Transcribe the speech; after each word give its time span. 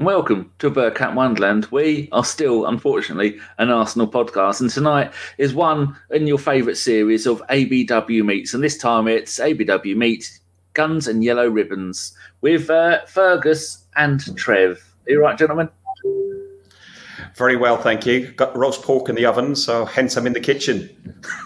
Welcome 0.00 0.50
to 0.60 0.70
Bergkamp 0.70 1.12
Wonderland. 1.12 1.66
We 1.66 2.08
are 2.10 2.24
still, 2.24 2.64
unfortunately, 2.64 3.38
an 3.58 3.68
Arsenal 3.68 4.08
podcast, 4.08 4.62
and 4.62 4.70
tonight 4.70 5.12
is 5.36 5.52
one 5.52 5.94
in 6.08 6.26
your 6.26 6.38
favourite 6.38 6.78
series 6.78 7.26
of 7.26 7.42
ABW 7.50 8.24
meets, 8.24 8.54
and 8.54 8.64
this 8.64 8.78
time 8.78 9.06
it's 9.06 9.38
ABW 9.38 9.94
meets 9.94 10.40
Guns 10.72 11.06
and 11.06 11.22
Yellow 11.22 11.50
Ribbons 11.50 12.16
with 12.40 12.70
uh, 12.70 13.04
Fergus 13.04 13.84
and 13.94 14.34
Trev. 14.38 14.82
Are 15.06 15.12
you 15.12 15.20
right, 15.20 15.36
gentlemen? 15.36 15.68
Very 17.36 17.56
well, 17.56 17.76
thank 17.76 18.06
you. 18.06 18.28
Got 18.28 18.56
roast 18.56 18.80
pork 18.80 19.10
in 19.10 19.16
the 19.16 19.26
oven, 19.26 19.54
so 19.54 19.84
hence 19.84 20.16
I'm 20.16 20.26
in 20.26 20.32
the 20.32 20.40
kitchen. 20.40 20.88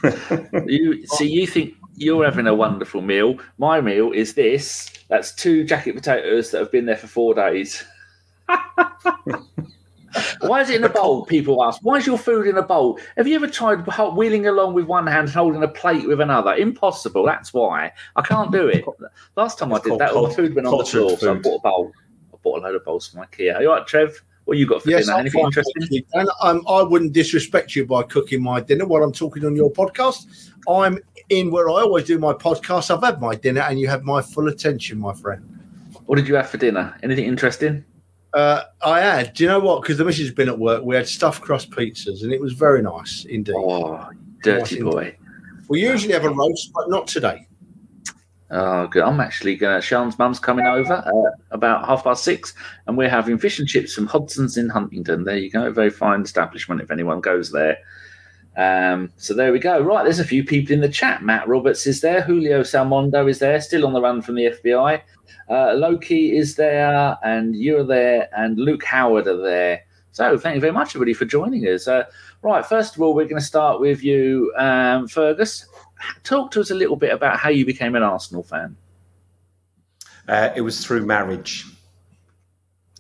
you 0.67 1.05
see, 1.09 1.29
you 1.29 1.49
think 1.49 1.75
you're 1.97 2.25
having 2.25 2.47
a 2.47 2.55
wonderful 2.55 3.01
meal. 3.01 3.37
My 3.59 3.81
meal 3.81 4.13
is 4.13 4.35
this 4.35 4.93
that's 5.09 5.35
two 5.35 5.65
jacket 5.65 5.97
potatoes 5.97 6.53
that 6.53 6.61
have 6.61 6.71
been 6.71 6.87
there 6.87 6.97
for 6.97 7.09
four 7.09 7.35
days. 7.35 7.85
Why 10.41 10.61
is 10.61 10.71
it 10.71 10.77
in 10.77 10.85
a 10.85 10.89
bowl? 10.89 11.25
People 11.27 11.65
ask. 11.65 11.81
Why 11.83 11.97
is 11.97 12.07
your 12.07 12.19
food 12.19 12.47
in 12.47 12.57
a 12.57 12.63
bowl? 12.63 12.99
Have 13.17 13.27
you 13.27 13.35
ever 13.35 13.49
tried 13.49 13.87
wheeling 14.15 14.47
along 14.47 14.75
with 14.75 14.87
one 14.87 15.07
hand 15.07 15.27
and 15.29 15.35
holding 15.35 15.63
a 15.63 15.69
plate 15.69 16.07
with 16.07 16.21
another? 16.21 16.55
Impossible. 16.55 17.25
That's 17.25 17.53
why 17.53 17.93
I 18.17 18.23
can't 18.23 18.53
do 18.53 18.69
it. 18.69 18.85
Last 19.37 19.59
time 19.59 19.73
it's 19.73 19.87
I 19.87 19.91
did 19.91 19.99
that, 19.99 20.13
all 20.13 20.29
the 20.29 20.35
food 20.35 20.55
went 20.55 20.67
on 20.67 20.79
the 20.79 20.85
floor, 20.85 21.11
food. 21.11 21.19
so 21.19 21.33
I 21.33 21.39
bought 21.39 21.57
a 21.57 21.61
bowl. 21.61 21.93
I 22.33 22.37
bought 22.43 22.59
a 22.59 22.63
load 22.63 22.77
of 22.77 22.85
bowls 22.85 23.09
from 23.09 23.23
IKEA. 23.23 23.57
Are 23.57 23.63
you 23.63 23.71
right, 23.71 23.87
Trev? 23.87 24.23
What 24.45 24.59
you 24.59 24.67
got 24.67 24.83
for 24.83 24.91
yes, 24.91 25.07
dinner? 25.07 25.19
Anything 25.19 25.41
I'm 25.41 25.47
interesting? 25.47 26.05
And 26.13 26.29
um, 26.43 26.63
I 26.69 26.83
wouldn't 26.83 27.15
disrespect 27.15 27.75
you 27.75 27.87
by 27.87 28.03
cooking 28.03 28.43
my 28.43 28.61
dinner 28.61 28.87
while 28.87 29.03
I'm 29.03 29.13
talking 29.13 29.45
on 29.47 29.57
your 29.57 29.73
podcast. 29.73 30.51
I'm 30.69 30.99
in 31.31 31.51
where 31.51 31.71
I 31.71 31.81
always 31.81 32.05
do 32.05 32.19
my 32.19 32.35
podcast. 32.35 32.95
I've 32.95 33.03
had 33.03 33.21
my 33.21 33.35
dinner, 33.35 33.63
and 33.63 33.81
you 33.81 33.89
have 33.89 34.05
my 34.05 34.21
full 34.21 34.49
attention, 34.49 35.01
my 35.01 35.15
friend. 35.15 35.51
What 36.05 36.17
did 36.17 36.29
you 36.29 36.35
have 36.35 36.51
for 36.51 36.59
dinner? 36.59 36.95
Anything 37.03 37.25
interesting? 37.25 37.85
Uh, 38.35 38.65
I 38.85 39.01
had. 39.01 39.35
Do 39.35 39.45
you 39.45 39.49
know 39.49 39.61
what? 39.61 39.83
Because 39.83 39.97
the 39.97 40.05
missus 40.05 40.27
has 40.27 40.35
been 40.35 40.49
at 40.49 40.59
work. 40.59 40.83
We 40.83 40.97
had 40.97 41.07
stuffed 41.07 41.43
crust 41.43 41.71
pizzas, 41.71 42.23
and 42.23 42.33
it 42.33 42.41
was 42.41 42.53
very 42.53 42.83
nice 42.83 43.25
indeed. 43.27 43.55
Oh, 43.57 44.09
dirty 44.43 44.81
nice 44.81 44.93
boy! 44.93 44.99
Indeed. 44.99 45.19
We 45.69 45.81
usually 45.81 46.13
have 46.15 46.25
a 46.25 46.31
roast, 46.31 46.73
but 46.75 46.91
not 46.91 47.07
today. 47.07 47.47
Oh, 48.51 48.87
good. 48.89 49.03
I'm 49.03 49.21
actually 49.21 49.57
going 49.57 49.81
to. 49.81 49.87
Sean's 49.87 50.19
mum's 50.19 50.39
coming 50.39 50.67
over 50.67 50.95
uh, 50.95 51.37
about 51.51 51.87
half 51.87 52.05
past 52.05 52.25
six, 52.25 52.55
and 52.87 52.97
we're 52.97 53.09
having 53.09 53.39
fish 53.39 53.59
and 53.59 53.69
chips 53.69 53.95
from 53.95 54.07
Hodson's 54.07 54.57
in 54.57 54.69
Huntingdon. 54.69 55.25
There 55.25 55.39
you 55.39 55.51
go. 55.51 55.67
A 55.67 55.71
very 55.71 55.91
fine 55.91 56.23
establishment 56.23 56.81
if 56.81 56.91
anyone 56.91 57.21
goes 57.21 57.53
there. 57.53 57.79
Um, 58.57 59.13
so 59.17 59.35
there 59.35 59.53
we 59.53 59.59
go. 59.59 59.81
Right, 59.81 60.05
there's 60.05 60.21
a 60.21 60.25
few 60.25 60.45
people 60.45 60.73
in 60.73 60.81
the 60.81 60.89
chat. 60.89 61.23
Matt 61.23 61.49
Roberts 61.49 61.87
is 61.87 62.01
there. 62.01 62.23
Julio 62.23 62.63
Salmondo 62.63 63.29
is 63.29 63.39
there, 63.39 63.61
still 63.61 63.87
on 63.87 63.93
the 63.93 64.01
run 64.01 64.23
from 64.23 64.37
the 64.37 64.47
FBI. 64.47 65.03
Uh, 65.51 65.75
Loki 65.75 66.37
is 66.37 66.55
there, 66.55 67.19
and 67.23 67.57
you're 67.57 67.85
there, 67.85 68.29
and 68.37 68.59
Luke 68.59 68.85
Howard 68.85 69.27
are 69.27 69.43
there. 69.43 69.83
So 70.13 70.39
thank 70.39 70.55
you 70.55 70.61
very 70.61 70.73
much, 70.73 70.91
everybody, 70.91 71.13
for 71.13 71.25
joining 71.25 71.63
us. 71.65 71.89
Uh, 71.89 72.05
right, 72.43 72.65
first 72.65 72.95
of 72.95 73.03
all, 73.03 73.15
we're 73.15 73.25
going 73.25 73.41
to 73.41 73.47
start 73.47 73.81
with 73.81 74.05
you, 74.05 74.53
um, 74.57 75.09
Fergus. 75.09 75.67
Talk 76.23 76.51
to 76.53 76.61
us 76.61 76.71
a 76.71 76.75
little 76.75 76.97
bit 76.97 77.13
about 77.13 77.39
how 77.39 77.51
you 77.51 77.67
became 77.67 77.97
an 77.97 78.03
Arsenal 78.03 78.45
fan. 78.45 78.77
Uh, 80.29 80.51
it 80.55 80.61
was 80.61 80.85
through 80.85 81.05
marriage. 81.05 81.67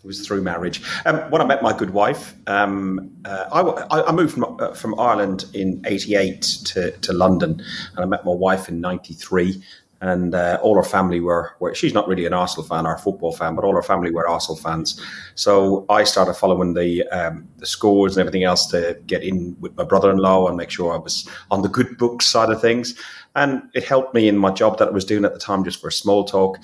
It 0.05 0.07
was 0.07 0.27
through 0.27 0.43
marriage. 0.43 0.83
Um, 1.07 1.17
when 1.31 1.41
I 1.41 1.47
met 1.47 1.63
my 1.63 1.75
good 1.75 1.91
wife, 1.91 2.35
um, 2.47 3.11
uh, 3.25 3.47
I, 3.91 4.03
I, 4.03 4.13
moved 4.13 4.35
from, 4.35 4.61
uh, 4.61 4.75
from 4.75 5.01
Ireland 5.01 5.47
in 5.55 5.83
'88 5.87 6.43
to, 6.43 6.91
to 6.91 7.13
London, 7.15 7.63
and 7.97 7.99
I 7.99 8.05
met 8.05 8.23
my 8.23 8.35
wife 8.35 8.69
in 8.69 8.83
'93 8.83 9.63
and 10.05 10.35
uh, 10.35 10.59
all 10.63 10.77
her 10.77 10.83
family 10.83 11.19
were, 11.19 11.57
were, 11.61 11.75
she's 11.75 11.95
not 11.95 12.07
really 12.07 12.27
an 12.27 12.35
Arsenal 12.35 12.67
fan 12.67 12.87
or 12.87 12.95
a 12.95 12.99
football 12.99 13.33
fan, 13.33 13.55
but 13.55 13.65
all 13.65 13.75
her 13.75 13.83
family 13.83 14.11
were 14.11 14.29
Arsenal 14.29 14.57
fans. 14.57 15.01
So 15.35 15.87
I 15.89 16.05
started 16.05 16.35
following 16.35 16.75
the 16.75 17.05
um, 17.09 17.49
the 17.57 17.65
scores 17.65 18.15
and 18.15 18.21
everything 18.21 18.45
else 18.45 18.67
to 18.67 18.99
get 19.07 19.23
in 19.23 19.57
with 19.61 19.75
my 19.77 19.85
brother-in-law 19.85 20.49
and 20.49 20.59
make 20.59 20.71
sure 20.71 20.93
I 20.93 20.99
was 20.99 21.27
on 21.51 21.63
the 21.63 21.71
good 21.71 21.97
books 21.97 22.27
side 22.27 22.51
of 22.51 22.61
things. 22.61 23.01
And 23.35 23.63
it 23.73 23.85
helped 23.85 24.15
me 24.15 24.29
in 24.29 24.37
my 24.37 24.53
job 24.53 24.79
that 24.79 24.89
I 24.89 24.91
was 24.91 25.07
doing 25.07 25.25
at 25.25 25.33
the 25.33 25.39
time 25.39 25.65
just 25.65 25.81
for 25.81 25.91
small 25.91 26.25
talk. 26.25 26.59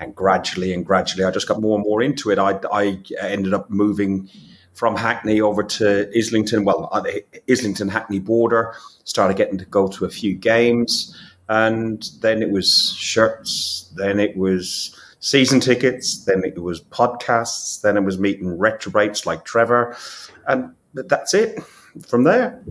And 0.00 0.14
gradually 0.14 0.72
and 0.72 0.84
gradually, 0.84 1.24
I 1.24 1.30
just 1.30 1.48
got 1.48 1.60
more 1.60 1.76
and 1.76 1.84
more 1.84 2.00
into 2.00 2.30
it. 2.30 2.38
I, 2.38 2.58
I 2.72 3.02
ended 3.20 3.52
up 3.52 3.68
moving 3.68 4.30
from 4.72 4.96
Hackney 4.96 5.40
over 5.40 5.62
to 5.62 6.10
Islington, 6.16 6.64
well, 6.64 6.90
the 7.02 7.24
Islington 7.50 7.88
Hackney 7.88 8.20
border, 8.20 8.74
started 9.04 9.36
getting 9.36 9.58
to 9.58 9.64
go 9.66 9.88
to 9.88 10.04
a 10.04 10.10
few 10.10 10.34
games 10.34 11.14
and 11.48 12.10
then 12.20 12.42
it 12.42 12.50
was 12.50 12.92
shirts, 12.94 13.90
then 13.96 14.18
it 14.18 14.36
was 14.36 14.98
season 15.20 15.60
tickets, 15.60 16.24
then 16.24 16.42
it 16.44 16.60
was 16.60 16.80
podcasts, 16.82 17.80
then 17.80 17.96
it 17.96 18.02
was 18.02 18.18
meeting 18.18 18.56
retrobates 18.58 19.26
like 19.26 19.44
Trevor, 19.44 19.96
and 20.46 20.72
that's 20.94 21.34
it 21.34 21.58
from 22.06 22.24
there. 22.24 22.62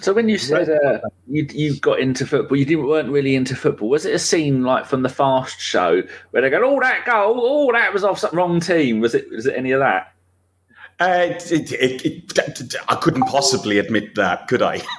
So 0.00 0.12
when 0.12 0.28
you 0.28 0.38
said 0.38 0.68
uh, 0.70 1.00
you 1.26 1.46
you 1.50 1.76
got 1.80 2.00
into 2.00 2.26
football, 2.26 2.56
you 2.56 2.64
didn't 2.64 2.86
weren't 2.86 3.10
really 3.10 3.34
into 3.34 3.56
football. 3.56 3.88
Was 3.88 4.06
it 4.06 4.14
a 4.14 4.18
scene 4.18 4.62
like 4.62 4.86
from 4.86 5.02
the 5.02 5.08
Fast 5.08 5.60
Show 5.60 6.02
where 6.30 6.42
they 6.42 6.50
go, 6.50 6.62
"Oh, 6.64 6.80
that 6.80 7.04
goal, 7.04 7.40
oh, 7.42 7.72
that 7.72 7.92
was 7.92 8.04
off 8.04 8.20
some 8.20 8.30
wrong 8.34 8.60
team"? 8.60 9.00
Was 9.00 9.14
it 9.14 9.30
was 9.30 9.46
it 9.46 9.54
any 9.56 9.72
of 9.72 9.80
that? 9.80 10.14
Uh, 11.00 11.28
it, 11.30 11.70
it, 11.70 12.04
it, 12.04 12.74
I 12.88 12.96
couldn't 12.96 13.22
possibly 13.22 13.78
admit 13.78 14.16
that, 14.16 14.48
could 14.48 14.62
I? 14.62 14.82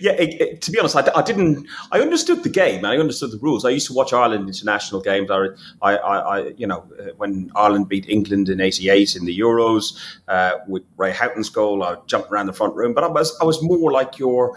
yeah, 0.00 0.14
to 0.14 0.70
be 0.70 0.78
honest, 0.78 0.94
I, 0.94 1.10
I, 1.12 1.22
didn't. 1.22 1.66
I 1.90 2.00
understood 2.00 2.44
the 2.44 2.48
game. 2.48 2.84
I 2.84 2.98
understood 2.98 3.32
the 3.32 3.38
rules. 3.38 3.64
I 3.64 3.70
used 3.70 3.88
to 3.88 3.94
watch 3.94 4.12
Ireland 4.12 4.46
international 4.46 5.00
games. 5.00 5.28
I, 5.28 5.48
I, 5.82 5.96
I 5.96 6.38
you 6.56 6.68
know, 6.68 6.86
uh, 7.00 7.06
when 7.16 7.50
Ireland 7.56 7.88
beat 7.88 8.08
England 8.08 8.48
in 8.48 8.60
'88 8.60 9.16
in 9.16 9.24
the 9.24 9.36
Euros 9.36 9.98
uh, 10.28 10.52
with 10.68 10.84
Ray 10.96 11.10
Houghton's 11.10 11.48
goal, 11.48 11.82
I 11.82 11.96
jumped 12.06 12.30
around 12.30 12.46
the 12.46 12.52
front 12.52 12.76
room. 12.76 12.94
But 12.94 13.02
I 13.02 13.08
was, 13.08 13.36
I 13.40 13.44
was 13.44 13.60
more 13.60 13.90
like 13.90 14.20
your 14.20 14.56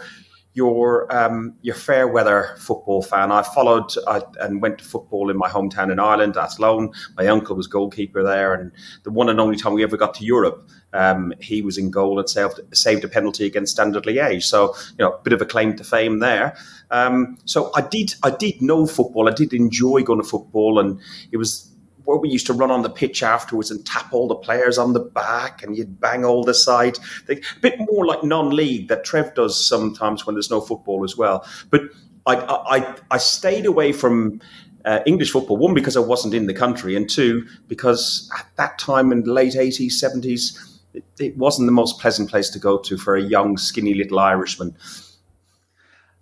your 0.54 1.14
um, 1.14 1.54
your 1.62 1.74
fair 1.74 2.06
weather 2.06 2.54
football 2.58 3.02
fan. 3.02 3.32
I 3.32 3.42
followed 3.42 3.92
I, 4.06 4.22
and 4.40 4.60
went 4.60 4.78
to 4.78 4.84
football 4.84 5.30
in 5.30 5.38
my 5.38 5.48
hometown 5.48 5.90
in 5.90 5.98
Ireland, 5.98 6.36
Athlone. 6.36 6.92
My 7.16 7.26
uncle 7.26 7.56
was 7.56 7.66
goalkeeper 7.66 8.22
there, 8.22 8.52
and 8.52 8.70
the 9.04 9.10
one 9.10 9.28
and 9.28 9.40
only 9.40 9.56
time 9.56 9.72
we 9.72 9.82
ever 9.82 9.96
got 9.96 10.14
to 10.14 10.24
Europe, 10.24 10.68
um, 10.92 11.32
he 11.40 11.62
was 11.62 11.78
in 11.78 11.90
goal 11.90 12.18
and 12.18 12.28
saved, 12.28 12.60
saved 12.74 13.04
a 13.04 13.08
penalty 13.08 13.46
against 13.46 13.72
Standard 13.72 14.04
Liège. 14.04 14.42
So 14.42 14.74
you 14.98 15.04
know, 15.04 15.12
a 15.12 15.22
bit 15.22 15.32
of 15.32 15.40
a 15.40 15.46
claim 15.46 15.74
to 15.76 15.84
fame 15.84 16.18
there. 16.18 16.56
Um, 16.90 17.38
so 17.46 17.70
I 17.74 17.80
did 17.80 18.14
I 18.22 18.30
did 18.30 18.60
know 18.60 18.86
football. 18.86 19.28
I 19.28 19.32
did 19.32 19.54
enjoy 19.54 20.02
going 20.02 20.20
to 20.20 20.28
football, 20.28 20.78
and 20.78 21.00
it 21.30 21.38
was 21.38 21.71
where 22.04 22.18
we 22.18 22.28
used 22.28 22.46
to 22.46 22.52
run 22.52 22.70
on 22.70 22.82
the 22.82 22.90
pitch 22.90 23.22
afterwards 23.22 23.70
and 23.70 23.84
tap 23.86 24.12
all 24.12 24.28
the 24.28 24.34
players 24.34 24.78
on 24.78 24.92
the 24.92 25.00
back 25.00 25.62
and 25.62 25.76
you'd 25.76 26.00
bang 26.00 26.24
all 26.24 26.44
the 26.44 26.54
side. 26.54 26.98
A 27.28 27.40
bit 27.60 27.78
more 27.78 28.06
like 28.06 28.24
non-league 28.24 28.88
that 28.88 29.04
Trev 29.04 29.34
does 29.34 29.64
sometimes 29.64 30.26
when 30.26 30.34
there's 30.34 30.50
no 30.50 30.60
football 30.60 31.04
as 31.04 31.16
well. 31.16 31.46
But 31.70 31.82
I, 32.26 32.36
I, 32.36 32.96
I 33.10 33.18
stayed 33.18 33.66
away 33.66 33.92
from 33.92 34.40
uh, 34.84 35.00
English 35.06 35.30
football, 35.30 35.56
one, 35.56 35.74
because 35.74 35.96
I 35.96 36.00
wasn't 36.00 36.34
in 36.34 36.46
the 36.46 36.54
country, 36.54 36.96
and 36.96 37.08
two, 37.08 37.46
because 37.68 38.30
at 38.38 38.46
that 38.56 38.78
time 38.78 39.12
in 39.12 39.22
the 39.22 39.32
late 39.32 39.54
80s, 39.54 39.92
70s, 39.92 40.80
it, 40.94 41.04
it 41.18 41.36
wasn't 41.36 41.66
the 41.66 41.72
most 41.72 41.98
pleasant 42.00 42.30
place 42.30 42.50
to 42.50 42.58
go 42.58 42.78
to 42.78 42.96
for 42.96 43.16
a 43.16 43.22
young, 43.22 43.56
skinny 43.56 43.94
little 43.94 44.18
Irishman. 44.18 44.76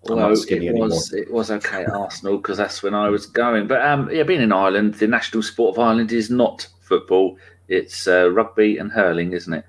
Although 0.09 0.29
it 0.29 0.75
was 0.75 1.13
it 1.13 1.31
was 1.31 1.51
okay 1.51 1.83
at 1.85 1.91
Arsenal 1.91 2.39
because 2.39 2.57
that's 2.57 2.83
when 2.83 2.95
I 2.95 3.11
was 3.11 3.27
going. 3.27 3.67
But 3.67 3.83
um, 3.83 4.11
yeah, 4.11 4.23
being 4.23 4.41
in 4.41 4.53
Ireland, 4.53 4.95
the 4.95 5.07
national 5.07 5.43
sport 5.43 5.77
of 5.77 5.79
Ireland 5.79 6.11
is 6.11 6.31
not 6.31 6.67
football; 6.81 7.37
it's 7.69 8.09
uh, 8.09 8.31
rugby 8.31 8.79
and 8.79 8.91
hurling, 8.91 9.33
isn't 9.33 9.53
it? 9.53 9.67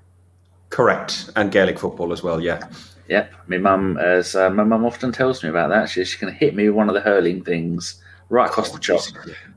Correct, 0.70 1.28
and 1.36 1.52
Gaelic 1.52 1.78
football 1.78 2.12
as 2.12 2.22
well. 2.22 2.40
Yeah. 2.40 2.66
Yep, 3.08 3.32
my 3.48 3.58
mum, 3.58 3.98
as 3.98 4.34
uh, 4.34 4.48
my 4.48 4.64
mum 4.64 4.86
often 4.86 5.12
tells 5.12 5.42
me 5.42 5.50
about 5.50 5.68
that, 5.68 5.90
she, 5.90 6.02
she's 6.04 6.18
going 6.18 6.32
to 6.32 6.38
hit 6.38 6.54
me 6.54 6.68
with 6.68 6.76
one 6.76 6.88
of 6.88 6.94
the 6.94 7.00
hurling 7.00 7.44
things 7.44 8.00
right 8.30 8.48
across 8.48 8.70
oh, 8.70 8.74
the 8.74 8.78
chop. 8.78 9.02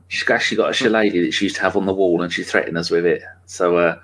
She's 0.08 0.28
actually 0.28 0.58
got 0.58 0.70
a 0.70 0.74
shillelagh 0.74 1.12
that 1.12 1.32
she 1.32 1.46
used 1.46 1.56
to 1.56 1.62
have 1.62 1.76
on 1.76 1.86
the 1.86 1.94
wall, 1.94 2.20
and 2.20 2.30
she 2.30 2.42
threatened 2.42 2.76
us 2.76 2.90
with 2.90 3.06
it. 3.06 3.22
So, 3.46 3.78
uh, 3.78 3.98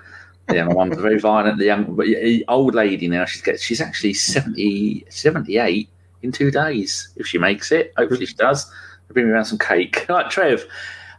yeah, 0.51 0.63
my 0.63 0.73
mum's 0.73 0.97
a 0.97 1.01
very 1.01 1.19
violent, 1.19 1.61
young, 1.61 1.95
but 1.95 2.07
old 2.47 2.73
lady 2.73 3.07
now. 3.07 3.25
She's 3.25 3.43
get, 3.43 3.59
she's 3.59 3.79
actually 3.79 4.13
70, 4.13 5.05
78 5.09 5.89
in 6.23 6.31
two 6.31 6.49
days 6.49 7.13
if 7.17 7.27
she 7.27 7.37
makes 7.37 7.71
it. 7.71 7.93
Hopefully 7.97 8.25
she 8.25 8.35
does. 8.35 8.71
bring 9.09 9.27
me 9.27 9.31
around 9.31 9.45
some 9.45 9.59
cake. 9.59 10.05
All 10.09 10.15
right, 10.17 10.31
Trev. 10.31 10.65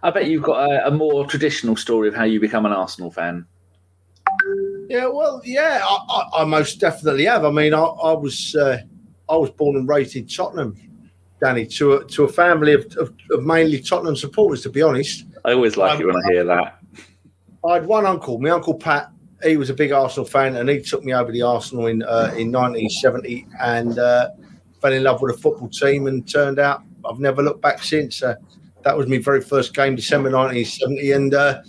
I 0.03 0.11
bet 0.11 0.27
you've 0.27 0.43
got 0.43 0.71
a, 0.71 0.89
a, 0.89 0.91
more 0.91 1.27
traditional 1.27 1.77
story 1.77 2.09
of 2.09 2.15
how 2.15 2.25
you 2.25 2.39
become 2.39 2.67
an 2.67 2.73
Arsenal 2.73 3.11
fan. 3.11 3.47
Yeah, 4.89 5.07
well, 5.07 5.41
yeah, 5.45 5.81
I, 5.83 5.99
I, 6.09 6.43
I 6.43 6.45
most 6.45 6.79
definitely 6.79 7.25
have. 7.25 7.45
I 7.45 7.51
mean, 7.51 7.73
I, 7.73 7.81
I 7.81 8.13
was 8.13 8.55
uh, 8.55 8.83
I 9.31 9.37
was 9.37 9.51
born 9.51 9.77
and 9.77 9.89
raised 9.89 10.17
in 10.17 10.27
Tottenham, 10.27 10.77
Danny, 11.41 11.67
to 11.67 11.95
a, 11.95 12.05
to 12.09 12.25
a 12.25 12.29
family 12.29 12.75
of, 12.75 12.85
of, 12.97 13.15
of 13.31 13.45
mainly 13.45 13.81
Tottenham 13.81 14.17
supporters. 14.17 14.63
To 14.65 14.69
be 14.69 14.83
honest, 14.83 15.25
I 15.45 15.53
always 15.53 15.79
like 15.79 15.93
um, 15.93 16.03
it 16.03 16.07
when 16.07 16.17
I 16.17 16.33
hear 16.33 16.45
that. 16.45 16.79
I 17.67 17.75
had 17.75 17.87
one 17.87 18.05
uncle, 18.05 18.39
my 18.39 18.51
uncle 18.51 18.75
Pat. 18.75 19.11
He 19.43 19.57
was 19.57 19.71
a 19.71 19.75
big 19.75 19.93
Arsenal 19.93 20.27
fan, 20.27 20.57
and 20.57 20.69
he 20.69 20.83
took 20.83 21.03
me 21.03 21.15
over 21.15 21.33
the 21.33 21.43
Arsenal 21.43 21.87
in 21.87 22.03
uh, 22.03 22.33
in 22.37 22.53
1970, 22.53 23.47
and 23.59 23.99
uh, 23.99 24.31
fell 24.85 24.93
in 24.93 25.03
love 25.03 25.23
with 25.23 25.35
a 25.35 25.39
football 25.39 25.69
team 25.71 26.07
and 26.09 26.31
turned 26.31 26.59
out 26.59 26.83
I've 27.09 27.19
never 27.19 27.43
looked 27.43 27.63
back 27.63 27.83
since. 27.83 28.23
Uh, 28.23 28.35
that 28.83 28.95
was 28.95 29.07
my 29.07 29.17
very 29.17 29.41
first 29.41 29.75
game, 29.75 29.97
December 29.97 30.31
1970, 30.31 31.13
and 31.13 31.33
uh, 31.33 31.63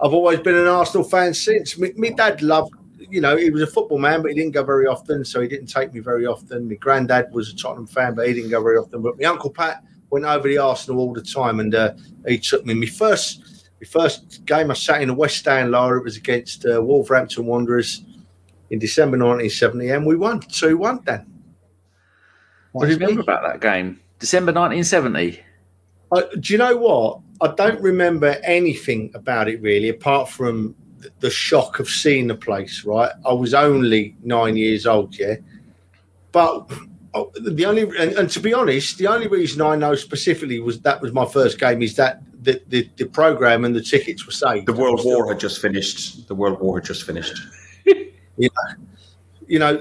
I've 0.00 0.12
always 0.12 0.40
been 0.40 0.54
an 0.54 0.66
Arsenal 0.66 1.08
fan 1.08 1.32
since. 1.32 1.78
My, 1.78 1.92
my 1.96 2.10
dad 2.10 2.42
loved, 2.42 2.74
you 2.98 3.22
know, 3.22 3.38
he 3.38 3.48
was 3.48 3.62
a 3.62 3.66
football 3.66 3.98
man, 3.98 4.20
but 4.20 4.32
he 4.32 4.34
didn't 4.34 4.52
go 4.52 4.62
very 4.62 4.86
often, 4.86 5.24
so 5.24 5.40
he 5.40 5.48
didn't 5.48 5.68
take 5.68 5.94
me 5.94 6.00
very 6.00 6.26
often. 6.26 6.68
My 6.68 6.74
granddad 6.74 7.32
was 7.32 7.50
a 7.50 7.56
Tottenham 7.56 7.86
fan, 7.86 8.14
but 8.14 8.28
he 8.28 8.34
didn't 8.34 8.50
go 8.50 8.62
very 8.62 8.76
often. 8.76 9.00
But 9.00 9.18
my 9.18 9.24
uncle 9.24 9.48
Pat 9.48 9.82
went 10.10 10.26
over 10.26 10.46
the 10.46 10.58
Arsenal 10.58 11.00
all 11.00 11.14
the 11.14 11.22
time, 11.22 11.60
and 11.60 11.74
uh, 11.74 11.94
he 12.26 12.38
took 12.38 12.66
me. 12.66 12.74
My 12.74 12.86
first, 12.86 13.70
my 13.80 13.86
first 13.86 14.44
game 14.44 14.70
I 14.70 14.74
sat 14.74 15.00
in 15.00 15.08
the 15.08 15.14
West 15.14 15.38
Stand 15.38 15.70
Lower. 15.70 15.96
It 15.96 16.04
was 16.04 16.18
against 16.18 16.66
uh, 16.66 16.82
Wolverhampton 16.82 17.46
Wanderers 17.46 18.04
in 18.68 18.78
December 18.78 19.16
1970, 19.16 19.88
and 19.88 20.04
we 20.04 20.16
won 20.16 20.40
two 20.40 20.76
one. 20.76 21.00
Then. 21.06 21.37
What 22.72 22.86
do 22.86 22.92
you 22.92 22.98
remember 22.98 23.22
about 23.22 23.42
that 23.42 23.60
game? 23.60 24.00
December 24.18 24.52
1970. 24.52 25.40
Uh, 26.10 26.22
do 26.40 26.52
you 26.52 26.58
know 26.58 26.76
what? 26.76 27.20
I 27.40 27.54
don't 27.54 27.80
remember 27.80 28.36
anything 28.42 29.10
about 29.14 29.48
it 29.48 29.60
really, 29.62 29.88
apart 29.88 30.28
from 30.28 30.74
the 31.20 31.30
shock 31.30 31.78
of 31.78 31.88
seeing 31.88 32.26
the 32.26 32.34
place. 32.34 32.84
Right, 32.84 33.12
I 33.24 33.32
was 33.32 33.54
only 33.54 34.16
nine 34.22 34.56
years 34.56 34.86
old, 34.86 35.16
yeah, 35.16 35.36
but 36.32 36.70
oh, 37.14 37.30
the 37.40 37.64
only 37.66 37.82
and, 37.82 38.12
and, 38.12 38.30
to 38.30 38.40
be 38.40 38.52
honest, 38.52 38.98
the 38.98 39.06
only 39.06 39.28
reason 39.28 39.60
I 39.62 39.76
know 39.76 39.94
specifically 39.94 40.60
was 40.60 40.80
that 40.80 41.00
was 41.00 41.12
my 41.12 41.26
first 41.26 41.60
game. 41.60 41.82
Is 41.82 41.94
that 41.96 42.22
the 42.42 42.60
the, 42.68 42.90
the 42.96 43.06
program 43.06 43.64
and 43.64 43.74
the 43.74 43.82
tickets 43.82 44.26
were 44.26 44.32
saved. 44.32 44.66
The 44.66 44.72
World 44.72 45.02
War 45.04 45.28
had 45.28 45.38
just 45.38 45.60
finished. 45.60 46.26
The 46.26 46.34
World 46.34 46.60
War 46.60 46.78
had 46.78 46.84
just 46.84 47.04
finished. 47.04 47.38
you 47.84 48.10
know, 48.40 48.74
you 49.48 49.58
know, 49.58 49.78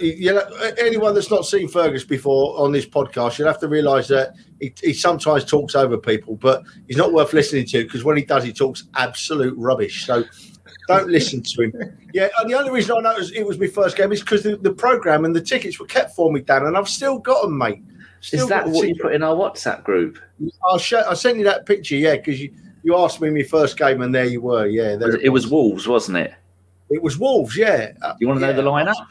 anyone 0.78 1.14
that's 1.14 1.30
not 1.30 1.46
seen 1.46 1.68
Fergus 1.68 2.06
before 2.06 2.58
on 2.58 2.72
this 2.72 2.86
podcast, 2.86 3.38
you'll 3.38 3.50
have 3.50 3.60
to 3.60 3.68
realise 3.68 4.08
that 4.08 4.34
he, 4.62 4.74
he, 4.82 4.94
sometimes 4.94 5.44
talks 5.44 5.76
over 5.76 5.98
people, 5.98 6.36
but 6.36 6.64
he's 6.88 6.96
not 6.96 7.12
worth 7.12 7.34
listening 7.34 7.66
to 7.68 7.84
because 7.84 8.04
when 8.04 8.16
he 8.16 8.24
does, 8.24 8.44
he 8.46 8.54
talks 8.54 8.86
absolute 8.96 9.54
rubbish. 9.58 10.06
So 10.06 10.24
don't 10.88 11.10
listen 11.10 11.44
to 11.44 11.64
him. 11.64 11.98
Yeah, 12.14 12.30
and 12.40 12.50
the 12.50 12.58
only 12.58 12.72
reason 12.72 12.96
I 12.98 13.02
know 13.02 13.18
it 13.18 13.46
was, 13.46 13.60
my 13.60 13.68
first 13.68 13.98
game 13.98 14.12
is 14.14 14.22
because 14.22 14.44
the, 14.44 14.56
the 14.56 14.72
program 14.72 15.26
and 15.26 15.36
the 15.36 15.42
tickets 15.42 15.80
were 15.80 15.86
kept 15.86 16.16
for 16.16 16.32
me, 16.32 16.40
Dan, 16.42 16.66
and 16.66 16.78
I've 16.78 16.90
still 16.90 17.20
got 17.20 17.44
them, 17.44 17.58
mate. 17.58 17.84
Still 18.22 18.44
is 18.44 18.50
that 18.50 18.68
what 18.68 18.88
you 18.88 18.96
put 19.00 19.14
in 19.14 19.22
our 19.22 19.36
WhatsApp 19.36 19.84
group? 19.84 20.18
I'll 20.64 20.80
show. 20.80 21.04
I 21.08 21.14
sent 21.14 21.38
you 21.38 21.44
that 21.44 21.66
picture, 21.66 21.96
yeah, 21.96 22.16
because 22.16 22.42
you, 22.42 22.54
you 22.84 22.98
asked 22.98 23.22
me 23.22 23.30
my 23.30 23.44
first 23.44 23.78
game, 23.78 24.02
and 24.02 24.16
there 24.16 24.26
you 24.26 24.42
were. 24.42 24.66
Yeah, 24.66 24.94
it 24.94 25.00
was, 25.00 25.16
it 25.16 25.30
was 25.30 25.48
Wolves, 25.48 25.88
wasn't 25.88 26.18
it? 26.20 26.34
It 26.90 27.04
was 27.04 27.20
Wolves, 27.20 27.58
yeah. 27.58 27.92
You 28.20 28.28
want 28.28 28.40
to 28.40 28.46
yeah. 28.46 28.54
know 28.54 28.62
the 28.62 28.70
lineup? 28.70 29.08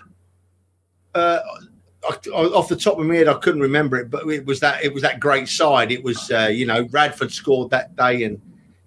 Uh, 1.16 1.40
off 2.32 2.68
the 2.68 2.76
top 2.76 2.98
of 2.98 3.06
my 3.06 3.16
head, 3.16 3.28
I 3.28 3.34
couldn't 3.34 3.60
remember 3.60 3.96
it, 3.96 4.10
but 4.10 4.26
it 4.28 4.44
was 4.46 4.60
that 4.60 4.84
it 4.84 4.92
was 4.92 5.02
that 5.02 5.18
great 5.18 5.48
side. 5.48 5.90
It 5.90 6.02
was 6.02 6.30
uh, 6.30 6.50
you 6.52 6.66
know 6.66 6.86
Radford 6.90 7.32
scored 7.32 7.70
that 7.70 7.96
day, 7.96 8.24
and 8.24 8.40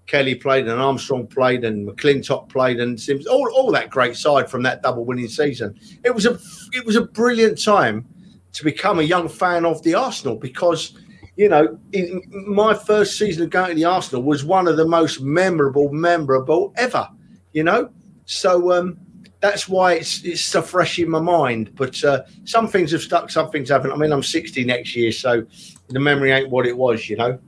Kelly 0.08 0.36
played, 0.36 0.68
and 0.68 0.80
Armstrong 0.80 1.28
played, 1.28 1.64
and 1.64 1.88
McClintock 1.88 2.50
played, 2.50 2.80
and 2.80 3.00
Sims 3.00 3.26
all, 3.28 3.50
all 3.54 3.72
that 3.72 3.90
great 3.90 4.16
side 4.16 4.50
from 4.50 4.64
that 4.64 4.82
double 4.82 5.06
winning 5.06 5.28
season. 5.28 5.78
It 6.04 6.14
was 6.14 6.26
a 6.26 6.40
it 6.72 6.86
was 6.86 6.96
a 6.96 7.02
brilliant 7.02 7.62
time 7.62 8.08
to 8.54 8.64
become 8.64 9.00
a 9.00 9.04
young 9.04 9.28
fan 9.28 9.66
of 9.66 9.82
the 9.84 9.96
Arsenal 9.96 10.36
because 10.36 10.98
you 11.36 11.50
know 11.50 11.80
in 11.94 12.22
my 12.48 12.74
first 12.74 13.18
season 13.18 13.44
of 13.44 13.50
going 13.50 13.70
to 13.70 13.76
the 13.76 13.86
Arsenal 13.86 14.24
was 14.24 14.46
one 14.46 14.68
of 14.68 14.78
the 14.78 14.88
most 14.88 15.22
memorable 15.22 15.92
memorable 15.92 16.74
ever. 16.78 17.08
You 17.54 17.64
know, 17.64 17.90
so 18.26 18.72
um, 18.72 19.00
that's 19.42 19.70
why 19.70 19.94
it's 19.94 20.24
it's 20.24 20.42
so 20.42 20.62
fresh 20.62 21.00
in 21.00 21.10
my 21.10 21.20
mind. 21.20 21.76
But 21.76 22.04
uh, 22.04 22.24
some 22.44 22.68
things 22.68 22.92
have 22.92 23.02
stuck, 23.02 23.30
some 23.30 23.50
things 23.50 23.70
haven't. 23.70 23.92
I 23.92 23.96
mean, 23.96 24.12
I'm 24.12 24.24
60 24.24 24.64
next 24.66 24.96
year, 24.96 25.12
so 25.12 25.46
the 25.90 26.00
memory 26.00 26.32
ain't 26.32 26.50
what 26.50 26.66
it 26.66 26.78
was, 26.78 27.10
you 27.10 27.16
know. 27.18 27.40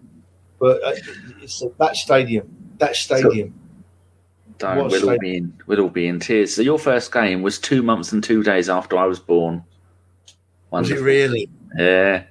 But 0.60 0.84
uh, 0.84 0.94
it's 1.42 1.64
that 1.80 1.96
stadium, 1.96 2.48
that 2.78 2.96
stadium. 2.96 3.54
So, 4.60 4.76
we'll 4.76 4.90
stadium? 4.90 5.10
all 5.10 5.18
be 5.18 5.36
in, 5.38 5.54
we'll 5.66 5.82
all 5.82 5.90
be 5.90 6.08
in 6.08 6.20
tears. 6.20 6.56
So 6.56 6.62
your 6.62 6.78
first 6.78 7.12
game 7.12 7.42
was 7.42 7.58
two 7.58 7.82
months 7.82 8.12
and 8.12 8.24
two 8.24 8.44
days 8.44 8.70
after 8.70 8.98
I 8.98 9.06
was 9.06 9.20
born. 9.20 9.64
Wonderful. 10.70 10.96
Was 10.96 11.02
it 11.02 11.04
really? 11.04 11.50
Yeah. 11.78 12.24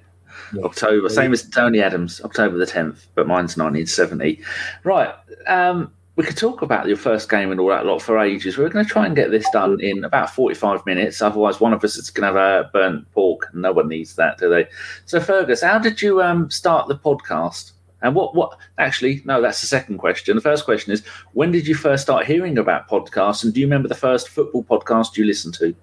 yeah. 0.53 0.63
October, 0.63 1.09
same 1.09 1.33
as 1.33 1.49
Tony 1.49 1.81
Adams, 1.81 2.21
October 2.23 2.57
the 2.57 2.65
10th, 2.65 3.07
but 3.15 3.27
mine's 3.27 3.57
1970. 3.57 4.41
Right. 4.83 5.13
Um, 5.47 5.91
we 6.15 6.25
could 6.25 6.37
talk 6.37 6.61
about 6.61 6.87
your 6.87 6.97
first 6.97 7.29
game 7.29 7.51
and 7.51 7.59
all 7.59 7.69
that 7.69 7.85
lot 7.85 8.01
for 8.01 8.19
ages. 8.19 8.57
We're 8.57 8.69
going 8.69 8.85
to 8.85 8.91
try 8.91 9.05
and 9.05 9.15
get 9.15 9.31
this 9.31 9.49
done 9.51 9.79
in 9.79 10.03
about 10.03 10.29
45 10.29 10.85
minutes. 10.85 11.21
Otherwise, 11.21 11.61
one 11.61 11.73
of 11.73 11.83
us 11.83 11.95
is 11.95 12.09
going 12.09 12.33
to 12.33 12.39
have 12.39 12.65
a 12.65 12.69
burnt 12.71 13.09
pork. 13.11 13.49
No 13.53 13.71
one 13.71 13.87
needs 13.87 14.15
that, 14.15 14.37
do 14.37 14.49
they? 14.49 14.67
So, 15.05 15.21
Fergus, 15.21 15.61
how 15.61 15.79
did 15.79 16.01
you 16.01 16.21
um, 16.21 16.49
start 16.51 16.89
the 16.89 16.97
podcast? 16.97 17.71
And 18.01 18.13
what, 18.13 18.35
what, 18.35 18.57
actually, 18.77 19.21
no, 19.25 19.41
that's 19.41 19.61
the 19.61 19.67
second 19.67 19.99
question. 19.99 20.35
The 20.35 20.41
first 20.41 20.65
question 20.65 20.91
is 20.91 21.05
when 21.33 21.51
did 21.51 21.67
you 21.67 21.75
first 21.75 22.03
start 22.03 22.25
hearing 22.25 22.57
about 22.57 22.89
podcasts? 22.89 23.43
And 23.43 23.53
do 23.53 23.59
you 23.59 23.67
remember 23.67 23.87
the 23.87 23.95
first 23.95 24.27
football 24.27 24.63
podcast 24.63 25.15
you 25.15 25.25
listened 25.25 25.53
to? 25.55 25.73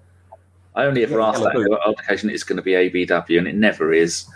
I 0.75 0.85
only 0.85 1.03
ever 1.03 1.19
yeah, 1.19 1.27
ask 1.27 1.41
that 1.41 1.55
on 1.55 1.93
occasion 1.97 2.29
it's 2.29 2.43
going 2.43 2.57
to 2.57 2.61
be 2.61 2.71
ABW, 2.71 3.37
and 3.37 3.47
it 3.47 3.55
never 3.55 3.93
is. 3.93 4.29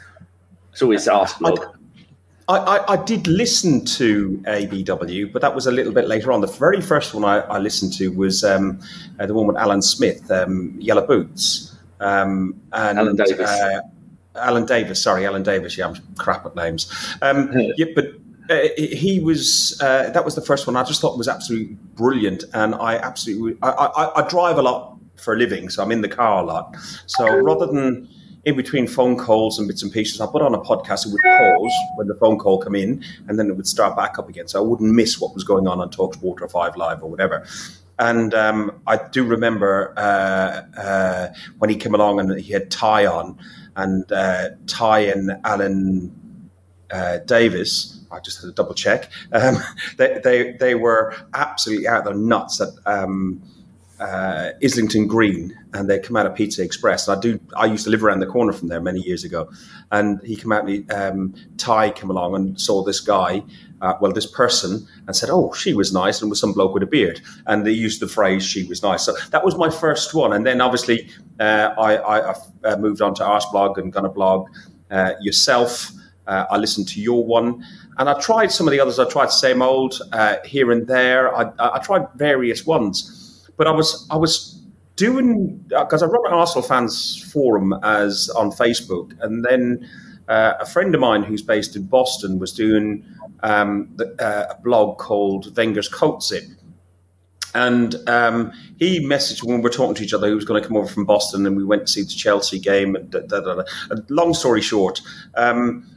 It's 0.72 0.82
always 0.82 1.08
asked. 1.08 1.42
I, 2.50 2.58
I, 2.58 2.94
I, 2.94 3.04
did 3.06 3.28
listen 3.28 3.86
to 3.86 4.42
ABW, 4.46 5.32
but 5.32 5.42
that 5.42 5.56
was 5.56 5.66
a 5.66 5.72
little 5.72 5.94
bit 5.94 6.08
later 6.08 6.32
on. 6.32 6.42
The 6.42 6.48
very 6.48 6.82
first 6.82 7.14
one 7.14 7.24
I, 7.24 7.40
I 7.40 7.58
listened 7.58 7.94
to 7.94 8.10
was 8.10 8.44
um, 8.44 8.82
uh, 9.20 9.26
the 9.26 9.34
one 9.34 9.48
with 9.48 9.56
Alan 9.56 9.82
Smith, 9.82 10.30
um, 10.30 10.76
Yellow 10.78 11.06
Boots. 11.06 11.76
Um, 12.00 12.60
and, 12.74 13.00
Alan 13.00 13.16
Davis. 13.16 13.50
Uh, 13.50 13.82
Alan 14.36 14.66
Davies, 14.66 15.02
sorry, 15.02 15.26
Alan 15.26 15.44
Davis. 15.44 15.78
Yeah, 15.78 15.88
I'm 15.88 15.96
crap 16.18 16.46
at 16.46 16.56
names. 16.56 16.92
Um, 17.22 17.52
yeah, 17.78 17.86
but 17.96 18.08
uh, 18.50 18.68
he 18.76 19.20
was 19.20 19.80
uh, 19.82 20.10
that 20.10 20.26
was 20.26 20.36
the 20.36 20.42
first 20.42 20.68
one. 20.68 20.76
I 20.76 20.84
just 20.84 21.02
thought 21.02 21.18
was 21.18 21.28
absolutely 21.28 21.76
brilliant, 21.96 22.44
and 22.54 22.76
I 22.76 22.98
absolutely 22.98 23.58
I, 23.62 23.70
I, 23.70 24.24
I 24.24 24.28
drive 24.28 24.58
a 24.58 24.62
lot 24.62 24.98
for 25.16 25.34
a 25.34 25.38
living, 25.38 25.70
so 25.70 25.82
I'm 25.82 25.92
in 25.92 26.02
the 26.02 26.10
car 26.10 26.44
a 26.44 26.46
lot. 26.46 26.76
So 27.06 27.38
rather 27.38 27.68
than 27.68 28.10
in 28.46 28.56
between 28.56 28.88
phone 28.88 29.18
calls 29.18 29.58
and 29.58 29.68
bits 29.68 29.84
and 29.84 29.92
pieces, 29.92 30.20
I 30.20 30.26
put 30.26 30.42
on 30.42 30.54
a 30.54 30.60
podcast. 30.60 31.06
It 31.06 31.12
would 31.12 31.22
pause 31.24 31.74
when 31.96 32.08
the 32.08 32.16
phone 32.16 32.38
call 32.38 32.58
come 32.58 32.76
in, 32.76 33.04
and 33.28 33.40
then 33.40 33.50
it 33.50 33.56
would 33.56 33.68
start 33.68 33.96
back 33.96 34.20
up 34.20 34.28
again. 34.30 34.48
So 34.48 34.60
I 34.60 34.68
wouldn't 34.68 34.94
miss 34.94 35.20
what 35.20 35.34
was 35.34 35.44
going 35.44 35.68
on 35.68 35.80
on 35.80 35.90
Talksport 35.90 36.42
or 36.42 36.50
Five 36.50 36.76
Live 36.76 37.04
or 37.04 37.10
whatever. 37.10 37.46
And 38.00 38.34
um, 38.34 38.82
I 38.88 38.98
do 38.98 39.24
remember 39.24 39.94
uh, 39.96 40.80
uh, 40.80 41.34
when 41.60 41.70
he 41.70 41.76
came 41.76 41.94
along 41.94 42.20
and 42.20 42.40
he 42.40 42.52
had 42.52 42.70
Ty 42.70 43.06
on, 43.06 43.38
and 43.76 44.12
uh, 44.12 44.50
Ty 44.68 45.00
and 45.00 45.32
Alan 45.46 46.12
uh, 46.92 47.20
Davies. 47.20 48.02
I 48.12 48.20
just 48.20 48.42
had 48.42 48.50
a 48.50 48.54
double 48.54 48.74
check. 48.74 49.10
Um, 49.32 49.58
they, 49.98 50.20
they 50.24 50.52
they 50.60 50.76
were 50.76 51.16
absolutely 51.34 51.88
out 51.88 52.00
of 52.00 52.06
their 52.06 52.16
nuts 52.16 52.58
that. 52.58 52.76
Um, 52.86 53.42
uh, 54.04 54.52
Islington 54.62 55.08
Green, 55.08 55.58
and 55.74 55.90
they 55.90 55.98
come 55.98 56.18
out 56.18 56.26
of 56.26 56.36
Pizza 56.36 56.62
Express. 56.62 57.08
I 57.08 57.18
do. 57.18 57.40
I 57.56 57.66
used 57.66 57.86
to 57.86 57.90
live 57.90 58.04
around 58.04 58.20
the 58.20 58.26
corner 58.26 58.52
from 58.52 58.68
there 58.68 58.82
many 58.82 59.00
years 59.00 59.24
ago, 59.24 59.50
and 59.92 60.22
he 60.24 60.36
came 60.36 60.52
out. 60.52 60.68
And 60.68 60.92
um, 60.92 61.34
Ty 61.58 61.92
came 61.92 62.10
along 62.10 62.36
and 62.36 62.60
saw 62.60 62.84
this 62.84 63.00
guy, 63.00 63.44
uh, 63.82 63.94
well, 64.02 64.12
this 64.12 64.26
person, 64.26 64.86
and 65.08 65.16
said, 65.16 65.30
"Oh, 65.32 65.54
she 65.54 65.74
was 65.74 65.94
nice," 65.94 66.22
and 66.22 66.30
was 66.30 66.42
some 66.42 66.52
bloke 66.52 66.74
with 66.74 66.84
a 66.84 66.88
beard. 66.88 67.22
And 67.48 67.66
they 67.66 67.72
used 67.72 68.02
the 68.02 68.08
phrase 68.10 68.44
"she 68.44 68.66
was 68.66 68.84
nice." 68.84 69.04
So 69.04 69.16
that 69.32 69.46
was 69.46 69.56
my 69.56 69.70
first 69.70 70.14
one, 70.14 70.34
and 70.34 70.46
then 70.46 70.60
obviously 70.60 71.10
uh, 71.40 71.74
I, 71.78 71.98
I, 71.98 72.36
uh, 72.66 72.78
moved 72.78 73.02
on 73.02 73.16
to 73.16 73.24
Arsblog 73.24 73.78
and 73.78 73.94
Gunner 73.94 74.10
Blog. 74.10 74.50
Uh, 74.92 75.14
yourself, 75.22 75.92
uh, 76.28 76.46
I 76.52 76.58
listened 76.58 76.90
to 76.90 77.02
your 77.02 77.26
one. 77.26 77.66
And 78.00 78.10
I 78.10 78.20
tried 78.20 78.52
some 78.52 78.68
of 78.68 78.72
the 78.72 78.80
others. 78.80 78.98
I 78.98 79.08
tried 79.08 79.30
same 79.32 79.62
old 79.62 80.02
here 80.46 80.72
and 80.72 80.88
there. 80.88 81.36
I, 81.36 81.52
I 81.60 81.78
tried 81.78 82.08
various 82.16 82.66
ones 82.66 83.23
but 83.58 83.68
I 83.68 83.72
was 83.72 84.08
I 84.10 84.18
was 84.18 84.62
doing 84.96 85.58
because 85.68 86.04
uh, 86.04 86.08
I 86.08 86.10
run 86.10 86.26
an 86.28 86.34
Arsenal 86.34 86.64
fans 86.64 87.32
forum 87.32 87.74
as 87.84 88.30
on 88.36 88.52
Facebook, 88.52 89.14
and 89.22 89.46
then 89.46 89.88
uh, 90.28 90.54
a 90.60 90.66
friend 90.66 90.94
of 90.96 91.02
mine 91.02 91.24
who's 91.24 91.42
based 91.42 91.76
in 91.76 91.84
Boston 91.84 92.40
was 92.40 92.54
doing 92.54 93.06
um, 93.42 93.90
the, 93.96 94.16
uh, 94.24 94.54
a 94.54 94.62
blog 94.62 94.98
called 94.98 95.56
Wenger's 95.56 95.90
Coat 95.90 96.24
Zip. 96.24 96.44
And 97.56 97.96
um, 98.10 98.52
he 98.80 99.06
messaged 99.06 99.44
when 99.44 99.58
we 99.58 99.62
were 99.62 99.70
talking 99.70 99.94
to 99.96 100.04
each 100.04 100.14
other, 100.14 100.28
he 100.28 100.34
was 100.34 100.46
going 100.46 100.60
to 100.62 100.68
come 100.68 100.76
over 100.76 100.88
from 100.88 101.06
Boston, 101.06 101.46
and 101.46 101.56
we 101.56 101.64
went 101.64 101.86
to 101.86 101.92
see 101.92 102.02
the 102.02 102.08
Chelsea 102.08 102.58
game. 102.58 102.96
And 102.96 103.12
da, 103.12 103.20
da, 103.20 103.42
da, 103.42 103.64
long 104.10 104.34
story 104.34 104.62
short, 104.62 105.02
um, 105.36 105.88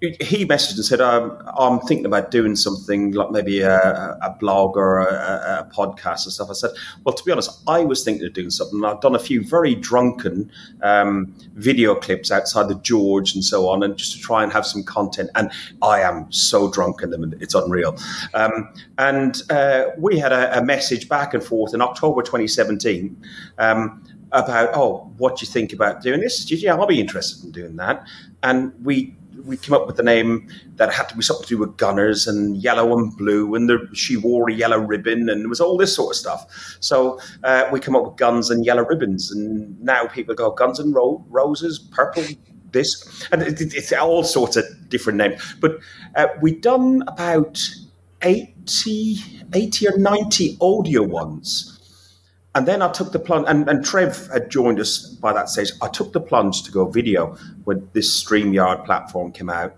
he 0.00 0.44
messaged 0.44 0.76
and 0.76 0.84
said, 0.84 1.00
um, 1.00 1.38
"I'm 1.58 1.80
thinking 1.80 2.04
about 2.04 2.30
doing 2.30 2.54
something 2.54 3.12
like 3.12 3.30
maybe 3.30 3.60
a, 3.60 4.18
a 4.20 4.36
blog 4.38 4.76
or 4.76 4.98
a, 4.98 5.66
a, 5.66 5.74
podcast 5.74 6.24
and 6.24 6.32
stuff." 6.34 6.50
I 6.50 6.52
said, 6.52 6.70
"Well, 7.02 7.14
to 7.14 7.24
be 7.24 7.32
honest, 7.32 7.62
I 7.66 7.82
was 7.82 8.04
thinking 8.04 8.26
of 8.26 8.34
doing 8.34 8.50
something. 8.50 8.84
I've 8.84 9.00
done 9.00 9.14
a 9.14 9.18
few 9.18 9.42
very 9.42 9.74
drunken 9.74 10.50
um, 10.82 11.34
video 11.54 11.94
clips 11.94 12.30
outside 12.30 12.68
the 12.68 12.74
George 12.74 13.34
and 13.34 13.42
so 13.42 13.70
on, 13.70 13.82
and 13.82 13.96
just 13.96 14.12
to 14.12 14.20
try 14.20 14.42
and 14.42 14.52
have 14.52 14.66
some 14.66 14.84
content. 14.84 15.30
And 15.34 15.50
I 15.80 16.00
am 16.00 16.30
so 16.30 16.70
drunk 16.70 17.02
in 17.02 17.08
them, 17.08 17.32
it's 17.40 17.54
unreal." 17.54 17.96
Um, 18.34 18.68
and 18.98 19.40
uh, 19.48 19.86
we 19.96 20.18
had 20.18 20.32
a, 20.32 20.58
a, 20.58 20.62
message 20.62 21.08
back 21.08 21.32
and 21.32 21.42
forth 21.42 21.72
in 21.72 21.80
October 21.80 22.20
2017 22.20 23.16
um, 23.56 24.04
about, 24.32 24.68
"Oh, 24.74 25.10
what 25.16 25.38
do 25.38 25.46
you 25.46 25.50
think 25.50 25.72
about 25.72 26.02
doing 26.02 26.20
this?" 26.20 26.50
Yeah, 26.50 26.74
I'll 26.74 26.86
be 26.86 27.00
interested 27.00 27.46
in 27.46 27.52
doing 27.52 27.76
that. 27.76 28.06
And 28.42 28.74
we 28.84 29.15
we 29.44 29.56
came 29.56 29.74
up 29.74 29.86
with 29.86 29.96
the 29.96 30.02
name 30.02 30.48
that 30.76 30.92
had 30.92 31.08
to 31.08 31.16
be 31.16 31.22
something 31.22 31.44
to 31.44 31.48
do 31.54 31.58
with 31.58 31.76
gunners 31.76 32.26
and 32.26 32.56
yellow 32.56 32.96
and 32.96 33.16
blue, 33.16 33.54
and 33.54 33.68
the, 33.68 33.88
she 33.92 34.16
wore 34.16 34.50
a 34.50 34.52
yellow 34.54 34.78
ribbon, 34.78 35.28
and 35.28 35.44
it 35.44 35.48
was 35.48 35.60
all 35.60 35.76
this 35.76 35.94
sort 35.94 36.14
of 36.14 36.16
stuff. 36.16 36.76
So 36.80 37.20
uh, 37.44 37.68
we 37.72 37.80
come 37.80 37.96
up 37.96 38.04
with 38.04 38.16
guns 38.16 38.50
and 38.50 38.64
yellow 38.64 38.84
ribbons, 38.84 39.30
and 39.30 39.80
now 39.80 40.06
people 40.06 40.34
go 40.34 40.50
guns 40.50 40.78
and 40.78 40.94
ro- 40.94 41.24
roses, 41.28 41.78
purple. 41.78 42.24
This 42.72 43.26
and 43.32 43.42
it, 43.42 43.60
it's 43.60 43.92
all 43.92 44.24
sorts 44.24 44.56
of 44.56 44.64
different 44.88 45.18
names, 45.18 45.54
but 45.60 45.78
uh, 46.14 46.26
we've 46.42 46.60
done 46.60 47.04
about 47.06 47.62
80, 48.22 49.18
80 49.54 49.88
or 49.88 49.96
90 49.96 50.58
audio 50.60 51.02
ones 51.02 51.75
and 52.56 52.66
then 52.66 52.80
I 52.80 52.90
took 52.90 53.12
the 53.12 53.18
plunge, 53.18 53.44
and, 53.48 53.68
and, 53.68 53.84
Trev 53.84 54.28
had 54.32 54.50
joined 54.50 54.80
us 54.80 55.06
by 55.06 55.34
that 55.34 55.50
stage. 55.50 55.72
I 55.82 55.88
took 55.88 56.14
the 56.14 56.20
plunge 56.20 56.62
to 56.62 56.72
go 56.72 56.88
video 56.88 57.36
when 57.64 57.86
this 57.92 58.24
StreamYard 58.24 58.86
platform 58.86 59.30
came 59.30 59.50
out. 59.50 59.76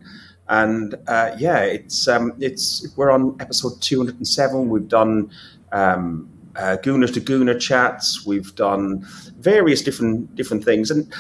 And 0.48 0.94
uh, 1.08 1.34
yeah, 1.36 1.58
it's 1.58 2.06
um, 2.06 2.34
it's 2.38 2.86
we're 2.96 3.10
on 3.10 3.36
episode 3.40 3.82
207. 3.82 4.68
We've 4.68 4.86
done 4.86 5.28
um, 5.72 6.30
uh, 6.54 6.76
Gooner 6.80 7.12
to 7.12 7.20
Gooner 7.20 7.58
chats. 7.60 8.24
We've 8.24 8.54
done 8.54 9.04
various 9.40 9.82
different 9.82 10.36
different 10.36 10.64
things. 10.64 10.92
And 10.92 11.12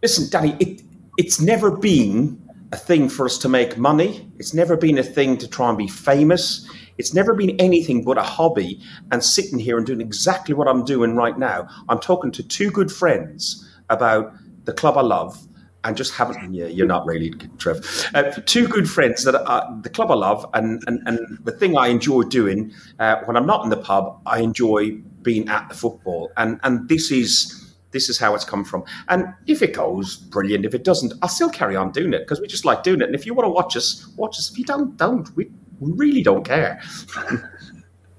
listen, 0.00 0.30
Danny, 0.30 0.56
it, 0.58 0.80
it's 1.18 1.38
never 1.38 1.70
been 1.70 2.40
a 2.72 2.78
thing 2.78 3.10
for 3.10 3.26
us 3.26 3.36
to 3.38 3.48
make 3.50 3.76
money. 3.76 4.26
It's 4.38 4.54
never 4.54 4.74
been 4.74 4.96
a 4.96 5.02
thing 5.02 5.36
to 5.36 5.46
try 5.46 5.68
and 5.68 5.76
be 5.76 5.86
famous. 5.86 6.66
It's 6.98 7.14
never 7.14 7.34
been 7.34 7.58
anything 7.60 8.04
but 8.04 8.18
a 8.18 8.22
hobby 8.22 8.80
and 9.10 9.22
sitting 9.22 9.58
here 9.58 9.76
and 9.76 9.86
doing 9.86 10.00
exactly 10.00 10.54
what 10.54 10.68
I'm 10.68 10.84
doing 10.84 11.16
right 11.16 11.38
now. 11.38 11.68
I'm 11.88 11.98
talking 11.98 12.32
to 12.32 12.42
two 12.42 12.70
good 12.70 12.90
friends 12.92 13.68
about 13.90 14.32
the 14.64 14.72
club 14.72 14.96
I 14.96 15.02
love 15.02 15.46
and 15.84 15.96
just 15.96 16.14
haven't. 16.14 16.54
Yeah, 16.54 16.66
you're 16.66 16.86
not 16.86 17.06
really, 17.06 17.30
Trev. 17.58 18.10
Uh, 18.14 18.30
two 18.46 18.66
good 18.66 18.88
friends 18.88 19.24
that 19.24 19.34
are 19.34 19.80
the 19.82 19.90
club 19.90 20.10
I 20.10 20.14
love, 20.14 20.46
and 20.54 20.82
and, 20.86 21.00
and 21.06 21.38
the 21.44 21.52
thing 21.52 21.76
I 21.76 21.88
enjoy 21.88 22.22
doing 22.22 22.72
uh, 22.98 23.16
when 23.26 23.36
I'm 23.36 23.46
not 23.46 23.62
in 23.64 23.70
the 23.70 23.76
pub, 23.76 24.20
I 24.26 24.40
enjoy 24.40 24.92
being 25.22 25.48
at 25.48 25.68
the 25.68 25.74
football, 25.74 26.32
and 26.36 26.58
and 26.62 26.88
this 26.88 27.10
is. 27.10 27.60
This 27.90 28.08
is 28.08 28.18
how 28.18 28.34
it's 28.34 28.44
come 28.44 28.64
from. 28.64 28.82
And 29.06 29.32
if 29.46 29.62
it 29.62 29.72
goes, 29.72 30.16
brilliant. 30.16 30.64
If 30.64 30.74
it 30.74 30.82
doesn't, 30.82 31.12
I'll 31.22 31.28
still 31.28 31.48
carry 31.48 31.76
on 31.76 31.92
doing 31.92 32.12
it 32.12 32.22
because 32.22 32.40
we 32.40 32.48
just 32.48 32.64
like 32.64 32.82
doing 32.82 33.00
it. 33.00 33.04
And 33.04 33.14
if 33.14 33.24
you 33.24 33.34
want 33.34 33.46
to 33.46 33.50
watch 33.50 33.76
us, 33.76 34.08
watch 34.16 34.36
us. 34.36 34.50
If 34.50 34.58
you 34.58 34.64
don't, 34.64 34.96
don't. 34.96 35.30
We, 35.36 35.48
we 35.84 35.92
really 35.92 36.22
don't 36.22 36.44
care. 36.44 36.80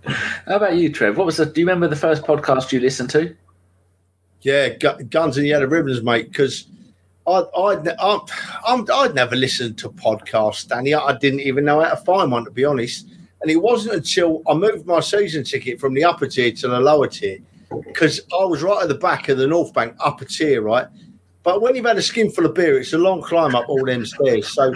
How 0.05 0.57
about 0.57 0.75
you, 0.75 0.91
Trev? 0.91 1.17
What 1.17 1.25
was 1.25 1.37
the? 1.37 1.45
Do 1.45 1.59
you 1.59 1.65
remember 1.65 1.87
the 1.87 1.95
first 1.95 2.23
podcast 2.23 2.71
you 2.71 2.79
listened 2.79 3.09
to? 3.11 3.35
Yeah, 4.41 4.69
Guns 4.69 5.37
and 5.37 5.43
the 5.43 5.49
Yellow 5.49 5.65
Ribbons, 5.65 6.03
mate. 6.03 6.31
Because 6.31 6.67
I'd, 7.27 7.45
I'd, 7.57 7.87
I'd, 7.87 8.89
I'd 8.91 9.15
never 9.15 9.35
listened 9.35 9.79
to 9.79 9.89
podcasts, 9.89 10.67
Danny. 10.67 10.93
I 10.93 11.17
didn't 11.17 11.39
even 11.39 11.65
know 11.65 11.81
how 11.81 11.89
to 11.89 11.97
find 11.97 12.31
one, 12.31 12.45
to 12.45 12.51
be 12.51 12.63
honest. 12.63 13.07
And 13.41 13.49
it 13.49 13.57
wasn't 13.57 13.95
until 13.95 14.43
I 14.47 14.53
moved 14.53 14.85
my 14.85 14.99
season 14.99 15.43
ticket 15.43 15.79
from 15.79 15.95
the 15.95 16.03
upper 16.03 16.27
tier 16.27 16.51
to 16.51 16.67
the 16.67 16.79
lower 16.79 17.07
tier, 17.07 17.39
because 17.87 18.21
I 18.31 18.45
was 18.45 18.61
right 18.61 18.83
at 18.83 18.89
the 18.89 18.95
back 18.95 19.29
of 19.29 19.39
the 19.39 19.47
North 19.47 19.73
Bank 19.73 19.95
upper 19.99 20.25
tier, 20.25 20.61
right. 20.61 20.87
But 21.41 21.61
when 21.61 21.75
you've 21.75 21.85
had 21.85 21.97
a 21.97 22.01
skinful 22.01 22.45
of 22.45 22.53
beer, 22.53 22.79
it's 22.79 22.93
a 22.93 22.97
long 22.97 23.21
climb 23.21 23.55
up 23.55 23.69
all 23.69 23.85
them 23.85 24.05
stairs. 24.05 24.47
So 24.47 24.73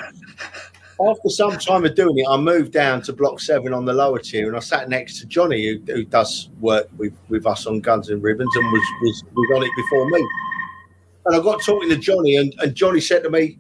after 1.02 1.30
some 1.30 1.58
time 1.58 1.86
of 1.86 1.96
doing 1.96 2.18
it, 2.18 2.26
I 2.28 2.38
moved 2.38 2.74
down 2.74 3.02
to 3.04 3.14
block 3.14 3.40
seven 3.40 3.74
on 3.74 3.86
the 3.86 3.94
lower 3.94 4.20
tier, 4.20 4.48
and 4.48 4.58
I 4.58 4.60
sat 4.60 4.90
next 4.90 5.20
to 5.20 5.26
Johnny, 5.26 5.66
who, 5.66 5.94
who 5.94 6.04
does 6.04 6.50
work 6.60 6.90
with, 6.98 7.14
with 7.30 7.46
us 7.46 7.66
on 7.66 7.80
Guns 7.80 8.10
and 8.10 8.22
Ribbons, 8.22 8.54
and 8.56 8.72
was, 8.72 8.84
was 9.02 9.24
was 9.34 9.50
on 9.56 9.64
it 9.64 9.72
before 9.76 10.10
me. 10.10 10.28
And 11.26 11.36
I 11.36 11.40
got 11.40 11.64
talking 11.64 11.90
to 11.90 11.98
Johnny, 11.98 12.36
and, 12.36 12.54
and 12.60 12.76
Johnny 12.76 13.00
said 13.00 13.24
to 13.24 13.30
me, 13.30 13.58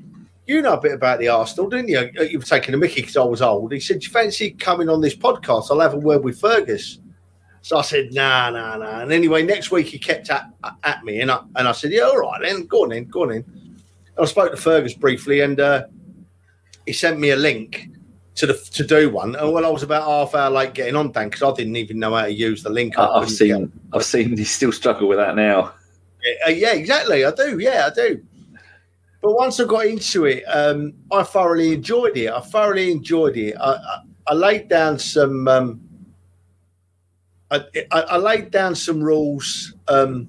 "You 0.47 0.61
know 0.61 0.73
a 0.73 0.81
bit 0.81 0.93
about 0.93 1.19
the 1.19 1.29
Arsenal, 1.29 1.69
didn't 1.69 1.87
you? 1.87 2.09
You 2.25 2.39
were 2.39 2.45
taking 2.45 2.73
a 2.73 2.77
Mickey 2.77 3.01
because 3.01 3.15
I 3.15 3.23
was 3.23 3.41
old." 3.41 3.71
He 3.71 3.79
said, 3.79 4.03
"You 4.03 4.09
fancy 4.09 4.51
coming 4.51 4.89
on 4.89 4.99
this 4.99 5.15
podcast? 5.15 5.71
I'll 5.71 5.79
have 5.79 5.93
a 5.93 5.97
word 5.97 6.23
with 6.23 6.39
Fergus." 6.41 6.99
So 7.61 7.77
I 7.77 7.83
said, 7.83 8.13
"Nah, 8.13 8.49
nah, 8.49 8.77
nah." 8.77 9.01
And 9.01 9.13
anyway, 9.13 9.43
next 9.43 9.71
week 9.71 9.87
he 9.87 9.97
kept 9.97 10.29
at, 10.29 10.49
at 10.83 11.05
me, 11.05 11.21
and 11.21 11.31
I 11.31 11.39
and 11.55 11.69
I 11.69 11.71
said, 11.71 11.91
"Yeah, 11.91 12.03
all 12.03 12.17
right, 12.17 12.41
then, 12.41 12.65
go 12.65 12.83
on 12.83 12.91
in, 12.91 13.05
go 13.05 13.23
on 13.23 13.31
in." 13.31 13.45
I 14.21 14.25
spoke 14.25 14.51
to 14.51 14.57
Fergus 14.57 14.93
briefly, 14.93 15.39
and. 15.39 15.57
Uh, 15.57 15.83
he 16.89 16.93
sent 16.93 17.19
me 17.19 17.29
a 17.29 17.35
link 17.35 17.87
to 18.33 18.47
the 18.47 18.55
to 18.55 18.83
do 18.83 19.11
one. 19.11 19.35
And 19.35 19.53
well, 19.53 19.63
I 19.63 19.69
was 19.69 19.83
about 19.83 20.05
half 20.05 20.33
hour 20.33 20.49
late 20.49 20.73
getting 20.73 20.95
on, 20.95 21.11
Dan, 21.11 21.29
because 21.29 21.43
I 21.43 21.53
didn't 21.53 21.75
even 21.75 21.99
know 21.99 22.15
how 22.15 22.23
to 22.23 22.33
use 22.33 22.63
the 22.63 22.71
link. 22.71 22.97
I 22.97 23.19
have 23.19 23.29
seen, 23.29 23.65
get... 23.65 23.69
I've 23.93 24.03
seen 24.03 24.35
you 24.35 24.43
still 24.43 24.71
struggle 24.71 25.07
with 25.07 25.19
that 25.19 25.35
now. 25.35 25.75
Yeah, 26.25 26.47
uh, 26.47 26.49
yeah, 26.49 26.73
exactly. 26.73 27.23
I 27.23 27.29
do. 27.29 27.59
Yeah, 27.59 27.89
I 27.91 27.93
do. 27.93 28.25
But 29.21 29.33
once 29.33 29.59
I 29.59 29.65
got 29.65 29.85
into 29.85 30.25
it, 30.25 30.43
um, 30.45 30.95
I 31.11 31.21
thoroughly 31.21 31.73
enjoyed 31.73 32.17
it. 32.17 32.31
I 32.31 32.39
thoroughly 32.39 32.91
enjoyed 32.91 33.37
it. 33.37 33.55
I, 33.61 33.73
I, 33.73 34.01
I 34.29 34.33
laid 34.33 34.67
down 34.67 34.97
some. 34.97 35.47
Um, 35.47 35.81
I, 37.51 37.65
I, 37.91 38.17
laid 38.17 38.49
down 38.49 38.73
some 38.73 38.99
rules 38.99 39.75
um, 39.87 40.27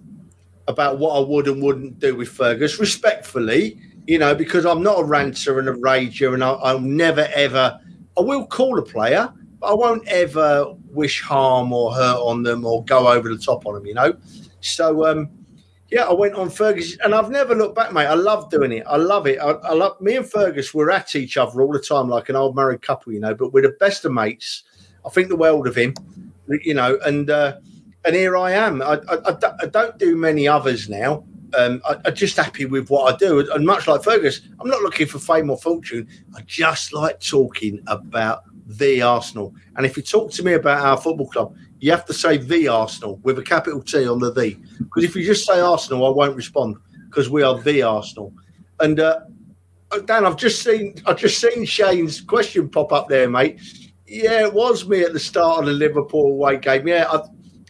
about 0.69 0.99
what 0.99 1.17
I 1.17 1.27
would 1.27 1.49
and 1.49 1.63
wouldn't 1.63 2.01
do 2.01 2.15
with 2.17 2.29
Fergus, 2.29 2.79
respectfully 2.79 3.79
you 4.07 4.19
know, 4.19 4.35
because 4.35 4.65
I'm 4.67 4.83
not 4.83 5.01
a 5.01 5.05
ranter 5.05 5.59
and 5.59 5.69
a 5.69 5.73
rager, 5.73 6.35
and 6.35 6.43
I, 6.43 6.73
will 6.73 6.81
never 6.81 7.29
ever. 7.35 7.79
I 8.19 8.21
will 8.21 8.47
call 8.47 8.79
a 8.79 8.83
player, 8.83 9.33
but 9.61 9.69
I 9.69 9.75
won't 9.75 10.07
ever 10.09 10.75
wish 10.91 11.23
harm 11.23 11.73
or 11.73 11.95
hurt 11.95 12.19
on 12.19 12.43
them 12.43 12.65
or 12.65 12.85
go 12.85 13.09
over 13.09 13.29
the 13.29 13.39
top 13.39 13.67
on 13.67 13.75
them. 13.75 13.87
You 13.87 13.95
know, 13.95 14.17
so 14.61 15.07
um, 15.07 15.31
yeah, 15.91 16.05
I 16.05 16.13
went 16.13 16.35
on 16.35 16.51
Fergus, 16.51 16.97
and 17.05 17.15
I've 17.15 17.31
never 17.31 17.55
looked 17.55 17.77
back, 17.77 17.93
mate. 17.93 18.07
I 18.07 18.15
love 18.15 18.51
doing 18.51 18.73
it. 18.73 18.85
I 18.87 18.97
love 18.97 19.27
it. 19.27 19.39
I, 19.39 19.51
I 19.51 19.75
love 19.75 20.01
me 20.01 20.17
and 20.17 20.29
Fergus. 20.29 20.75
We're 20.75 20.91
at 20.91 21.15
each 21.15 21.37
other 21.37 21.63
all 21.63 21.73
the 21.73 21.81
time, 21.81 22.09
like 22.09 22.29
an 22.29 22.37
old 22.37 22.57
married 22.57 22.83
couple, 22.83 23.13
you 23.13 23.21
know. 23.21 23.35
But 23.35 23.53
we're 23.53 23.63
the 23.63 23.77
best 23.81 24.05
of 24.05 24.13
mates. 24.13 24.65
I 25.05 25.09
think 25.11 25.29
the 25.29 25.37
world 25.37 25.67
of 25.67 25.77
him, 25.77 25.95
you 26.49 26.75
know, 26.75 26.99
and 27.05 27.31
uh, 27.31 27.59
and 28.05 28.15
here 28.15 28.37
I 28.37 28.53
am. 28.53 28.83
I, 28.83 28.99
I, 29.09 29.37
I 29.63 29.67
don't 29.67 29.99
do 29.99 30.17
many 30.17 30.49
others 30.49 30.89
now 30.89 31.25
um, 31.59 31.83
I, 31.89 31.97
am 32.09 32.15
just 32.15 32.37
happy 32.37 32.65
with 32.65 32.91
what 32.91 33.13
I 33.13 33.17
do. 33.17 33.47
And 33.53 33.67
much 33.67 33.87
like 33.87 34.03
Fergus, 34.03 34.41
I'm 34.61 34.69
not 34.69 34.83
looking 34.83 35.07
for 35.07 35.19
fame 35.19 35.51
or 35.51 35.57
fortune. 35.57 36.09
I 36.37 36.43
just 36.43 36.93
like 36.93 37.21
talking 37.21 37.83
about 37.87 38.45
the 38.67 39.03
Arsenal. 39.03 39.55
And 39.77 39.85
if 39.85 39.97
you 39.97 40.03
talk 40.03 40.31
to 40.33 40.43
me 40.43 40.55
about 40.55 40.85
our 40.85 40.97
football 40.97 41.29
club, 41.29 41.57
you 41.81 41.91
have 41.91 42.05
to 42.07 42.15
say 42.15 42.37
the 42.37 42.69
Arsenal 42.69 43.17
with 43.23 43.39
a 43.39 43.43
capital 43.43 43.83
T 43.83 44.07
on 44.07 44.19
the 44.19 44.33
the. 44.33 44.57
Because 44.79 45.05
if 45.05 45.17
you 45.17 45.25
just 45.25 45.47
say 45.47 45.61
Arsenal, 45.61 46.07
I 46.07 46.11
won't 46.11 46.37
respond 46.37 46.77
because 47.09 47.29
we 47.29 47.43
are 47.43 47.61
the 47.61 47.83
Arsenal. 47.83 48.33
And 48.79 49.01
uh, 49.01 49.21
Dan, 50.05 50.27
I've 50.27 50.37
just 50.37 50.63
seen 50.63 50.95
I've 51.07 51.19
just 51.19 51.41
seen 51.41 51.65
Shane's 51.65 52.21
question 52.21 52.69
pop 52.69 52.93
up 52.93 53.09
there, 53.09 53.29
mate. 53.29 53.61
Yeah, 54.07 54.47
it 54.47 54.53
was 54.53 54.89
me 54.89 55.03
at 55.03 55.13
the 55.13 55.21
start 55.21 55.61
of 55.61 55.67
the 55.67 55.73
Liverpool 55.73 56.33
away 56.33 56.59
game. 56.59 56.87
Yeah, 56.87 57.07
I, 57.11 57.23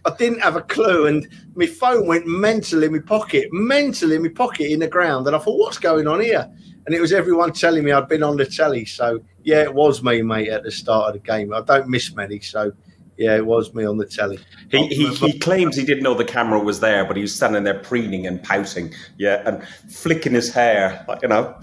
I 0.05 0.15
didn't 0.17 0.41
have 0.41 0.57
a 0.57 0.63
clue, 0.63 1.07
and 1.07 1.29
my 1.55 1.67
phone 1.67 2.07
went 2.07 2.27
mental 2.27 2.83
in 2.83 2.93
my 2.93 2.99
pocket, 3.01 3.49
mental 3.53 4.13
in 4.13 4.23
my 4.23 4.29
pocket 4.29 4.73
in 4.73 4.81
the 4.81 4.89
ground, 4.89 5.27
and 5.27 5.37
I 5.37 5.39
thought, 5.39 5.59
"What's 5.59 5.79
going 5.79 6.07
on 6.07 6.21
here?" 6.21 6.51
And 6.87 6.95
it 6.95 7.01
was 7.01 7.13
everyone 7.13 7.53
telling 7.53 7.85
me 7.85 7.93
I'd 7.93 8.09
been 8.09 8.23
on 8.23 8.37
the 8.37 8.47
telly. 8.47 8.85
So 8.85 9.21
yeah, 9.43 9.63
it 9.63 9.75
was 9.75 10.03
me, 10.03 10.23
mate, 10.23 10.49
at 10.49 10.63
the 10.63 10.71
start 10.71 11.09
of 11.09 11.23
the 11.23 11.27
game. 11.27 11.53
I 11.53 11.61
don't 11.61 11.89
miss 11.89 12.15
many, 12.15 12.41
so 12.41 12.73
yeah, 13.21 13.37
it 13.37 13.45
was 13.45 13.75
me 13.75 13.85
on 13.85 13.99
the 13.99 14.07
telly. 14.07 14.39
He, 14.71 14.87
he, 14.87 15.15
he, 15.15 15.39
claims 15.39 15.77
he 15.77 15.85
didn't 15.85 16.03
know 16.03 16.15
the 16.15 16.25
camera 16.25 16.59
was 16.59 16.81
there, 16.81 17.05
but 17.05 17.17
he 17.17 17.23
was 17.23 17.35
standing 17.35 17.65
there 17.65 17.79
preening 17.79 18.27
and 18.27 18.43
pouting, 18.43 18.95
yeah, 19.19 19.43
and 19.45 19.63
flicking 19.93 20.33
his 20.33 20.53
hair, 20.53 21.05
you 21.21 21.29
know. 21.29 21.55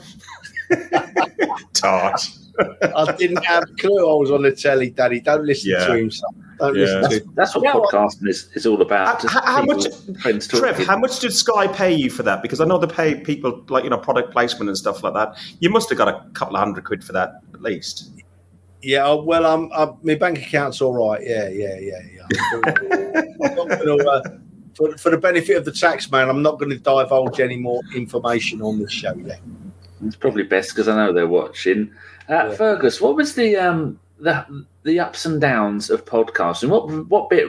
Tart. 1.74 2.22
I 2.96 3.12
didn't 3.13 3.44
have 3.44 3.63
a 3.63 3.74
clue 3.74 4.08
I 4.08 4.13
was 4.20 4.29
on 4.29 4.44
the 4.44 4.51
telly, 4.51 4.91
Daddy. 4.91 5.20
Don't 5.20 5.46
listen 5.46 5.72
yeah. 5.72 5.88
to 5.88 5.96
him. 5.96 6.12
Son. 6.12 6.47
Don't 6.60 6.76
yeah. 6.76 7.02
that's. 7.02 7.20
That's 7.36 7.56
what 7.56 7.64
yeah, 7.64 7.74
podcasting 7.74 8.28
is, 8.28 8.50
is 8.54 8.66
all 8.66 8.82
about. 8.82 9.24
How, 9.24 9.42
how 9.42 9.62
much, 9.64 9.86
Trev, 10.48 10.78
how 10.86 10.98
much 10.98 11.20
did 11.20 11.34
Sky 11.34 11.68
pay 11.68 11.94
you 11.94 12.10
for 12.10 12.24
that? 12.24 12.42
Because 12.42 12.62
I 12.62 12.66
know 12.66 12.78
they 12.78 12.88
pay 12.88 13.20
people 13.20 13.64
like 13.70 13.84
you 13.84 13.90
know 13.90 13.98
product 13.98 14.32
placement 14.32 14.70
and 14.70 14.78
stuff 14.78 15.04
like 15.04 15.14
that. 15.14 15.38
You 15.60 15.70
must 15.70 15.90
have 15.90 15.98
got 15.98 16.08
a 16.08 16.28
couple 16.34 16.56
of 16.56 16.64
hundred 16.64 16.86
quid 16.86 17.04
for 17.04 17.14
that 17.14 17.42
at 17.54 17.62
least. 17.62 18.12
Yeah, 18.82 19.08
uh, 19.08 19.16
well, 19.18 19.46
um, 19.46 19.70
uh, 19.74 19.94
my 20.04 20.16
bank 20.16 20.38
account's 20.40 20.82
all 20.82 20.94
right. 20.94 21.22
Yeah, 21.26 21.50
yeah, 21.50 21.78
yeah, 21.80 22.02
yeah. 22.14 23.56
gonna, 23.56 24.04
uh, 24.04 24.22
for, 24.76 24.96
for 24.98 25.10
the 25.10 25.18
benefit 25.18 25.58
of 25.58 25.66
the 25.66 25.72
tax 25.72 26.12
man, 26.12 26.30
I'm 26.30 26.44
not 26.44 26.60
going 26.60 26.70
to 26.70 26.78
divulge 26.78 27.40
any 27.40 27.58
more 27.58 27.82
information 27.96 28.62
on 28.62 28.80
this 28.80 28.92
show 28.92 29.16
yet. 29.16 29.42
It's 30.06 30.16
probably 30.16 30.44
best 30.44 30.70
because 30.70 30.88
I 30.88 30.96
know 30.96 31.12
they're 31.12 31.28
watching. 31.28 31.92
Uh, 32.30 32.34
yeah. 32.34 32.56
Fergus, 32.56 33.02
what 33.02 33.16
was 33.16 33.34
the 33.34 33.56
um 33.56 34.00
the 34.20 34.66
the 34.84 35.00
ups 35.00 35.26
and 35.26 35.40
downs 35.40 35.90
of 35.90 36.06
podcasting? 36.06 36.70
What 36.70 37.08
what 37.10 37.30
bit 37.30 37.48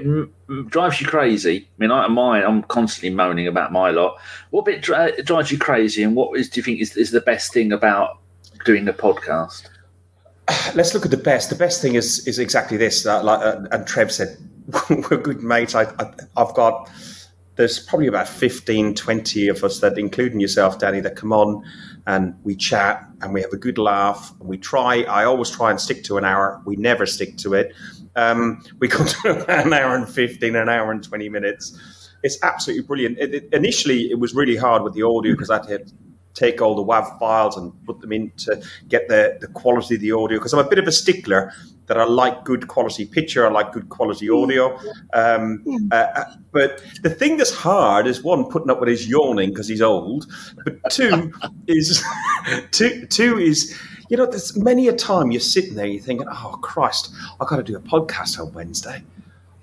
drives 0.69 1.01
you 1.01 1.07
crazy? 1.07 1.69
I 1.69 1.81
mean, 1.81 1.91
I 1.91 2.07
mine, 2.09 2.45
I'm 2.45 2.63
constantly 2.65 3.11
moaning 3.11 3.47
about 3.47 3.73
my 3.73 3.91
lot. 3.91 4.19
What 4.51 4.65
bit 4.65 4.83
drives 4.83 5.51
you 5.51 5.59
crazy, 5.59 6.03
and 6.03 6.15
what 6.15 6.39
is 6.39 6.49
do 6.49 6.61
you 6.61 6.65
think 6.65 6.81
is 6.81 6.97
is 6.97 7.11
the 7.11 7.21
best 7.21 7.53
thing 7.53 7.73
about 7.73 8.19
doing 8.65 8.89
a 8.89 8.93
podcast? 8.93 9.69
Let's 10.75 10.95
look 10.95 11.05
at 11.05 11.11
the 11.11 11.17
best. 11.17 11.51
The 11.51 11.57
best 11.57 11.81
thing 11.81 11.95
is 11.95 12.27
is 12.27 12.39
exactly 12.39 12.77
this. 12.77 13.07
Uh, 13.07 13.23
like 13.23 13.41
uh, 13.41 13.63
and 13.73 13.87
Trev 13.87 14.13
said, 14.13 14.37
we're 14.91 15.19
good 15.19 15.43
mates. 15.43 15.75
I, 15.75 15.85
I, 15.85 16.13
I've 16.37 16.55
got 16.55 16.91
there's 17.59 17.81
probably 17.81 18.07
about 18.07 18.29
15, 18.29 18.95
20 18.95 19.49
of 19.49 19.65
us 19.65 19.81
that, 19.81 19.99
including 19.99 20.39
yourself, 20.39 20.79
Danny, 20.79 21.01
that 21.01 21.17
come 21.17 21.33
on 21.33 21.65
and 22.09 22.35
we 22.43 22.57
chat 22.57 23.07
and 23.21 23.35
we 23.35 23.43
have 23.43 23.53
a 23.53 23.59
good 23.59 23.77
laugh. 23.77 24.33
And 24.41 24.49
we 24.49 24.57
try, 24.57 25.03
I 25.03 25.25
always 25.25 25.51
try 25.51 25.71
and 25.71 25.79
stick 25.79 26.05
to 26.05 26.17
an 26.17 26.25
hour. 26.25 26.61
We 26.65 26.75
never 26.77 27.05
stick 27.05 27.37
to 27.39 27.53
it. 27.53 27.75
Um, 28.17 28.63
we 28.79 28.89
got 28.89 29.09
to 29.23 29.45
an 29.51 29.75
hour 29.75 29.95
and 29.95 30.09
15, 30.09 30.57
an 30.57 30.71
hour 30.71 30.91
and 30.91 31.05
20 31.05 31.29
minutes. 31.29 31.79
It's 32.23 32.43
absolutely 32.43 32.87
brilliant. 32.87 33.19
It, 33.19 33.35
it, 33.35 33.49
initially, 33.53 34.11
it 34.11 34.19
was 34.19 34.35
really 34.35 34.57
hard 34.57 34.83
with 34.85 34.95
the 34.95 35.03
audio 35.03 35.33
because 35.35 35.51
I 35.51 35.65
had 35.69 35.93
take 36.39 36.63
all 36.63 36.75
the 36.77 36.85
WAV 36.85 37.19
files 37.19 37.57
and 37.57 37.73
put 37.85 38.01
them 38.01 38.13
in 38.13 38.31
to 38.37 38.63
get 38.89 39.09
the, 39.09 39.37
the 39.41 39.49
quality 39.49 39.97
of 39.97 40.01
the 40.01 40.13
audio 40.13 40.39
because 40.39 40.53
I'm 40.53 40.65
a 40.65 40.69
bit 40.69 40.79
of 40.79 40.87
a 40.87 40.93
stickler 40.93 41.53
that 41.87 41.99
I 41.99 42.05
like 42.05 42.45
good 42.45 42.69
quality 42.69 43.07
picture, 43.07 43.47
I 43.47 43.51
like 43.51 43.73
good 43.73 43.89
quality 43.89 44.31
audio. 44.31 44.79
Um, 45.15 45.65
uh, 45.91 45.95
uh, 45.95 46.25
but 46.53 46.83
the 47.03 47.11
thing 47.11 47.39
that's 47.39 47.53
hard 47.53 48.07
is 48.07 48.23
one 48.23 48.45
putting 48.51 48.71
up 48.71 48.79
with 48.79 48.89
his 48.89 49.09
yawning 49.09 49.51
because 49.51 49.67
he's 49.67 49.83
old, 49.83 50.27
but 50.65 50.79
two 50.91 51.33
is 51.67 52.05
two 52.71 53.07
two 53.07 53.39
is 53.39 53.77
you 54.11 54.17
know 54.17 54.27
there's 54.27 54.57
many 54.57 54.89
a 54.89 54.93
time 54.93 55.31
you're 55.31 55.41
sitting 55.41 55.75
there 55.75 55.87
you're 55.87 56.03
thinking 56.03 56.27
oh 56.31 56.59
Christ 56.63 57.13
I've 57.41 57.49
got 57.49 57.57
to 57.57 57.63
do 57.63 57.77
a 57.77 57.81
podcast 57.81 58.39
on 58.39 58.53
Wednesday. 58.53 59.03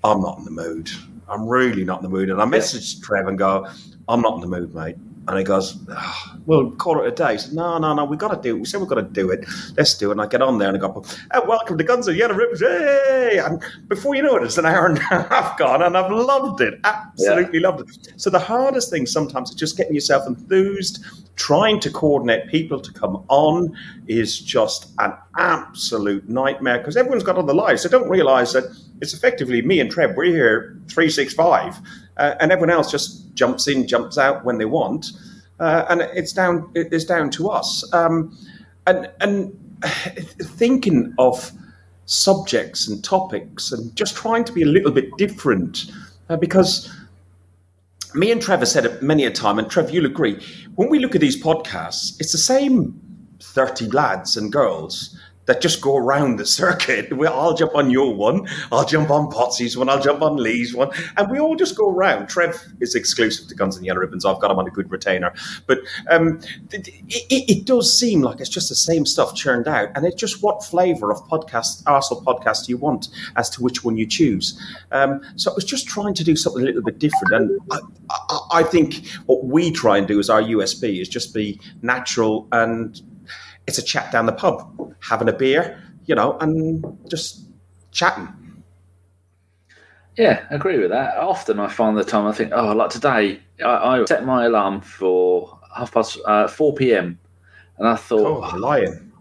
I'm 0.04 0.20
not 0.20 0.38
in 0.38 0.44
the 0.44 0.50
mood. 0.50 0.90
I'm 1.28 1.48
really 1.48 1.84
not 1.84 1.98
in 1.98 2.02
the 2.04 2.16
mood, 2.16 2.30
and 2.30 2.40
I 2.40 2.44
message 2.44 3.00
Trev 3.00 3.26
and 3.26 3.38
go, 3.38 3.66
I'm 4.08 4.20
not 4.20 4.34
in 4.34 4.40
the 4.40 4.46
mood, 4.46 4.74
mate. 4.74 4.96
And 5.28 5.38
he 5.38 5.44
goes, 5.44 5.76
oh, 5.90 6.36
"Well, 6.46 6.70
call 6.72 7.02
it 7.02 7.08
a 7.08 7.10
day." 7.10 7.32
He 7.32 7.38
Said, 7.38 7.54
"No, 7.54 7.78
no, 7.78 7.94
no. 7.94 8.04
We 8.04 8.16
got 8.16 8.28
to 8.28 8.40
do 8.40 8.56
it. 8.56 8.60
We 8.60 8.64
said 8.64 8.80
we've 8.80 8.88
got 8.88 8.96
to 8.96 9.02
do 9.02 9.30
it. 9.30 9.44
Let's 9.76 9.94
do 9.98 10.10
it." 10.10 10.12
And 10.12 10.20
I 10.20 10.26
get 10.26 10.40
on 10.40 10.58
there 10.58 10.68
and 10.68 10.76
I 10.76 10.80
go, 10.80 11.04
oh, 11.34 11.48
"Welcome 11.48 11.78
to 11.78 11.84
Guns 11.84 12.06
of 12.06 12.16
Yellow 12.16 12.34
Ribbons!" 12.34 12.60
Hey! 12.60 13.40
And 13.44 13.62
before 13.88 14.14
you 14.14 14.22
know 14.22 14.36
it, 14.36 14.44
it's 14.44 14.58
an 14.58 14.66
hour 14.66 14.86
and 14.86 14.98
a 14.98 15.00
half 15.00 15.58
gone, 15.58 15.82
and 15.82 15.96
I've 15.96 16.12
loved 16.12 16.60
it. 16.60 16.78
Absolutely 16.84 17.60
yeah. 17.60 17.68
loved 17.68 17.88
it. 17.88 18.12
So 18.16 18.30
the 18.30 18.38
hardest 18.38 18.90
thing 18.90 19.06
sometimes 19.06 19.50
is 19.50 19.56
just 19.56 19.76
getting 19.76 19.94
yourself 19.94 20.26
enthused. 20.26 21.04
Trying 21.34 21.80
to 21.80 21.90
coordinate 21.90 22.48
people 22.48 22.80
to 22.80 22.92
come 22.92 23.22
on 23.28 23.76
is 24.06 24.38
just 24.40 24.88
an 24.98 25.12
absolute 25.36 26.26
nightmare 26.28 26.78
because 26.78 26.96
everyone's 26.96 27.24
got 27.24 27.36
other 27.36 27.52
lives. 27.52 27.82
They 27.82 27.90
don't 27.90 28.08
realise 28.08 28.52
that 28.52 28.64
it's 29.02 29.12
effectively 29.12 29.60
me 29.60 29.80
and 29.80 29.90
Trev. 29.90 30.16
We're 30.16 30.32
here 30.32 30.78
three 30.88 31.10
six 31.10 31.34
five 31.34 31.78
uh, 32.16 32.34
and 32.40 32.52
everyone 32.52 32.70
else 32.70 32.90
just 32.90 33.34
jumps 33.34 33.68
in, 33.68 33.86
jumps 33.86 34.18
out 34.18 34.44
when 34.44 34.58
they 34.58 34.64
want, 34.64 35.12
uh, 35.60 35.84
and 35.88 36.02
it's 36.02 36.32
down 36.32 36.70
it's 36.74 37.04
down 37.04 37.30
to 37.30 37.48
us. 37.48 37.84
Um, 37.92 38.36
and 38.86 39.10
and 39.20 39.78
thinking 40.40 41.14
of 41.18 41.52
subjects 42.06 42.86
and 42.86 43.02
topics 43.02 43.72
and 43.72 43.94
just 43.96 44.14
trying 44.14 44.44
to 44.44 44.52
be 44.52 44.62
a 44.62 44.66
little 44.66 44.92
bit 44.92 45.08
different 45.18 45.90
uh, 46.28 46.36
because 46.36 46.92
me 48.14 48.30
and 48.30 48.40
Trevor 48.40 48.66
said 48.66 48.86
it 48.86 49.02
many 49.02 49.24
a 49.24 49.30
time, 49.30 49.58
and 49.58 49.70
Trev, 49.70 49.90
you'll 49.90 50.06
agree. 50.06 50.40
When 50.76 50.88
we 50.88 50.98
look 50.98 51.14
at 51.14 51.20
these 51.20 51.40
podcasts, 51.40 52.18
it's 52.20 52.32
the 52.32 52.38
same 52.38 52.98
thirty 53.40 53.86
lads 53.86 54.36
and 54.36 54.50
girls 54.52 55.18
that 55.46 55.60
just 55.60 55.80
go 55.80 55.96
around 55.96 56.36
the 56.36 56.46
circuit. 56.46 57.12
I'll 57.26 57.54
jump 57.54 57.74
on 57.74 57.90
your 57.90 58.14
one, 58.14 58.46
I'll 58.70 58.84
jump 58.84 59.10
on 59.10 59.30
Potsy's 59.30 59.76
one, 59.76 59.88
I'll 59.88 60.02
jump 60.02 60.22
on 60.22 60.36
Lee's 60.36 60.74
one, 60.74 60.90
and 61.16 61.30
we 61.30 61.38
all 61.38 61.56
just 61.56 61.76
go 61.76 61.90
around. 61.90 62.28
Trev 62.28 62.60
is 62.80 62.94
exclusive 62.94 63.48
to 63.48 63.54
Guns 63.54 63.76
and 63.76 63.84
Yellow 63.84 64.00
Ribbons. 64.00 64.24
I've 64.24 64.40
got 64.40 64.50
him 64.50 64.58
on 64.58 64.66
a 64.66 64.70
good 64.70 64.90
retainer, 64.90 65.32
but 65.66 65.78
um, 66.10 66.40
it, 66.72 66.88
it, 67.08 67.50
it, 67.50 67.64
does 67.66 67.96
seem 67.96 68.22
like 68.22 68.40
it's 68.40 68.48
just 68.48 68.68
the 68.68 68.74
same 68.74 69.06
stuff 69.06 69.34
churned 69.34 69.66
out, 69.66 69.88
and 69.94 70.04
it's 70.04 70.16
just 70.16 70.42
what 70.42 70.64
flavour 70.64 71.10
of 71.10 71.18
podcast, 71.28 71.82
Arsenal 71.86 72.22
podcast, 72.22 72.68
you 72.68 72.76
want 72.76 73.08
as 73.36 73.50
to 73.50 73.62
which 73.62 73.84
one 73.84 73.96
you 73.96 74.06
choose. 74.06 74.60
Um, 74.92 75.20
so 75.36 75.50
I 75.50 75.54
was 75.54 75.64
just 75.64 75.86
trying 75.86 76.14
to 76.14 76.24
do 76.24 76.36
something 76.36 76.62
a 76.62 76.66
little 76.66 76.82
bit 76.82 76.98
different, 76.98 77.32
and 77.32 77.60
I, 77.70 77.78
I, 78.10 78.38
I 78.52 78.62
think 78.62 79.06
what 79.26 79.44
we 79.44 79.70
try 79.70 79.98
and 79.98 80.06
do 80.06 80.18
as 80.18 80.30
our 80.30 80.42
USB 80.42 81.00
is 81.00 81.08
just 81.08 81.34
be 81.34 81.60
natural 81.82 82.48
and 82.52 83.00
it's 83.66 83.78
a 83.78 83.82
chat 83.82 84.12
down 84.12 84.26
the 84.26 84.32
pub, 84.32 84.94
having 85.00 85.28
a 85.28 85.32
beer, 85.32 85.82
you 86.06 86.14
know, 86.14 86.38
and 86.38 86.84
just 87.08 87.46
chatting. 87.92 88.28
Yeah, 90.16 90.46
I 90.50 90.54
agree 90.54 90.78
with 90.78 90.90
that. 90.90 91.16
Often 91.18 91.60
I 91.60 91.68
find 91.68 91.96
the 91.96 92.04
time 92.04 92.26
I 92.26 92.32
think, 92.32 92.52
oh, 92.54 92.72
like 92.72 92.90
today, 92.90 93.40
I, 93.62 93.98
I 94.00 94.04
set 94.06 94.24
my 94.24 94.46
alarm 94.46 94.80
for 94.80 95.58
half 95.76 95.92
past 95.92 96.18
uh, 96.24 96.48
4 96.48 96.74
p.m. 96.74 97.18
And 97.78 97.86
I 97.86 97.96
thought, 97.96 98.54
oh, 98.54 98.56
lying. 98.56 99.12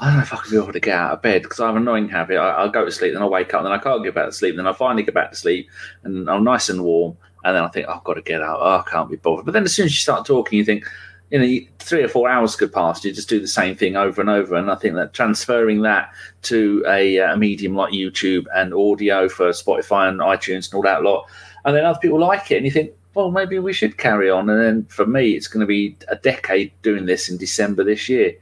I 0.00 0.06
don't 0.06 0.16
know 0.16 0.22
if 0.22 0.32
I 0.32 0.38
can 0.38 0.50
be 0.50 0.56
able 0.56 0.72
to 0.72 0.80
get 0.80 0.98
out 0.98 1.12
of 1.12 1.22
bed 1.22 1.42
because 1.42 1.60
I 1.60 1.66
have 1.66 1.76
an 1.76 1.82
annoying 1.82 2.08
habit. 2.08 2.36
I, 2.36 2.64
I 2.64 2.68
go 2.68 2.84
to 2.84 2.90
sleep, 2.90 3.12
then 3.12 3.22
I 3.22 3.26
wake 3.26 3.54
up, 3.54 3.62
then 3.62 3.70
I 3.70 3.78
can't 3.78 4.02
get 4.02 4.16
back 4.16 4.26
to 4.26 4.32
sleep. 4.32 4.56
Then 4.56 4.66
I 4.66 4.72
finally 4.72 5.04
get 5.04 5.14
back 5.14 5.30
to 5.30 5.36
sleep, 5.36 5.68
and 6.02 6.28
I'm 6.28 6.42
nice 6.42 6.68
and 6.68 6.82
warm. 6.82 7.16
And 7.44 7.54
then 7.54 7.62
I 7.62 7.68
think, 7.68 7.86
oh, 7.88 7.92
I've 7.92 8.04
got 8.04 8.14
to 8.14 8.22
get 8.22 8.42
out. 8.42 8.58
Oh, 8.60 8.82
I 8.84 8.90
can't 8.90 9.08
be 9.08 9.16
bothered. 9.16 9.44
But 9.44 9.52
then 9.52 9.62
as 9.62 9.74
soon 9.74 9.86
as 9.86 9.92
you 9.92 9.98
start 9.98 10.26
talking, 10.26 10.58
you 10.58 10.64
think, 10.64 10.84
you 11.32 11.38
know, 11.38 11.66
three 11.78 12.02
or 12.02 12.08
four 12.08 12.28
hours 12.28 12.54
could 12.54 12.72
pass. 12.72 13.02
You 13.02 13.12
just 13.12 13.28
do 13.28 13.40
the 13.40 13.48
same 13.48 13.74
thing 13.74 13.96
over 13.96 14.20
and 14.20 14.28
over. 14.28 14.54
And 14.54 14.70
I 14.70 14.74
think 14.74 14.94
that 14.96 15.14
transferring 15.14 15.80
that 15.82 16.12
to 16.42 16.84
a, 16.86 17.20
uh, 17.20 17.32
a 17.32 17.36
medium 17.38 17.74
like 17.74 17.94
YouTube 17.94 18.44
and 18.54 18.74
audio 18.74 19.30
for 19.30 19.48
Spotify 19.48 20.10
and 20.10 20.20
iTunes 20.20 20.66
and 20.66 20.74
all 20.74 20.82
that 20.82 21.02
lot, 21.02 21.26
and 21.64 21.74
then 21.74 21.86
other 21.86 21.98
people 21.98 22.18
like 22.18 22.50
it, 22.50 22.56
and 22.56 22.66
you 22.66 22.70
think, 22.70 22.92
well, 23.14 23.30
maybe 23.30 23.58
we 23.58 23.72
should 23.72 23.96
carry 23.96 24.30
on. 24.30 24.50
And 24.50 24.60
then 24.60 24.84
for 24.86 25.06
me, 25.06 25.30
it's 25.30 25.48
going 25.48 25.60
to 25.60 25.66
be 25.66 25.96
a 26.08 26.16
decade 26.16 26.70
doing 26.82 27.06
this 27.06 27.30
in 27.30 27.38
December 27.38 27.82
this 27.82 28.08
year. 28.08 28.34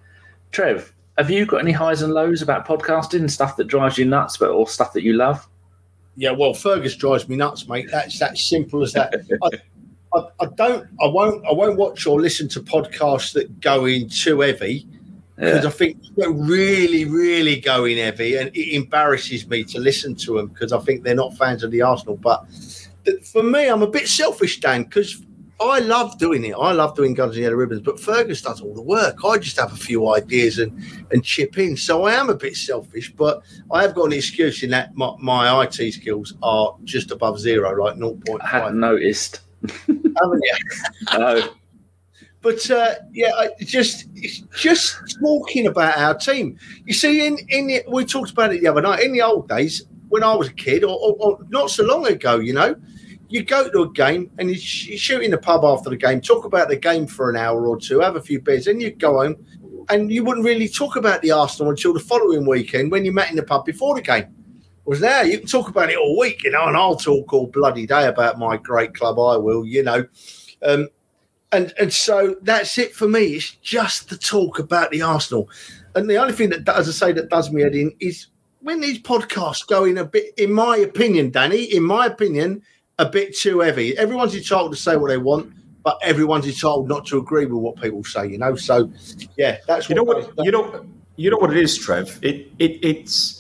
Trev, 0.51 0.93
have 1.17 1.31
you 1.31 1.47
got 1.47 1.61
any 1.61 1.73
highs 1.73 2.03
and 2.03 2.13
lows 2.13 2.43
about 2.43 2.67
podcasting, 2.67 3.31
stuff 3.31 3.57
that 3.57 3.69
drives 3.69 3.99
you 3.99 4.05
nuts, 4.05 4.37
but 4.37 4.51
or 4.51 4.67
stuff 4.67 4.93
that 4.95 5.05
you 5.05 5.13
love? 5.13 5.47
Yeah, 6.17 6.33
well, 6.33 6.55
Fergus 6.55 6.97
drives 6.97 7.29
me 7.29 7.37
nuts, 7.37 7.69
mate. 7.69 7.89
That's 7.91 8.19
that 8.19 8.37
simple 8.37 8.83
as 8.83 8.93
that. 8.95 9.15
I, 9.43 9.51
I, 10.15 10.23
I, 10.41 10.47
don't, 10.57 10.89
I 11.01 11.07
won't, 11.07 11.45
I 11.47 11.53
won't 11.53 11.77
watch 11.77 12.07
or 12.07 12.21
listen 12.21 12.49
to 12.49 12.61
podcasts 12.61 13.33
that 13.35 13.61
go 13.61 13.85
in 13.85 14.09
too 14.09 14.41
heavy 14.41 14.87
because 15.41 15.65
yeah. 15.65 15.69
I 15.69 15.73
think 15.73 15.97
they're 16.17 16.31
really, 16.31 17.07
really 17.07 17.61
going 17.61 17.97
heavy, 17.97 18.37
and 18.37 18.51
it 18.55 18.75
embarrasses 18.75 19.49
me 19.49 19.65
to 19.65 19.79
listen 19.79 20.15
to 20.17 20.37
them 20.37 20.49
because 20.49 20.71
I 20.71 20.79
think 20.81 21.03
they're 21.03 21.15
not 21.15 21.37
fans 21.39 21.65
of 21.65 21.71
the 21.71 21.81
Arsenal. 21.81 22.17
But 22.17 22.45
for 23.25 23.43
me, 23.43 23.69
I'm 23.69 23.81
a 23.81 23.87
bit 23.87 24.07
selfish, 24.07 24.61
Dan, 24.61 24.85
because 24.85 25.25
I 25.59 25.79
love 25.79 26.19
doing 26.19 26.45
it. 26.45 26.53
I 26.53 26.73
love 26.73 26.95
doing 26.95 27.15
Guns 27.15 27.37
and 27.37 27.43
Yellow 27.43 27.57
Ribbons, 27.57 27.81
but 27.81 27.99
Fergus 27.99 28.43
does 28.43 28.61
all 28.61 28.75
the 28.75 28.83
work. 28.83 29.25
I 29.25 29.39
just 29.39 29.59
have 29.59 29.73
a 29.73 29.77
few 29.77 30.13
ideas 30.13 30.59
and 30.59 30.73
and 31.11 31.25
chip 31.25 31.57
in. 31.57 31.75
So 31.75 32.05
I 32.05 32.13
am 32.13 32.29
a 32.29 32.35
bit 32.35 32.55
selfish, 32.55 33.11
but 33.11 33.43
I 33.71 33.81
have 33.81 33.95
got 33.95 34.05
an 34.07 34.13
excuse 34.13 34.63
in 34.63 34.71
that 34.71 34.95
my, 34.95 35.15
my 35.19 35.65
IT 35.65 35.93
skills 35.93 36.35
are 36.43 36.77
just 36.85 37.13
above 37.13 37.41
zero, 37.41 37.83
like 37.83 37.97
0.5. 37.97 38.41
I 38.43 38.47
hadn't 38.47 38.79
noticed 38.79 39.41
haven't 39.89 40.43
you? 40.43 40.55
Hello. 41.09 41.55
But 42.43 42.71
uh, 42.71 42.95
yeah, 43.13 43.33
I 43.35 43.51
just 43.61 44.07
just 44.57 44.97
talking 45.21 45.67
about 45.67 45.99
our 45.99 46.15
team. 46.15 46.59
You 46.87 46.95
see, 46.95 47.27
in 47.27 47.39
in 47.49 47.67
the, 47.67 47.85
we 47.89 48.05
talked 48.05 48.31
about 48.31 48.55
it 48.55 48.63
the 48.63 48.69
other 48.69 48.81
night. 48.81 49.01
In 49.01 49.13
the 49.13 49.21
old 49.21 49.49
days, 49.49 49.85
when 50.09 50.25
I 50.25 50.35
was 50.35 50.49
a 50.49 50.53
kid, 50.53 50.83
or, 50.83 50.99
or, 50.99 51.17
or 51.19 51.39
not 51.51 51.71
so 51.71 51.85
long 51.85 52.07
ago, 52.07 52.39
you 52.39 52.55
know, 52.55 52.75
you 53.29 53.45
go 53.45 53.69
to 53.71 53.83
a 53.83 53.93
game 53.93 54.31
and 54.39 54.49
you, 54.49 54.55
you 54.55 54.97
shoot 54.97 55.23
in 55.23 55.31
the 55.31 55.39
pub 55.39 55.65
after 55.65 55.91
the 55.91 55.97
game, 55.97 56.21
talk 56.21 56.47
about 56.47 56.69
the 56.69 56.77
game 56.77 57.07
for 57.07 57.29
an 57.29 57.37
hour 57.37 57.67
or 57.67 57.79
two, 57.79 58.01
have 58.01 58.17
a 58.17 58.23
few 58.23 58.41
beers, 58.41 58.67
and 58.69 58.81
you 58.81 58.91
go 58.91 59.19
home, 59.19 59.37
and 59.91 60.11
you 60.11 60.25
wouldn't 60.25 60.47
really 60.47 60.69
talk 60.69 60.97
about 60.97 61.21
the 61.21 61.31
Arsenal 61.31 61.71
until 61.71 61.93
the 61.93 62.01
following 62.01 62.47
weekend 62.47 62.91
when 62.91 63.05
you 63.05 63.13
met 63.13 63.29
in 63.29 63.37
the 63.37 63.43
pub 63.43 63.67
before 63.67 63.95
the 63.95 64.01
game 64.01 64.35
was 64.91 64.99
there. 64.99 65.25
You 65.25 65.39
can 65.39 65.47
talk 65.47 65.69
about 65.69 65.89
it 65.89 65.97
all 65.97 66.19
week, 66.19 66.43
you 66.43 66.51
know, 66.51 66.67
and 66.67 66.77
I'll 66.77 66.97
talk 66.97 67.33
all 67.33 67.47
bloody 67.47 67.87
day 67.87 68.09
about 68.09 68.41
my 68.41 68.57
great 68.57 68.93
club. 68.93 69.21
I 69.21 69.37
will, 69.37 69.65
you 69.65 69.85
know. 69.85 70.05
Um, 70.65 70.89
and 71.53 71.73
and 71.79 71.93
so 71.93 72.35
that's 72.43 72.77
it 72.77 72.93
for 72.93 73.07
me. 73.07 73.37
It's 73.37 73.53
just 73.63 74.11
the 74.11 74.19
talk 74.19 74.59
about 74.59 74.91
the 74.91 75.03
Arsenal. 75.03 75.49
And 75.95 76.11
the 76.11 76.17
only 76.17 76.33
thing 76.33 76.51
that, 76.51 76.69
as 76.69 76.89
I 76.89 76.91
say, 76.91 77.13
that 77.13 77.31
does 77.31 77.53
me 77.53 77.63
head 77.63 77.77
in 77.77 77.93
is 78.01 78.27
when 78.63 78.81
these 78.81 79.01
podcasts 79.01 79.65
go 79.65 79.85
in 79.85 79.97
a 79.97 80.05
bit, 80.05 80.35
in 80.37 80.53
my 80.53 80.79
opinion, 80.79 81.31
Danny, 81.31 81.63
in 81.63 81.85
my 81.85 82.07
opinion, 82.07 82.61
a 82.99 83.09
bit 83.09 83.37
too 83.37 83.61
heavy. 83.61 83.97
Everyone's 83.97 84.35
entitled 84.35 84.73
to 84.73 84.77
say 84.77 84.97
what 84.97 85.09
they 85.09 85.19
want, 85.19 85.53
but 85.85 86.01
everyone's 86.03 86.47
entitled 86.47 86.89
not 86.89 87.07
to 87.07 87.19
agree 87.19 87.47
with 87.47 87.63
what 87.63 87.81
people 87.81 88.03
say. 88.03 88.27
You 88.27 88.39
know, 88.39 88.57
so 88.57 88.91
yeah, 89.39 89.59
that's 89.69 89.89
you 89.89 89.95
know 89.95 90.03
what 90.03 90.33
you 90.39 90.51
know. 90.51 90.85
You 91.15 91.31
know 91.31 91.37
what 91.37 91.51
it 91.51 91.59
is, 91.59 91.79
Trev. 91.79 92.19
It 92.23 92.51
it 92.59 92.85
it's 92.85 93.40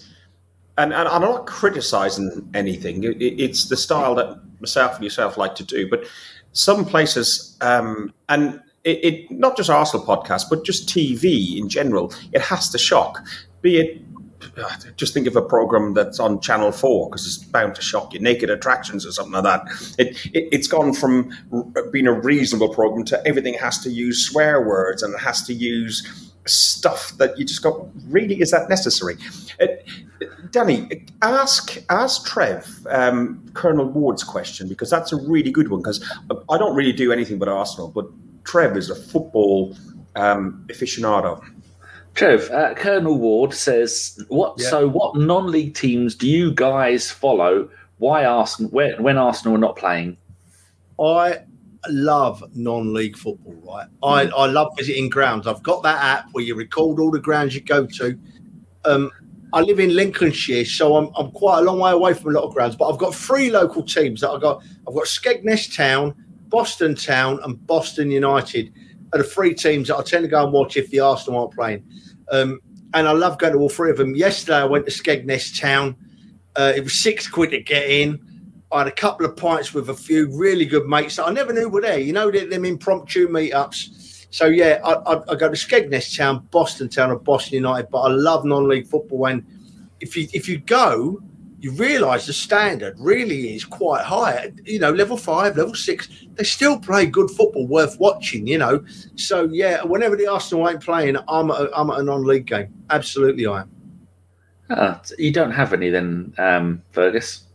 and, 0.80 0.94
and 0.94 1.08
I'm 1.08 1.20
not 1.20 1.46
criticizing 1.46 2.48
anything. 2.54 3.04
It, 3.04 3.20
it's 3.20 3.68
the 3.68 3.76
style 3.76 4.14
that 4.14 4.40
myself 4.60 4.96
and 4.96 5.04
yourself 5.04 5.36
like 5.36 5.54
to 5.56 5.64
do. 5.64 5.88
But 5.88 6.04
some 6.52 6.84
places, 6.84 7.56
um, 7.60 8.12
and 8.28 8.60
it, 8.84 9.04
it, 9.04 9.30
not 9.30 9.56
just 9.56 9.68
Arsenal 9.68 10.04
podcasts, 10.04 10.48
but 10.48 10.64
just 10.64 10.88
TV 10.88 11.58
in 11.58 11.68
general, 11.68 12.12
it 12.32 12.40
has 12.40 12.70
to 12.70 12.78
shock. 12.78 13.24
Be 13.60 13.78
it 13.78 14.02
just 14.96 15.12
think 15.12 15.26
of 15.26 15.36
a 15.36 15.42
program 15.42 15.92
that's 15.92 16.18
on 16.18 16.40
Channel 16.40 16.72
Four 16.72 17.10
because 17.10 17.26
it's 17.26 17.36
bound 17.36 17.74
to 17.74 17.82
shock 17.82 18.14
you. 18.14 18.20
Naked 18.20 18.48
Attractions 18.48 19.04
or 19.04 19.12
something 19.12 19.34
like 19.34 19.44
that. 19.44 19.94
It, 19.98 20.16
it 20.32 20.54
has 20.54 20.66
gone 20.66 20.94
from 20.94 21.30
being 21.92 22.06
a 22.06 22.12
reasonable 22.12 22.72
program 22.72 23.04
to 23.06 23.28
everything 23.28 23.52
has 23.54 23.78
to 23.80 23.90
use 23.90 24.26
swear 24.26 24.66
words 24.66 25.02
and 25.02 25.12
it 25.12 25.20
has 25.20 25.42
to 25.42 25.52
use 25.52 26.30
stuff 26.46 27.12
that 27.18 27.38
you 27.38 27.44
just 27.44 27.62
go, 27.62 27.90
really, 28.08 28.40
is 28.40 28.50
that 28.50 28.68
necessary? 28.68 29.16
It, 29.58 29.86
Danny, 30.50 31.06
ask 31.22 31.78
ask 31.90 32.26
Trev 32.26 32.86
um, 32.90 33.44
Colonel 33.54 33.86
Ward's 33.86 34.24
question 34.24 34.68
because 34.68 34.90
that's 34.90 35.12
a 35.12 35.16
really 35.16 35.50
good 35.50 35.68
one. 35.68 35.80
Because 35.80 36.04
I 36.48 36.58
don't 36.58 36.74
really 36.74 36.92
do 36.92 37.12
anything 37.12 37.38
but 37.38 37.48
Arsenal, 37.48 37.88
but 37.88 38.06
Trev 38.44 38.76
is 38.76 38.90
a 38.90 38.96
football 38.96 39.76
um, 40.16 40.64
aficionado. 40.68 41.42
Trev, 42.14 42.50
uh, 42.50 42.74
Colonel 42.74 43.16
Ward 43.16 43.54
says, 43.54 44.22
"What? 44.28 44.56
Yeah. 44.58 44.68
So, 44.68 44.88
what 44.88 45.16
non-league 45.16 45.74
teams 45.74 46.14
do 46.14 46.28
you 46.28 46.52
guys 46.52 47.10
follow? 47.10 47.68
Why 47.98 48.24
Arsenal? 48.24 48.70
When, 48.72 49.02
when 49.02 49.18
Arsenal 49.18 49.54
are 49.54 49.58
not 49.58 49.76
playing? 49.76 50.16
I 51.00 51.44
love 51.88 52.42
non-league 52.54 53.16
football. 53.16 53.54
Right, 53.64 53.86
I, 54.02 54.22
I 54.36 54.46
love 54.46 54.72
visiting 54.76 55.08
grounds. 55.08 55.46
I've 55.46 55.62
got 55.62 55.82
that 55.84 56.02
app 56.02 56.26
where 56.32 56.42
you 56.42 56.56
record 56.56 56.98
all 56.98 57.10
the 57.10 57.20
grounds 57.20 57.54
you 57.54 57.60
go 57.60 57.86
to. 57.86 58.18
Um, 58.84 59.10
I 59.52 59.60
live 59.60 59.80
in 59.80 59.94
Lincolnshire, 59.94 60.64
so 60.64 60.96
I'm, 60.96 61.10
I'm 61.16 61.30
quite 61.32 61.58
a 61.58 61.62
long 61.62 61.80
way 61.80 61.90
away 61.90 62.14
from 62.14 62.34
a 62.34 62.38
lot 62.38 62.46
of 62.46 62.54
grounds. 62.54 62.76
But 62.76 62.90
I've 62.90 62.98
got 62.98 63.14
three 63.14 63.50
local 63.50 63.82
teams 63.82 64.20
that 64.20 64.30
I've 64.30 64.40
got. 64.40 64.62
I've 64.86 64.94
got 64.94 65.04
Skegness 65.04 65.74
Town, 65.74 66.14
Boston 66.48 66.94
Town, 66.94 67.40
and 67.42 67.66
Boston 67.66 68.10
United 68.10 68.72
are 69.12 69.18
the 69.18 69.24
three 69.24 69.54
teams 69.54 69.88
that 69.88 69.96
I 69.96 70.02
tend 70.02 70.22
to 70.24 70.28
go 70.28 70.44
and 70.44 70.52
watch 70.52 70.76
if 70.76 70.90
the 70.90 71.00
Arsenal 71.00 71.40
aren't 71.40 71.54
playing. 71.54 71.84
Um, 72.30 72.60
and 72.94 73.08
I 73.08 73.12
love 73.12 73.38
going 73.38 73.52
to 73.52 73.58
all 73.58 73.68
three 73.68 73.90
of 73.90 73.96
them. 73.96 74.14
Yesterday 74.14 74.58
I 74.58 74.64
went 74.64 74.86
to 74.86 74.92
Skegness 74.92 75.58
Town. 75.58 75.96
Uh, 76.56 76.72
it 76.74 76.82
was 76.84 76.94
six 76.94 77.28
quid 77.28 77.50
to 77.50 77.60
get 77.60 77.88
in. 77.88 78.18
I 78.72 78.78
had 78.78 78.86
a 78.86 78.92
couple 78.92 79.26
of 79.26 79.36
pints 79.36 79.74
with 79.74 79.88
a 79.88 79.94
few 79.94 80.30
really 80.36 80.64
good 80.64 80.86
mates 80.86 81.16
that 81.16 81.26
I 81.26 81.32
never 81.32 81.52
knew 81.52 81.68
were 81.68 81.80
there. 81.80 81.98
You 81.98 82.12
know, 82.12 82.30
them 82.30 82.64
impromptu 82.64 83.28
meetups. 83.28 83.99
So 84.30 84.46
yeah, 84.46 84.80
I, 84.84 84.92
I, 84.92 85.32
I 85.32 85.34
go 85.34 85.48
to 85.48 85.56
Skegness 85.56 86.16
Town, 86.16 86.46
Boston 86.50 86.88
Town, 86.88 87.10
and 87.10 87.22
Boston 87.22 87.54
United. 87.54 87.90
But 87.90 88.00
I 88.02 88.08
love 88.08 88.44
non-league 88.44 88.86
football, 88.86 89.26
and 89.26 89.44
if 90.00 90.16
you 90.16 90.28
if 90.32 90.48
you 90.48 90.58
go, 90.58 91.20
you 91.60 91.72
realise 91.72 92.26
the 92.26 92.32
standard 92.32 92.96
really 92.98 93.54
is 93.54 93.64
quite 93.64 94.04
high. 94.04 94.52
You 94.64 94.78
know, 94.78 94.92
level 94.92 95.16
five, 95.16 95.56
level 95.56 95.74
six, 95.74 96.08
they 96.34 96.44
still 96.44 96.78
play 96.78 97.06
good 97.06 97.30
football 97.30 97.66
worth 97.66 97.98
watching. 97.98 98.46
You 98.46 98.58
know, 98.58 98.84
so 99.16 99.44
yeah, 99.44 99.82
whenever 99.82 100.16
the 100.16 100.28
Arsenal 100.28 100.68
ain't 100.68 100.82
playing, 100.82 101.16
I'm 101.28 101.50
at 101.50 101.60
a, 101.60 101.70
I'm 101.76 101.90
at 101.90 101.98
a 102.00 102.02
non-league 102.02 102.46
game. 102.46 102.72
Absolutely, 102.88 103.46
I 103.46 103.62
am. 103.62 103.70
Ah, 104.70 105.02
you 105.18 105.32
don't 105.32 105.50
have 105.50 105.72
any 105.72 105.90
then, 105.90 106.32
um, 106.38 106.80
Fergus. 106.92 107.49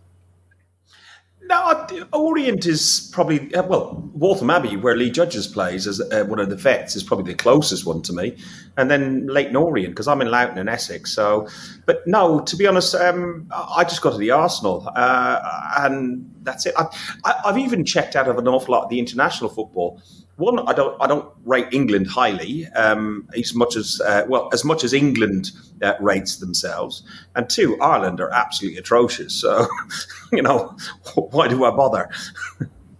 No, 1.48 1.88
Orient 2.12 2.66
is 2.66 3.08
probably 3.14 3.54
uh, 3.54 3.62
well 3.64 4.10
Waltham 4.14 4.50
Abbey, 4.50 4.78
where 4.78 4.96
Lee 4.96 5.12
Judges 5.12 5.46
plays 5.46 5.86
as 5.86 6.02
uh, 6.02 6.24
one 6.26 6.40
of 6.40 6.50
the 6.50 6.56
vets, 6.56 6.96
is 6.96 7.04
probably 7.04 7.32
the 7.34 7.38
closest 7.38 7.86
one 7.86 8.02
to 8.04 8.14
me, 8.14 8.36
and 8.78 8.90
then 8.90 9.28
Leyton 9.28 9.56
Orient 9.56 9.94
because 9.94 10.08
I'm 10.08 10.22
in 10.22 10.32
Loughton 10.32 10.58
in 10.58 10.68
Essex. 10.68 11.14
So, 11.14 11.48
but 11.86 12.02
no, 12.08 12.40
to 12.40 12.56
be 12.56 12.66
honest, 12.66 12.96
um, 12.96 13.48
I 13.52 13.84
just 13.84 14.02
got 14.02 14.12
to 14.12 14.18
the 14.18 14.32
Arsenal, 14.32 14.92
uh, 14.96 15.72
and 15.78 16.34
that's 16.42 16.66
it. 16.66 16.74
I, 16.78 16.88
I've 17.46 17.60
even 17.60 17.86
checked 17.86 18.16
out 18.16 18.28
of 18.28 18.40
an 18.40 18.48
awful 18.48 18.74
lot 18.74 18.86
of 18.86 18.90
the 18.90 18.98
international 18.98 19.52
football. 19.52 20.02
One, 20.38 20.60
I 20.68 20.74
don't, 20.74 21.02
I 21.02 21.08
don't 21.08 21.32
rate 21.46 21.68
England 21.72 22.08
highly, 22.08 22.66
um, 22.76 23.28
as 23.38 23.56
much 23.56 23.78
as 23.78 24.02
uh, 24.06 24.26
well 24.28 24.50
as 24.52 24.66
much 24.66 24.84
as 24.84 24.92
England 24.92 25.52
uh, 25.82 25.94
rates 26.02 26.38
themselves, 26.38 27.04
and 27.36 27.50
two, 27.50 27.80
Ireland 27.82 28.20
are 28.20 28.32
absolutely 28.34 28.78
atrocious. 28.78 29.34
So, 29.34 29.66
you 30.34 30.42
know, 30.42 30.76
why 31.16 31.48
do 31.48 31.64
I 31.64 31.72
bother? 31.72 32.10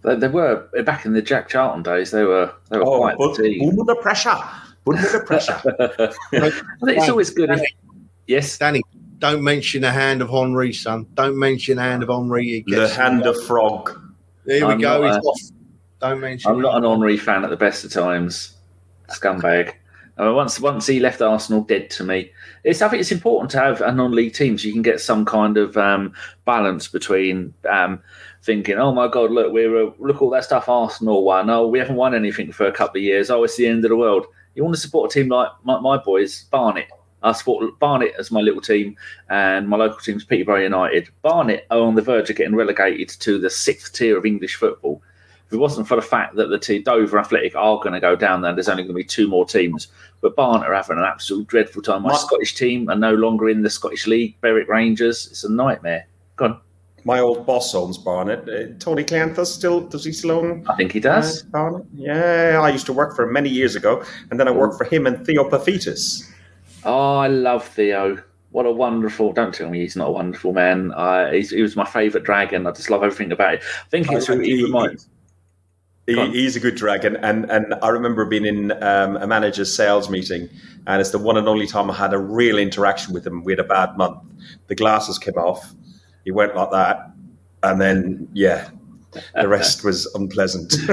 They, 0.02 0.16
they 0.16 0.28
were 0.28 0.66
back 0.84 1.04
in 1.04 1.12
the 1.12 1.20
Jack 1.20 1.48
Charlton 1.48 1.82
days. 1.82 2.10
They 2.10 2.24
were 2.24 2.52
they 2.70 2.78
were 2.78 2.84
Oh, 2.86 2.98
quite 3.00 3.18
but 3.18 3.36
the 3.36 3.42
team. 3.42 3.78
under 3.78 3.94
pressure, 3.96 4.38
under 4.86 5.20
pressure. 5.20 5.60
I 6.32 6.50
think 6.50 6.98
it's 6.98 7.08
always 7.10 7.28
good. 7.28 7.50
If, 7.50 7.60
yes, 8.26 8.56
Danny, 8.56 8.80
don't 9.18 9.42
mention 9.44 9.82
the 9.82 9.92
hand 9.92 10.22
of 10.22 10.30
Henri, 10.30 10.72
son. 10.72 11.06
Don't 11.12 11.38
mention 11.38 11.76
the 11.76 11.82
hand 11.82 12.02
of 12.02 12.08
Henri. 12.08 12.44
He 12.46 12.64
the 12.66 12.76
gets- 12.76 12.96
hand 12.96 13.26
of 13.26 13.36
frog. 13.44 14.00
There 14.46 14.66
we 14.66 14.72
I'm 14.72 14.80
go. 14.80 15.02
not 15.02 15.16
He's 15.16 15.26
off. 15.26 15.55
Don't 16.00 16.20
mention. 16.20 16.50
I'm 16.50 16.60
not 16.60 16.76
an 16.76 16.84
Henri 16.84 17.16
fan 17.16 17.44
at 17.44 17.50
the 17.50 17.56
best 17.56 17.84
of 17.84 17.92
times. 17.92 18.54
Scumbag. 19.08 19.74
Mean, 20.18 20.34
once 20.34 20.58
once 20.60 20.86
he 20.86 20.98
left 20.98 21.20
Arsenal, 21.20 21.62
dead 21.62 21.90
to 21.90 22.04
me. 22.04 22.30
It's 22.64 22.80
I 22.80 22.88
think 22.88 23.00
it's 23.00 23.12
important 23.12 23.50
to 23.52 23.58
have 23.58 23.80
a 23.80 23.92
non-league 23.92 24.32
team 24.32 24.56
so 24.56 24.66
you 24.66 24.72
can 24.72 24.82
get 24.82 25.00
some 25.00 25.24
kind 25.24 25.56
of 25.56 25.76
um, 25.76 26.14
balance 26.44 26.88
between 26.88 27.52
um, 27.68 28.00
thinking, 28.42 28.76
oh 28.76 28.92
my 28.92 29.08
god, 29.08 29.30
look, 29.30 29.52
we're 29.52 29.88
uh, 29.88 29.90
look 29.98 30.22
all 30.22 30.30
that 30.30 30.44
stuff 30.44 30.68
Arsenal 30.68 31.24
won. 31.24 31.50
Oh, 31.50 31.66
we 31.66 31.78
haven't 31.78 31.96
won 31.96 32.14
anything 32.14 32.50
for 32.52 32.66
a 32.66 32.72
couple 32.72 32.98
of 32.98 33.04
years. 33.04 33.30
Oh, 33.30 33.44
it's 33.44 33.56
the 33.56 33.66
end 33.66 33.84
of 33.84 33.90
the 33.90 33.96
world. 33.96 34.26
You 34.54 34.64
want 34.64 34.74
to 34.74 34.80
support 34.80 35.10
a 35.10 35.14
team 35.14 35.28
like 35.28 35.50
my, 35.64 35.78
my 35.80 35.98
boys, 35.98 36.44
Barnet. 36.44 36.88
I 37.22 37.32
support 37.32 37.78
Barnet 37.78 38.14
as 38.18 38.30
my 38.30 38.40
little 38.40 38.60
team, 38.60 38.96
and 39.28 39.68
my 39.68 39.76
local 39.76 39.98
team's 39.98 40.24
Peterborough 40.24 40.62
United. 40.62 41.08
Barnet 41.22 41.66
are 41.70 41.80
on 41.80 41.94
the 41.94 42.02
verge 42.02 42.30
of 42.30 42.36
getting 42.36 42.54
relegated 42.54 43.08
to 43.20 43.38
the 43.38 43.50
sixth 43.50 43.92
tier 43.94 44.16
of 44.16 44.24
English 44.24 44.54
football. 44.54 45.02
If 45.46 45.52
it 45.52 45.58
wasn't 45.58 45.86
for 45.86 45.94
the 45.94 46.02
fact 46.02 46.34
that 46.36 46.48
the 46.48 46.58
team, 46.58 46.82
Dover 46.82 47.18
Athletic 47.18 47.54
are 47.54 47.76
going 47.78 47.92
to 47.92 48.00
go 48.00 48.16
down 48.16 48.40
there, 48.40 48.52
there's 48.52 48.68
only 48.68 48.82
going 48.82 48.94
to 48.94 48.98
be 48.98 49.04
two 49.04 49.28
more 49.28 49.46
teams. 49.46 49.86
But 50.20 50.34
Barnet 50.34 50.68
are 50.68 50.74
having 50.74 50.98
an 50.98 51.04
absolute 51.04 51.46
dreadful 51.46 51.82
time. 51.82 52.02
My 52.02 52.10
My- 52.10 52.16
Scottish 52.16 52.54
team 52.56 52.88
are 52.88 52.96
no 52.96 53.14
longer 53.14 53.48
in 53.48 53.62
the 53.62 53.70
Scottish 53.70 54.06
League. 54.08 54.36
Berwick 54.40 54.66
Rangers, 54.68 55.28
it's 55.30 55.44
a 55.44 55.52
nightmare. 55.52 56.06
Go 56.34 56.46
on. 56.46 56.60
My 57.04 57.20
old 57.20 57.46
boss 57.46 57.72
owns 57.76 57.96
Barnet. 57.96 58.48
Uh, 58.48 58.74
Tony 58.80 59.04
Kleanthous 59.04 59.46
still 59.46 59.80
does 59.82 60.04
he 60.04 60.10
still 60.10 60.32
own 60.32 60.64
I 60.68 60.74
think 60.74 60.90
he 60.90 60.98
does. 60.98 61.44
uh, 61.44 61.46
Barnet? 61.52 61.86
Yeah, 61.94 62.58
I 62.60 62.70
used 62.70 62.86
to 62.86 62.92
work 62.92 63.14
for 63.14 63.22
him 63.28 63.32
many 63.32 63.48
years 63.48 63.76
ago, 63.76 64.02
and 64.32 64.40
then 64.40 64.48
I 64.48 64.50
worked 64.50 64.76
for 64.76 64.82
him 64.84 65.06
and 65.06 65.24
Theo 65.24 65.48
Paphitis. 65.48 66.28
Oh, 66.84 67.18
I 67.18 67.28
love 67.28 67.64
Theo. 67.64 68.20
What 68.50 68.66
a 68.66 68.72
wonderful! 68.72 69.32
Don't 69.32 69.54
tell 69.54 69.70
me 69.70 69.80
he's 69.82 69.94
not 69.94 70.08
a 70.08 70.10
wonderful 70.10 70.52
man. 70.52 70.90
Uh, 70.94 71.30
he's, 71.30 71.50
he 71.50 71.62
was 71.62 71.76
my 71.76 71.84
favourite 71.84 72.24
dragon. 72.24 72.66
I 72.66 72.72
just 72.72 72.90
love 72.90 73.04
everything 73.04 73.30
about 73.30 73.54
it. 73.54 73.62
I 73.62 73.88
think 73.90 74.10
it's 74.10 74.28
I- 74.28 74.42
he, 74.42 74.56
he- 74.56 74.64
reminds. 74.64 75.06
He, 76.06 76.14
he's 76.30 76.54
a 76.54 76.60
good 76.60 76.76
dragon, 76.76 77.16
and 77.16 77.50
and 77.50 77.74
I 77.82 77.88
remember 77.88 78.24
being 78.24 78.46
in 78.46 78.70
um, 78.82 79.16
a 79.16 79.26
manager's 79.26 79.74
sales 79.74 80.08
meeting, 80.08 80.48
and 80.86 81.00
it's 81.00 81.10
the 81.10 81.18
one 81.18 81.36
and 81.36 81.48
only 81.48 81.66
time 81.66 81.90
I 81.90 81.94
had 81.94 82.14
a 82.14 82.18
real 82.18 82.58
interaction 82.58 83.12
with 83.12 83.26
him. 83.26 83.42
We 83.42 83.52
had 83.52 83.58
a 83.58 83.64
bad 83.64 83.96
month. 83.96 84.18
The 84.68 84.76
glasses 84.76 85.18
came 85.18 85.34
off. 85.34 85.74
He 86.24 86.30
went 86.30 86.54
like 86.54 86.70
that, 86.70 87.10
and 87.64 87.80
then 87.80 88.28
yeah, 88.32 88.70
the 89.34 89.48
rest 89.48 89.82
was 89.82 90.06
unpleasant. 90.14 90.76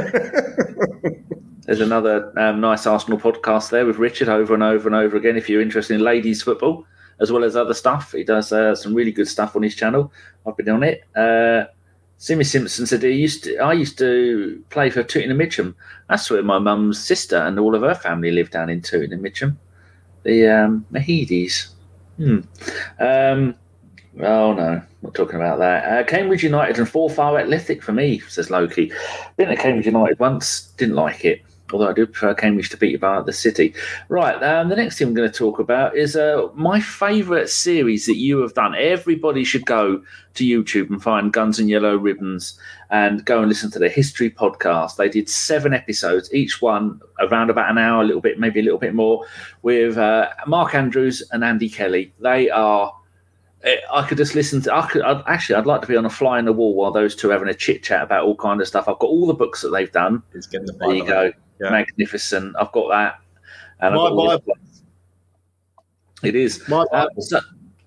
There's 1.65 1.79
another 1.79 2.33
um, 2.37 2.59
nice 2.59 2.87
Arsenal 2.87 3.19
podcast 3.19 3.69
there 3.69 3.85
with 3.85 3.97
Richard 3.97 4.29
over 4.29 4.53
and 4.53 4.63
over 4.63 4.87
and 4.87 4.95
over 4.95 5.15
again. 5.15 5.37
If 5.37 5.47
you're 5.47 5.61
interested 5.61 5.93
in 5.93 6.01
ladies 6.01 6.41
football 6.41 6.85
as 7.21 7.31
well 7.31 7.43
as 7.43 7.55
other 7.55 7.73
stuff, 7.73 8.11
he 8.11 8.23
does 8.23 8.51
uh, 8.51 8.75
some 8.75 8.93
really 8.93 9.11
good 9.11 9.27
stuff 9.27 9.55
on 9.55 9.63
his 9.63 9.75
channel. 9.75 10.11
I've 10.45 10.57
been 10.57 10.69
on 10.69 10.83
it. 10.83 11.03
Uh, 11.15 11.65
Simmy 12.17 12.43
Simpson 12.43 12.85
said 12.85 13.03
he 13.03 13.11
used 13.11 13.43
to, 13.43 13.57
I 13.57 13.73
used 13.73 13.97
to 13.97 14.63
play 14.69 14.89
for 14.89 15.03
Tooting 15.03 15.29
and 15.29 15.37
Mitcham. 15.37 15.75
That's 16.09 16.29
where 16.29 16.43
my 16.43 16.59
mum's 16.59 17.03
sister 17.03 17.37
and 17.37 17.59
all 17.59 17.75
of 17.75 17.81
her 17.81 17.95
family 17.95 18.31
lived 18.31 18.53
down 18.53 18.69
in 18.69 18.81
Tooting 18.81 19.13
and 19.13 19.21
Mitcham. 19.21 19.59
The 20.23 20.47
um, 20.47 20.85
Mahidis. 20.91 21.69
Hmm. 22.17 22.39
Um, 22.99 23.55
oh 24.21 24.53
no, 24.53 24.81
not 25.01 25.13
talking 25.13 25.35
about 25.35 25.59
that. 25.59 25.85
Uh, 25.85 26.03
Cambridge 26.05 26.43
United 26.43 26.77
and 26.77 26.87
Forfar 26.87 27.41
Athletic 27.41 27.83
for 27.83 27.91
me, 27.91 28.19
says 28.19 28.49
Loki. 28.49 28.91
Been 29.35 29.49
at 29.49 29.59
Cambridge 29.59 29.87
United 29.87 30.19
once, 30.19 30.71
didn't 30.77 30.95
like 30.95 31.25
it. 31.25 31.41
Although 31.73 31.89
I 31.89 31.93
do 31.93 32.05
prefer 32.05 32.33
Cambridge 32.33 32.69
to 32.69 32.77
Peterborough, 32.77 33.23
the 33.23 33.33
city. 33.33 33.73
Right, 34.09 34.41
um, 34.43 34.69
the 34.69 34.75
next 34.75 34.97
thing 34.97 35.07
I'm 35.07 35.13
going 35.13 35.29
to 35.29 35.37
talk 35.37 35.59
about 35.59 35.95
is 35.95 36.15
uh, 36.15 36.47
my 36.53 36.79
favourite 36.79 37.49
series 37.49 38.05
that 38.05 38.17
you 38.17 38.39
have 38.39 38.53
done. 38.53 38.75
Everybody 38.75 39.43
should 39.43 39.65
go 39.65 40.03
to 40.35 40.43
YouTube 40.43 40.89
and 40.89 41.01
find 41.01 41.31
Guns 41.31 41.59
and 41.59 41.69
Yellow 41.69 41.95
Ribbons 41.95 42.57
and 42.89 43.25
go 43.25 43.39
and 43.39 43.49
listen 43.49 43.71
to 43.71 43.79
the 43.79 43.89
History 43.89 44.29
podcast. 44.29 44.95
They 44.95 45.09
did 45.09 45.29
seven 45.29 45.73
episodes, 45.73 46.33
each 46.33 46.61
one 46.61 47.01
around 47.19 47.49
about 47.49 47.71
an 47.71 47.77
hour, 47.77 48.01
a 48.01 48.05
little 48.05 48.21
bit, 48.21 48.39
maybe 48.39 48.59
a 48.59 48.63
little 48.63 48.79
bit 48.79 48.93
more, 48.93 49.25
with 49.61 49.97
uh, 49.97 50.29
Mark 50.47 50.75
Andrews 50.75 51.23
and 51.31 51.43
Andy 51.43 51.69
Kelly. 51.69 52.13
They 52.19 52.49
are 52.49 52.93
eh, 53.63 53.77
I 53.91 54.07
could 54.07 54.17
just 54.17 54.35
listen 54.35 54.61
to. 54.63 54.75
I 54.75 54.87
could 54.87 55.01
I'd, 55.01 55.23
actually. 55.27 55.55
I'd 55.55 55.65
like 55.65 55.81
to 55.81 55.87
be 55.87 55.95
on 55.95 56.05
a 56.05 56.09
fly 56.09 56.39
in 56.39 56.45
the 56.45 56.53
wall 56.53 56.75
while 56.75 56.91
those 56.91 57.15
two 57.15 57.29
are 57.29 57.33
having 57.33 57.49
a 57.49 57.53
chit 57.53 57.83
chat 57.83 58.03
about 58.03 58.25
all 58.25 58.35
kind 58.35 58.61
of 58.61 58.67
stuff. 58.67 58.87
I've 58.87 58.99
got 58.99 59.07
all 59.07 59.27
the 59.27 59.33
books 59.33 59.61
that 59.61 59.69
they've 59.69 59.91
done. 59.91 60.21
He's 60.33 60.47
getting 60.47 60.67
the 60.67 60.73
There 60.73 60.93
you 60.93 61.05
go, 61.05 61.31
Yeah. 61.63 61.71
magnificent. 61.71 62.55
I've 62.59 62.71
got 62.71 62.89
that. 62.89 63.19
And 63.79 63.95
My 63.95 64.09
Bible. 64.09 64.57
It 66.23 66.35
is. 66.35 66.67
My 66.69 66.85
Uh, 66.91 67.07
so 67.19 67.39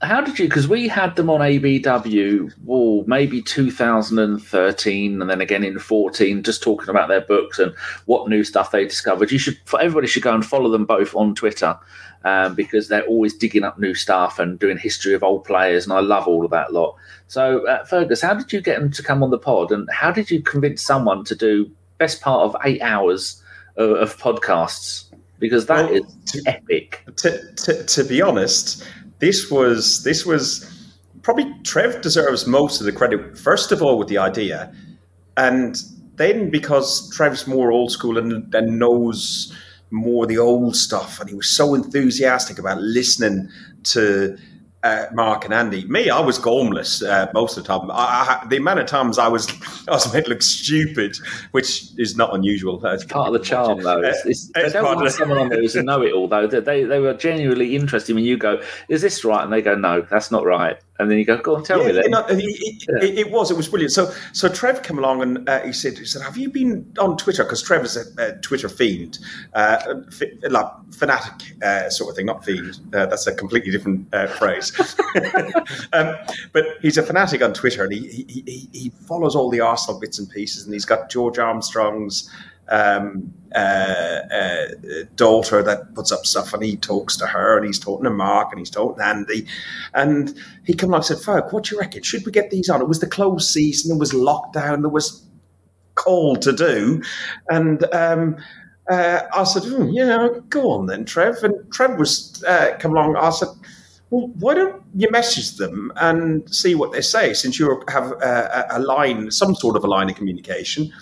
how 0.03 0.21
did 0.21 0.39
you? 0.39 0.47
Because 0.47 0.69
we 0.69 0.89
had 0.89 1.17
them 1.17 1.31
on 1.31 1.41
ABW, 1.41 2.53
oh, 2.69 3.05
maybe 3.07 3.41
2013, 3.41 5.21
and 5.21 5.31
then 5.31 5.41
again 5.41 5.65
in 5.65 5.79
14, 5.79 6.43
just 6.43 6.63
talking 6.63 6.91
about 6.91 7.09
their 7.09 7.23
books 7.23 7.59
and 7.59 7.75
what 8.05 8.29
new 8.29 8.45
stuff 8.45 8.71
they 8.71 8.85
discovered. 8.85 9.33
You 9.33 9.39
should, 9.39 9.59
everybody 9.81 10.07
should 10.07 10.23
go 10.23 10.35
and 10.35 10.45
follow 10.45 10.71
them 10.71 10.85
both 10.85 11.15
on 11.15 11.35
Twitter 11.35 11.79
um, 12.25 12.55
because 12.55 12.89
they're 12.89 13.07
always 13.07 13.35
digging 13.35 13.65
up 13.65 13.79
new 13.79 13.95
stuff 13.95 14.39
and 14.39 14.59
doing 14.59 14.77
history 14.77 15.15
of 15.15 15.23
old 15.23 15.45
players, 15.45 15.85
and 15.85 15.93
I 15.95 16.01
love 16.01 16.29
all 16.29 16.45
of 16.45 16.51
that 16.51 16.75
lot. 16.75 16.97
So, 17.29 17.67
uh, 17.67 17.85
Fergus, 17.87 18.21
how 18.21 18.35
did 18.35 18.53
you 18.53 18.61
get 18.61 18.79
them 18.79 18.91
to 18.93 19.03
come 19.03 19.23
on 19.23 19.31
the 19.31 19.39
pod, 19.39 19.73
and 19.73 19.89
how 19.91 20.11
did 20.11 20.31
you 20.31 20.43
convince 20.43 20.83
someone 20.83 21.25
to 21.25 21.35
do 21.35 21.71
best 21.97 22.21
part 22.21 22.43
of 22.43 22.57
eight 22.65 22.83
hours 22.83 23.43
of, 23.77 23.91
of 23.91 24.17
podcasts? 24.19 25.05
Because 25.39 25.67
that 25.67 25.91
is 25.91 26.01
Well, 26.03 26.19
to- 26.27 26.43
epic. 26.47 27.05
to, 27.17 27.53
to, 27.57 27.85
to 27.85 28.05
be 28.05 28.23
honest, 28.23 28.85
this 29.19 29.51
was 29.51 30.03
this 30.03 30.25
was 30.25 30.73
probably 31.23 31.53
Trev 31.63 32.01
deserves 32.01 32.47
most 32.47 32.81
of 32.81 32.87
the 32.87 32.93
credit. 32.93 33.37
First 33.39 33.73
of 33.73 33.83
all, 33.83 33.99
with 33.99 34.09
the 34.09 34.19
idea, 34.19 34.73
and 35.37 35.77
then 36.17 36.49
because 36.51 37.11
Trev's 37.15 37.47
more 37.47 37.71
old 37.71 37.91
school 37.93 38.17
and, 38.17 38.55
and 38.55 38.79
knows 38.79 39.53
more 39.91 40.27
the 40.27 40.39
old 40.39 40.75
stuff, 40.75 41.21
and 41.21 41.29
he 41.29 41.37
was 41.37 41.49
so 41.49 41.75
enthusiastic 41.75 42.59
about 42.59 42.81
listening 42.81 43.49
to 43.85 44.37
uh, 44.87 45.07
Mark 45.13 45.45
and 45.45 45.53
Andy. 45.53 45.87
Me, 45.87 46.11
I 46.11 46.21
was 46.21 46.39
gormless 46.39 47.07
uh, 47.07 47.31
most 47.35 47.57
of 47.57 47.65
the 47.65 47.69
time. 47.69 47.91
I, 47.91 47.95
I, 48.43 48.47
the 48.49 48.57
amount 48.57 48.81
of 48.81 48.87
times 48.87 49.19
I 49.19 49.29
was 49.29 49.49
I 49.89 49.93
was 49.93 50.13
made 50.13 50.29
look 50.29 50.43
stupid, 50.43 51.17
which 51.53 51.89
is 51.99 52.17
not 52.17 52.35
unusual. 52.35 52.85
It's 52.87 53.05
part 53.05 53.29
of 53.29 53.33
the 53.35 53.41
charm, 53.41 53.83
though. 53.83 54.01
It's, 54.01 54.25
it's, 54.25 54.51
it's 54.55 54.73
they 54.73 54.81
don't 54.81 54.97
want 54.97 55.11
someone 55.11 55.39
on 55.39 55.49
there 55.49 55.61
who's 55.61 55.77
a 55.77 55.83
know-it-all, 55.91 56.29
though. 56.29 56.47
They 56.47 56.85
they 56.85 57.01
were 57.01 57.15
genuinely 57.15 57.75
interested 57.75 58.15
when 58.15 58.25
you 58.25 58.37
go, 58.37 58.63
"Is 58.89 59.03
this 59.03 59.25
right?" 59.25 59.43
and 59.43 59.53
they 59.53 59.63
go, 59.63 59.75
"No, 59.75 60.03
that's 60.03 60.31
not 60.31 60.45
right." 60.45 60.79
And 60.99 61.11
then 61.11 61.19
you 61.19 61.25
go, 61.25 61.37
go 61.37 61.57
on, 61.57 61.63
tell 61.63 61.81
yeah, 61.81 61.87
me 61.87 61.93
then. 61.93 62.05
You 62.05 62.11
know, 62.11 62.27
it, 62.29 62.39
yeah. 62.89 63.09
it, 63.09 63.19
it, 63.19 63.31
was, 63.31 63.51
it 63.51 63.57
was 63.57 63.69
brilliant. 63.69 63.93
So, 63.93 64.13
so 64.33 64.49
Trev 64.49 64.83
came 64.83 64.99
along 64.99 65.23
and 65.23 65.49
uh, 65.49 65.61
he 65.63 65.73
said, 65.73 65.99
he 65.99 66.05
said, 66.05 66.23
have 66.23 66.37
you 66.37 66.49
been 66.49 66.93
on 66.99 67.17
Twitter? 67.17 67.45
Because 67.45 67.63
Trev 67.63 67.85
is 67.85 67.97
a, 67.97 68.23
a 68.23 68.37
Twitter 68.41 68.69
fiend, 68.69 69.19
uh, 69.55 69.95
like 70.49 70.67
fanatic 70.93 71.63
uh, 71.63 71.91
sort 71.91 72.11
of 72.11 72.17
thing, 72.17 72.27
not 72.27 72.45
fiend. 72.45 72.79
Uh, 72.95 73.07
that's 73.07 73.27
a 73.27 73.35
completely 73.35 73.71
different 73.71 74.07
uh, 74.15 74.27
phrase. 74.27 74.73
um, 75.93 76.15
but 76.53 76.67
he's 76.81 76.97
a 76.97 77.03
fanatic 77.03 77.43
on 77.43 77.53
Twitter 77.53 77.85
and 77.85 77.93
he, 77.93 78.25
he, 78.29 78.69
he 78.73 78.91
follows 79.07 79.37
all 79.37 79.51
the 79.51 79.61
Arsenal 79.61 80.01
bits 80.01 80.19
and 80.19 80.31
pieces 80.31 80.65
and 80.65 80.73
he's 80.73 80.87
got 80.87 81.11
George 81.11 81.39
Armstrong's 81.39 82.31
um, 82.69 83.33
uh, 83.55 83.59
uh, 83.59 84.67
daughter 85.15 85.63
that 85.63 85.95
puts 85.95 86.13
up 86.13 86.27
stuff 86.27 86.53
and 86.53 86.63
he 86.63 86.77
talks 86.77 87.17
to 87.17 87.27
her 87.27 87.57
and 87.57 87.67
he's 87.67 87.79
talking 87.79 88.05
to 88.05 88.11
Mark 88.11 88.49
and 88.51 88.59
he's 88.59 88.71
talking 88.71 88.99
to 88.99 89.07
Andy. 89.07 89.47
And 89.95 90.37
he 90.65 90.75
came 90.75 90.91
along 90.91 91.01
and 91.01 91.07
said, 91.07 91.19
Folk, 91.21 91.53
what 91.53 91.65
do 91.65 91.75
you 91.75 91.81
reckon? 91.81 92.03
Should 92.03 92.27
we 92.27 92.33
get 92.33 92.51
these 92.51 92.69
on? 92.69 92.83
It 92.83 92.89
was 92.89 93.01
the 93.01 93.07
closed 93.07 93.49
season, 93.51 93.91
there 93.91 93.99
was 93.99 94.13
lockdown, 94.13 94.83
there 94.83 94.91
was 94.91 95.27
call 95.95 96.37
to 96.37 96.53
do. 96.53 97.03
And 97.49 97.85
um, 97.93 98.37
uh, 98.89 99.23
I 99.35 99.45
said, 99.45 99.65
mm, 99.65 99.91
yeah, 99.93 100.29
go 100.49 100.71
on 100.71 100.87
then, 100.87 101.05
Trev. 101.05 101.43
And 101.43 101.73
Trev 101.73 101.99
was 101.99 102.43
uh, 102.47 102.77
come 102.79 102.93
along. 102.93 103.17
I 103.17 103.31
said, 103.31 103.49
well, 104.11 104.29
why 104.39 104.55
don't 104.55 104.83
you 104.95 105.11
message 105.11 105.57
them 105.57 105.93
and 105.97 106.49
see 106.55 106.77
what 106.77 106.93
they 106.93 107.01
say 107.01 107.35
since 107.35 107.59
you 107.59 107.83
have 107.89 108.13
a, 108.13 108.67
a 108.71 108.79
line, 108.79 109.31
some 109.33 109.55
sort 109.57 109.77
of 109.77 109.83
a 109.83 109.89
line 109.89 110.09
of 110.09 110.17
communication? 110.17 110.93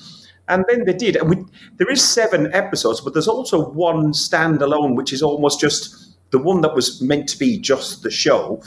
And 0.48 0.64
then 0.68 0.84
they 0.84 0.92
did. 0.92 1.16
And 1.16 1.30
we, 1.30 1.36
there 1.76 1.90
is 1.90 2.02
seven 2.02 2.52
episodes, 2.52 3.00
but 3.00 3.14
there's 3.14 3.28
also 3.28 3.70
one 3.70 4.12
standalone, 4.12 4.94
which 4.94 5.12
is 5.12 5.22
almost 5.22 5.60
just 5.60 6.16
the 6.30 6.38
one 6.38 6.60
that 6.60 6.74
was 6.74 7.00
meant 7.00 7.28
to 7.30 7.38
be 7.38 7.58
just 7.58 8.02
the 8.02 8.10
show. 8.10 8.62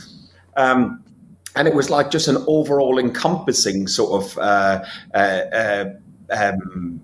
Um, 0.56 1.04
and 1.56 1.68
it 1.68 1.74
was 1.74 1.90
like 1.90 2.12
just 2.12 2.28
an 2.28 2.44
overall 2.48 3.00
encompassing 3.00 3.88
sort 3.88 4.24
of 4.24 4.38
uh, 4.38 4.86
uh, 5.14 5.18
uh, 5.18 5.86
um, 6.32 7.02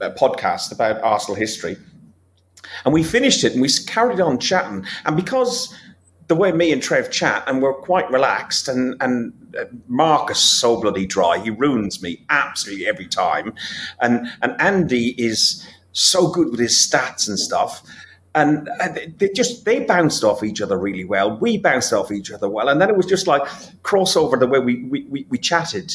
podcast 0.00 0.72
about 0.72 1.02
Arsenal 1.02 1.36
history. 1.36 1.76
And 2.84 2.94
we 2.94 3.02
finished 3.02 3.44
it 3.44 3.52
and 3.52 3.62
we 3.62 3.68
carried 3.86 4.20
on 4.20 4.38
chatting. 4.38 4.84
And 5.04 5.16
because 5.16 5.74
the 6.28 6.36
way 6.36 6.52
me 6.52 6.72
and 6.72 6.82
Trev 6.82 7.10
chat, 7.10 7.44
and 7.46 7.62
we're 7.62 7.74
quite 7.74 8.10
relaxed. 8.10 8.68
And 8.68 8.96
and 9.00 9.32
uh, 9.58 9.64
Marcus 9.88 10.40
so 10.40 10.80
bloody 10.80 11.06
dry. 11.06 11.38
He 11.38 11.50
ruins 11.50 12.02
me 12.02 12.24
absolutely 12.30 12.86
every 12.86 13.06
time. 13.06 13.54
And 14.00 14.26
and 14.40 14.60
Andy 14.60 15.14
is 15.18 15.66
so 15.92 16.28
good 16.28 16.50
with 16.50 16.60
his 16.60 16.74
stats 16.74 17.28
and 17.28 17.38
stuff. 17.38 17.82
And 18.34 18.68
they 19.18 19.28
just 19.28 19.66
they 19.66 19.84
bounced 19.84 20.24
off 20.24 20.42
each 20.42 20.62
other 20.62 20.78
really 20.78 21.04
well. 21.04 21.36
We 21.36 21.58
bounced 21.58 21.92
off 21.92 22.10
each 22.10 22.30
other 22.30 22.48
well, 22.48 22.68
and 22.68 22.80
then 22.80 22.88
it 22.88 22.96
was 22.96 23.06
just 23.06 23.26
like 23.26 23.42
crossover 23.82 24.40
the 24.40 24.46
way 24.46 24.58
we 24.58 24.84
we, 24.84 25.02
we, 25.04 25.26
we 25.28 25.38
chatted, 25.38 25.94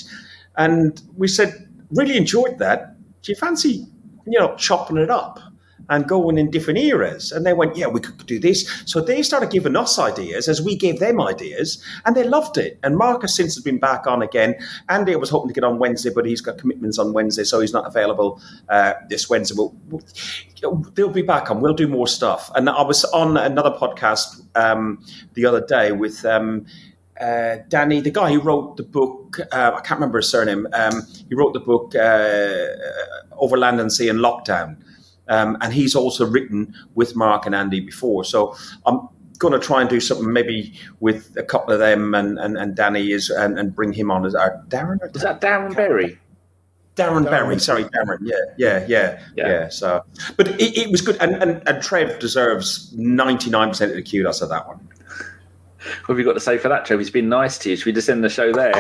and 0.56 1.02
we 1.16 1.28
said 1.28 1.68
really 1.92 2.16
enjoyed 2.16 2.60
that. 2.60 2.96
Do 3.24 3.32
you 3.32 3.36
fancy 3.36 3.88
you 4.28 4.40
know 4.40 4.56
chopping 4.56 4.98
it 4.98 5.10
up? 5.10 5.40
And 5.90 6.08
going 6.08 6.38
in 6.38 6.52
different 6.52 6.80
eras. 6.80 7.32
And 7.32 7.46
they 7.46 7.54
went, 7.54 7.76
yeah, 7.76 7.88
we 7.88 8.00
could 8.00 8.26
do 8.26 8.40
this. 8.40 8.68
So 8.86 9.02
they 9.02 9.22
started 9.24 9.50
giving 9.52 9.76
us 9.76 9.98
ideas 10.00 10.48
as 10.48 10.62
we 10.62 10.76
gave 10.76 11.00
them 11.00 11.22
ideas, 11.22 11.84
and 12.06 12.16
they 12.16 12.24
loved 12.24 12.58
it. 12.58 12.80
And 12.84 12.98
Marcus 12.98 13.36
since 13.36 13.56
has 13.56 13.64
been 13.64 13.80
back 13.80 14.08
on 14.08 14.22
again. 14.22 14.56
Andy 14.90 15.16
was 15.16 15.30
hoping 15.30 15.50
to 15.50 15.54
get 15.54 15.64
on 15.64 15.80
Wednesday, 15.80 16.12
but 16.14 16.26
he's 16.26 16.42
got 16.42 16.58
commitments 16.58 16.98
on 16.98 17.14
Wednesday, 17.14 17.44
so 17.44 17.60
he's 17.60 17.74
not 17.74 17.88
available 17.88 18.42
uh, 18.70 18.94
this 19.10 19.30
Wednesday. 19.30 19.56
But 19.58 20.96
they'll 20.96 21.10
be 21.10 21.22
back 21.22 21.50
on. 21.50 21.62
We'll 21.62 21.74
do 21.74 21.88
more 21.88 22.08
stuff. 22.08 22.52
And 22.56 22.70
I 22.70 22.82
was 22.82 23.04
on 23.06 23.38
another 23.38 23.72
podcast 23.72 24.44
um, 24.56 25.04
the 25.34 25.46
other 25.46 25.66
day 25.66 25.92
with. 25.92 26.26
Um, 26.26 26.66
uh, 27.20 27.58
Danny, 27.68 28.00
the 28.00 28.12
guy 28.12 28.32
who 28.32 28.40
wrote 28.40 28.78
the 28.78 28.84
book, 28.84 29.40
uh, 29.52 29.72
I 29.76 29.82
can't 29.82 30.00
remember 30.00 30.20
his 30.20 30.30
surname. 30.30 30.68
Um, 30.74 31.02
he 31.28 31.34
wrote 31.34 31.54
the 31.54 31.60
book 31.60 31.96
uh, 31.96 32.68
and 33.64 33.92
Sea 33.92 34.10
in 34.10 34.18
Lockdown, 34.18 34.78
um, 35.30 35.58
and 35.62 35.74
he's 35.74 35.96
also 35.96 36.26
written 36.26 36.74
with 36.96 37.16
Mark 37.16 37.46
and 37.46 37.56
Andy 37.56 37.80
before. 37.80 38.24
So 38.24 38.56
I'm 38.86 39.08
going 39.38 39.54
to 39.54 39.60
try 39.60 39.82
and 39.82 39.90
do 39.90 40.00
something 40.00 40.32
maybe 40.32 40.74
with 41.00 41.36
a 41.38 41.44
couple 41.44 41.74
of 41.74 41.80
them 41.80 42.16
and, 42.16 42.40
and, 42.40 42.58
and 42.58 42.76
Danny 42.76 43.12
is 43.12 43.30
and, 43.30 43.60
and 43.60 43.76
bring 43.76 43.94
him 43.94 44.10
on 44.12 44.26
as 44.26 44.36
our 44.36 44.62
Darren. 44.68 44.98
Is 45.16 45.22
that 45.22 45.42
Darren 45.42 45.76
Berry? 45.76 46.20
Darren, 46.96 47.26
Darren 47.26 47.30
Berry, 47.30 47.60
sorry, 47.60 47.84
Darren. 47.84 48.18
Yeah, 48.24 48.36
yeah, 48.58 48.86
yeah, 48.88 49.22
yeah. 49.36 49.48
yeah. 49.48 49.70
So, 49.70 50.04
but 50.36 50.48
it, 50.48 50.78
it, 50.78 50.90
was 50.90 51.02
good, 51.02 51.16
and, 51.22 51.36
and, 51.36 51.68
and 51.68 51.84
Trev 51.84 52.18
deserves 52.18 52.92
ninety 52.98 53.52
nine 53.52 53.70
percent 53.70 53.92
of 53.92 53.98
the 53.98 54.02
kudos 54.02 54.42
of 54.42 54.50
that 54.50 54.68
one. 54.68 54.80
What 55.78 56.08
have 56.08 56.20
you 56.20 56.26
got 56.26 56.34
to 56.34 56.40
say 56.40 56.58
for 56.58 56.70
that, 56.70 56.86
Trev? 56.86 57.00
He's 57.00 57.12
been 57.12 57.30
nice 57.30 57.60
to 57.60 57.70
you. 57.70 57.76
Should 57.76 57.86
we 57.86 57.92
just 57.94 58.10
end 58.10 58.24
the 58.24 58.30
show 58.30 58.52
there? 58.52 58.74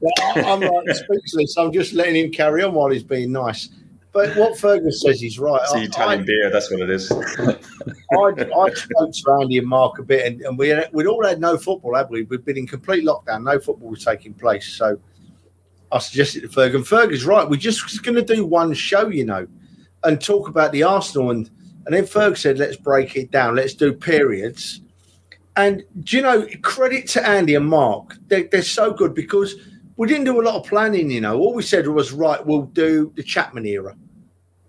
Well, 0.00 0.12
I'm 0.36 0.60
like 0.60 0.88
speechless. 0.96 1.56
I'm 1.58 1.70
just 1.70 1.92
letting 1.92 2.16
him 2.16 2.32
carry 2.32 2.62
on 2.62 2.72
while 2.72 2.88
he's 2.88 3.04
being 3.04 3.32
nice. 3.32 3.68
But 4.14 4.36
what 4.36 4.56
Fergus 4.56 5.02
says 5.02 5.20
he's 5.20 5.40
right. 5.40 5.60
It's 5.60 5.72
the 5.72 5.82
Italian 5.82 6.20
I, 6.20 6.24
beer, 6.24 6.48
that's 6.48 6.70
what 6.70 6.80
it 6.82 6.88
is. 6.88 7.10
I, 7.42 7.56
I 8.16 8.70
spoke 8.72 9.12
to 9.12 9.38
Andy 9.40 9.58
and 9.58 9.66
Mark 9.66 9.98
a 9.98 10.04
bit, 10.04 10.24
and, 10.24 10.40
and 10.42 10.56
we 10.56 10.72
we'd 10.92 11.08
all 11.08 11.26
had 11.26 11.40
no 11.40 11.58
football, 11.58 11.96
have 11.96 12.10
we? 12.10 12.22
We've 12.22 12.44
been 12.44 12.56
in 12.56 12.68
complete 12.68 13.04
lockdown. 13.04 13.42
No 13.42 13.58
football 13.58 13.90
was 13.90 14.04
taking 14.04 14.32
place. 14.32 14.68
So 14.68 15.00
I 15.90 15.98
suggested 15.98 16.42
to 16.42 16.48
Fergus, 16.48 16.86
Fergus, 16.86 17.24
right, 17.24 17.48
we're 17.48 17.56
just 17.56 18.04
going 18.04 18.14
to 18.14 18.22
do 18.22 18.46
one 18.46 18.72
show, 18.72 19.08
you 19.08 19.24
know, 19.24 19.48
and 20.04 20.20
talk 20.20 20.48
about 20.48 20.70
the 20.70 20.84
Arsenal. 20.84 21.32
And, 21.32 21.50
and 21.84 21.92
then 21.92 22.06
Fergus 22.06 22.42
said, 22.42 22.56
let's 22.56 22.76
break 22.76 23.16
it 23.16 23.32
down. 23.32 23.56
Let's 23.56 23.74
do 23.74 23.92
periods. 23.92 24.80
And 25.56 25.82
do 26.04 26.18
you 26.18 26.22
know, 26.22 26.46
credit 26.62 27.08
to 27.08 27.28
Andy 27.28 27.56
and 27.56 27.66
Mark. 27.66 28.16
They're, 28.28 28.44
they're 28.44 28.62
so 28.62 28.92
good 28.92 29.12
because 29.12 29.56
we 29.96 30.06
didn't 30.06 30.24
do 30.24 30.40
a 30.40 30.44
lot 30.44 30.54
of 30.54 30.64
planning, 30.68 31.10
you 31.10 31.20
know. 31.20 31.36
All 31.36 31.52
we 31.52 31.64
said 31.64 31.88
was, 31.88 32.12
right, 32.12 32.44
we'll 32.46 32.66
do 32.66 33.12
the 33.16 33.22
Chapman 33.24 33.66
era 33.66 33.96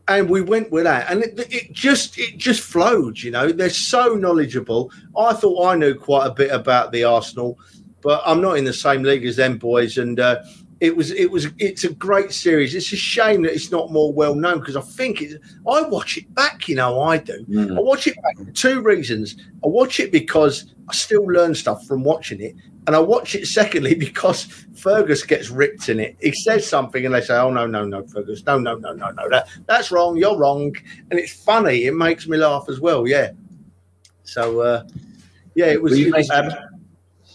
and 0.07 0.29
we 0.29 0.41
went 0.41 0.71
with 0.71 0.83
that. 0.83 1.09
And 1.09 1.23
it, 1.23 1.39
it, 1.51 1.73
just 1.73 2.17
it 2.19 2.37
just 2.37 2.61
flowed 2.61 3.19
you 3.19 3.31
know. 3.31 3.51
They're 3.51 3.69
so 3.69 4.15
knowledgeable. 4.15 4.91
I 5.17 5.33
thought 5.33 5.65
i 5.65 5.75
knew 5.75 5.95
quite 5.95 6.27
a 6.27 6.33
bit 6.33 6.51
about 6.51 6.91
the 6.91 7.03
arsenal 7.03 7.57
but 8.01 8.21
i'm 8.25 8.39
not 8.39 8.55
in 8.57 8.65
the 8.65 8.73
same 8.73 9.01
league 9.01 9.25
as 9.25 9.35
them 9.35 9.57
boys. 9.57 9.97
And 9.97 10.19
uh, 10.19 10.43
it 10.81 10.95
was 10.95 11.11
it 11.11 11.31
was 11.31 11.47
it's 11.57 11.83
a 11.83 11.93
great 11.93 12.31
series 12.31 12.75
it's 12.75 12.91
a 12.91 12.97
shame 12.97 13.41
that 13.43 13.53
it's 13.53 13.71
not 13.71 13.91
more 13.91 14.11
well 14.11 14.35
known 14.35 14.59
because 14.59 14.75
i 14.75 14.81
think 14.81 15.21
it. 15.21 15.39
i 15.69 15.81
watch 15.81 16.17
it 16.17 16.33
back 16.35 16.67
you 16.67 16.75
know 16.75 17.01
i 17.01 17.17
do 17.17 17.45
mm. 17.45 17.77
i 17.77 17.79
watch 17.81 18.07
it 18.07 18.15
back 18.21 18.37
for 18.37 18.51
two 18.51 18.81
reasons 18.81 19.37
i 19.63 19.67
watch 19.67 19.99
it 19.99 20.11
because 20.11 20.73
i 20.89 20.93
still 20.93 21.25
learn 21.25 21.55
stuff 21.55 21.85
from 21.85 22.03
watching 22.03 22.41
it 22.41 22.55
and 22.87 22.95
I 22.95 22.99
watch 22.99 23.35
it 23.35 23.47
secondly 23.47 23.95
because 24.07 24.43
Fergus 24.75 25.23
gets 25.23 25.49
ripped 25.49 25.89
in 25.89 25.99
it. 25.99 26.15
He 26.21 26.31
says 26.33 26.67
something 26.67 27.05
and 27.05 27.13
they 27.15 27.21
say, 27.21 27.35
"Oh 27.35 27.49
no, 27.49 27.65
no, 27.65 27.85
no, 27.85 28.05
Fergus, 28.05 28.45
no, 28.45 28.59
no, 28.59 28.75
no, 28.75 28.93
no, 28.93 29.09
no, 29.09 29.29
that 29.29 29.47
that's 29.65 29.91
wrong. 29.91 30.17
You're 30.17 30.37
wrong," 30.37 30.75
and 31.09 31.19
it's 31.19 31.33
funny. 31.33 31.85
It 31.85 31.93
makes 31.93 32.27
me 32.27 32.37
laugh 32.37 32.65
as 32.69 32.79
well. 32.79 33.07
Yeah. 33.07 33.31
So 34.23 34.59
uh, 34.59 34.83
yeah, 35.55 35.67
it 35.67 35.81
was. 35.81 35.97
It 35.97 36.13
was 36.13 36.29
um, 36.29 36.51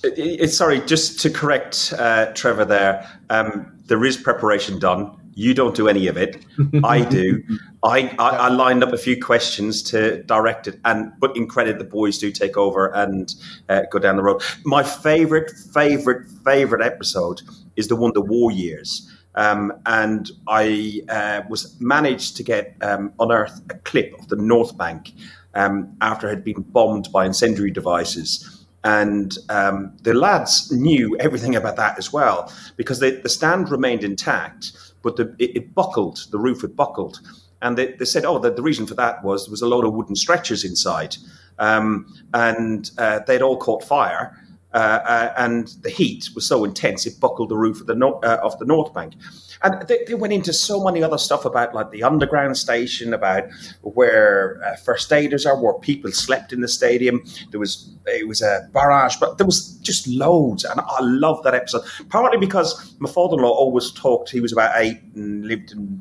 it, 0.02 0.40
it, 0.40 0.48
sorry, 0.48 0.80
just 0.80 1.20
to 1.20 1.30
correct 1.30 1.92
uh, 1.98 2.26
Trevor 2.32 2.64
there. 2.64 3.08
Um, 3.28 3.78
there 3.86 4.04
is 4.04 4.16
preparation 4.16 4.78
done. 4.78 5.16
You 5.34 5.54
don't 5.54 5.74
do 5.74 5.88
any 5.88 6.06
of 6.06 6.16
it. 6.16 6.44
I 6.84 7.00
do. 7.10 7.42
I, 7.82 8.14
I, 8.18 8.28
I, 8.36 8.48
lined 8.48 8.84
up 8.84 8.92
a 8.92 8.98
few 8.98 9.20
questions 9.20 9.82
to 9.84 10.22
direct 10.24 10.68
it, 10.68 10.78
and 10.84 11.12
but 11.18 11.36
in 11.36 11.46
credit, 11.46 11.78
the 11.78 11.84
boys 11.84 12.18
do 12.18 12.30
take 12.30 12.56
over 12.56 12.88
and 12.88 13.34
uh, 13.68 13.82
go 13.90 13.98
down 13.98 14.16
the 14.16 14.22
road. 14.22 14.42
My 14.64 14.82
favorite, 14.82 15.50
favorite, 15.50 16.28
favorite 16.44 16.84
episode 16.84 17.40
is 17.76 17.88
the 17.88 17.96
one 17.96 18.12
the 18.14 18.20
war 18.20 18.50
years. 18.50 19.10
Um, 19.36 19.72
and 19.86 20.30
I 20.48 21.00
uh, 21.08 21.42
was 21.48 21.80
managed 21.80 22.36
to 22.38 22.42
get 22.42 22.76
um, 22.82 23.12
unearth 23.20 23.60
a 23.70 23.74
clip 23.74 24.18
of 24.18 24.28
the 24.28 24.36
North 24.36 24.76
Bank 24.76 25.12
um, 25.54 25.96
after 26.00 26.26
it 26.26 26.30
had 26.30 26.44
been 26.44 26.62
bombed 26.62 27.10
by 27.12 27.26
incendiary 27.26 27.70
devices. 27.70 28.59
And 28.82 29.36
um, 29.50 29.92
the 30.02 30.14
lads 30.14 30.72
knew 30.72 31.16
everything 31.18 31.54
about 31.54 31.76
that 31.76 31.98
as 31.98 32.12
well 32.12 32.50
because 32.76 32.98
they, 33.00 33.10
the 33.10 33.28
stand 33.28 33.70
remained 33.70 34.04
intact 34.04 34.72
but 35.02 35.16
the, 35.16 35.34
it, 35.38 35.56
it, 35.56 35.74
buckled, 35.74 36.26
the 36.30 36.38
roof 36.38 36.62
had 36.62 36.76
buckled. 36.76 37.20
And 37.62 37.76
they, 37.76 37.92
they 37.92 38.04
said, 38.04 38.24
oh, 38.24 38.38
the, 38.38 38.50
the, 38.50 38.62
reason 38.62 38.86
for 38.86 38.94
that 38.94 39.22
was 39.22 39.46
there 39.46 39.50
was 39.50 39.62
a 39.62 39.66
load 39.66 39.84
of 39.84 39.92
wooden 39.92 40.16
stretchers 40.16 40.64
inside. 40.64 41.16
Um, 41.58 42.06
and 42.32 42.90
uh, 42.98 43.20
they'd 43.26 43.42
all 43.42 43.56
caught 43.56 43.84
fire. 43.84 44.36
Uh, 44.72 44.76
uh, 44.76 45.34
and 45.36 45.68
the 45.82 45.90
heat 45.90 46.28
was 46.34 46.46
so 46.46 46.64
intense 46.64 47.04
it 47.04 47.18
buckled 47.18 47.48
the 47.48 47.56
roof 47.56 47.80
of 47.80 47.86
the 47.88 47.94
no- 47.94 48.20
uh, 48.22 48.38
of 48.42 48.56
the 48.58 48.64
North 48.64 48.94
Bank. 48.94 49.14
And 49.62 49.86
they, 49.88 50.04
they, 50.06 50.14
went 50.14 50.32
into 50.32 50.52
so 50.52 50.82
many 50.82 51.02
other 51.02 51.18
stuff 51.18 51.44
about 51.44 51.74
like 51.74 51.90
the 51.90 52.02
underground 52.02 52.56
station, 52.56 53.12
about 53.12 53.44
where 53.82 54.62
uh, 54.64 54.76
first 54.76 55.12
aiders 55.12 55.44
are, 55.44 55.60
where 55.60 55.74
people 55.74 56.12
slept 56.12 56.52
in 56.52 56.60
the 56.60 56.68
stadium. 56.68 57.22
There 57.50 57.60
was 57.60 57.92
it 58.06 58.28
was 58.28 58.42
a 58.42 58.68
barrage, 58.72 59.16
but 59.16 59.38
there 59.38 59.46
was 59.46 59.76
just 59.78 60.06
loads, 60.06 60.64
and 60.64 60.80
I 60.80 61.00
love 61.00 61.42
that 61.42 61.54
episode. 61.54 61.82
Partly 62.08 62.38
because 62.38 62.94
my 63.00 63.10
father-in-law 63.10 63.50
always 63.50 63.90
talked. 63.90 64.30
He 64.30 64.40
was 64.40 64.52
about 64.52 64.72
eight 64.76 65.00
and 65.14 65.44
lived 65.46 65.72
in 65.72 66.00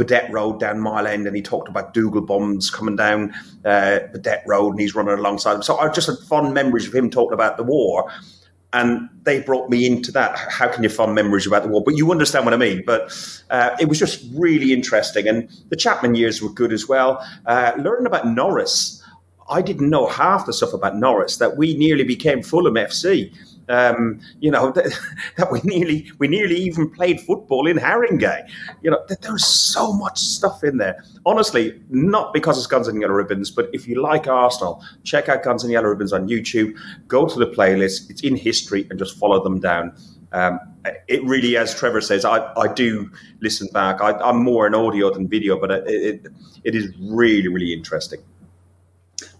Burdett 0.00 0.32
Road 0.32 0.58
down 0.58 0.80
Mile 0.80 1.06
End, 1.06 1.26
and 1.26 1.36
he 1.36 1.42
talked 1.42 1.68
about 1.68 1.92
Dougal 1.92 2.22
bombs 2.22 2.70
coming 2.70 2.96
down 2.96 3.34
uh, 3.66 3.98
Road, 4.46 4.70
and 4.70 4.80
he's 4.80 4.94
running 4.94 5.12
alongside. 5.12 5.62
So 5.62 5.76
I 5.76 5.90
just 5.90 6.06
had 6.06 6.16
fond 6.26 6.54
memories 6.54 6.88
of 6.88 6.94
him 6.94 7.10
talking 7.10 7.34
about 7.34 7.58
the 7.58 7.64
war, 7.64 8.10
and 8.72 9.10
they 9.24 9.42
brought 9.42 9.68
me 9.68 9.84
into 9.84 10.10
that. 10.12 10.38
How 10.38 10.68
can 10.68 10.82
you 10.82 10.88
fond 10.88 11.14
memories 11.14 11.46
about 11.46 11.64
the 11.64 11.68
war? 11.68 11.82
But 11.84 11.98
you 11.98 12.10
understand 12.10 12.46
what 12.46 12.54
I 12.54 12.56
mean. 12.56 12.82
But 12.86 13.12
uh, 13.50 13.76
it 13.78 13.90
was 13.90 13.98
just 13.98 14.24
really 14.32 14.72
interesting, 14.72 15.28
and 15.28 15.50
the 15.68 15.76
Chapman 15.76 16.14
years 16.14 16.40
were 16.40 16.48
good 16.48 16.72
as 16.72 16.88
well. 16.88 17.22
Uh, 17.44 17.72
learning 17.76 18.06
about 18.06 18.26
Norris, 18.26 19.04
I 19.50 19.60
didn't 19.60 19.90
know 19.90 20.06
half 20.06 20.46
the 20.46 20.54
stuff 20.54 20.72
about 20.72 20.96
Norris 20.96 21.36
that 21.36 21.58
we 21.58 21.76
nearly 21.76 22.04
became 22.04 22.42
Fulham 22.42 22.76
FC. 22.76 23.34
Um, 23.68 24.20
you 24.40 24.50
know 24.50 24.70
that, 24.72 24.92
that, 25.36 25.52
we 25.52 25.60
nearly 25.64 26.10
we 26.18 26.28
nearly 26.28 26.56
even 26.56 26.90
played 26.90 27.20
football 27.20 27.66
in 27.66 27.76
Haringey. 27.76 28.48
You 28.82 28.90
know 28.90 29.04
that 29.08 29.22
there's 29.22 29.44
so 29.44 29.92
much 29.92 30.18
stuff 30.18 30.64
in 30.64 30.78
there. 30.78 31.04
Honestly, 31.24 31.80
not 31.88 32.32
because 32.32 32.58
it's 32.58 32.66
Guns 32.66 32.88
and 32.88 33.00
Yellow 33.00 33.14
Ribbons, 33.14 33.50
but 33.50 33.70
if 33.72 33.86
you 33.86 34.02
like 34.02 34.26
Arsenal, 34.26 34.84
check 35.04 35.28
out 35.28 35.42
Guns 35.42 35.62
and 35.62 35.72
Yellow 35.72 35.88
Ribbons 35.88 36.12
on 36.12 36.28
YouTube. 36.28 36.76
Go 37.06 37.26
to 37.26 37.38
the 37.38 37.46
playlist; 37.46 38.10
it's 38.10 38.22
in 38.22 38.36
history, 38.36 38.86
and 38.90 38.98
just 38.98 39.18
follow 39.18 39.42
them 39.42 39.60
down. 39.60 39.94
Um, 40.32 40.60
it 41.08 41.22
really, 41.24 41.56
as 41.56 41.74
Trevor 41.74 42.00
says, 42.00 42.24
I, 42.24 42.52
I 42.54 42.72
do 42.72 43.10
listen 43.40 43.68
back. 43.72 44.00
I, 44.00 44.28
am 44.28 44.42
more 44.42 44.66
an 44.66 44.74
audio 44.74 45.12
than 45.12 45.28
video, 45.28 45.58
but 45.58 45.70
it, 45.70 45.86
it, 45.88 46.26
it 46.64 46.74
is 46.74 46.92
really, 47.00 47.48
really 47.48 47.72
interesting. 47.72 48.20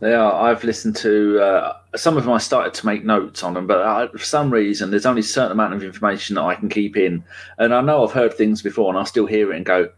Are. 0.03 0.51
I've 0.51 0.65
listened 0.65 0.97
to 0.97 1.41
uh, 1.41 1.80
some 1.97 2.17
of 2.17 2.25
them. 2.25 2.33
I 2.33 2.39
started 2.39 2.75
to 2.75 2.87
make 2.87 3.05
notes 3.05 3.43
on 3.43 3.55
them, 3.55 3.67
but 3.67 3.83
I, 3.83 4.09
for 4.09 4.19
some 4.19 4.51
reason, 4.51 4.91
there's 4.91 5.07
only 5.07 5.21
a 5.21 5.25
certain 5.25 5.53
amount 5.53 5.75
of 5.75 5.83
information 5.83 6.37
that 6.37 6.43
I 6.43 6.55
can 6.55 6.69
keep 6.69 6.97
in. 6.97 7.25
And 7.59 7.75
I 7.75 7.81
know 7.81 8.05
I've 8.05 8.13
heard 8.13 8.35
things 8.35 8.63
before, 8.63 8.91
and 8.91 8.99
I 8.99 9.05
still 9.05 9.27
hear 9.27 9.53
it 9.53 9.57
and 9.57 9.65
go, 9.65 9.91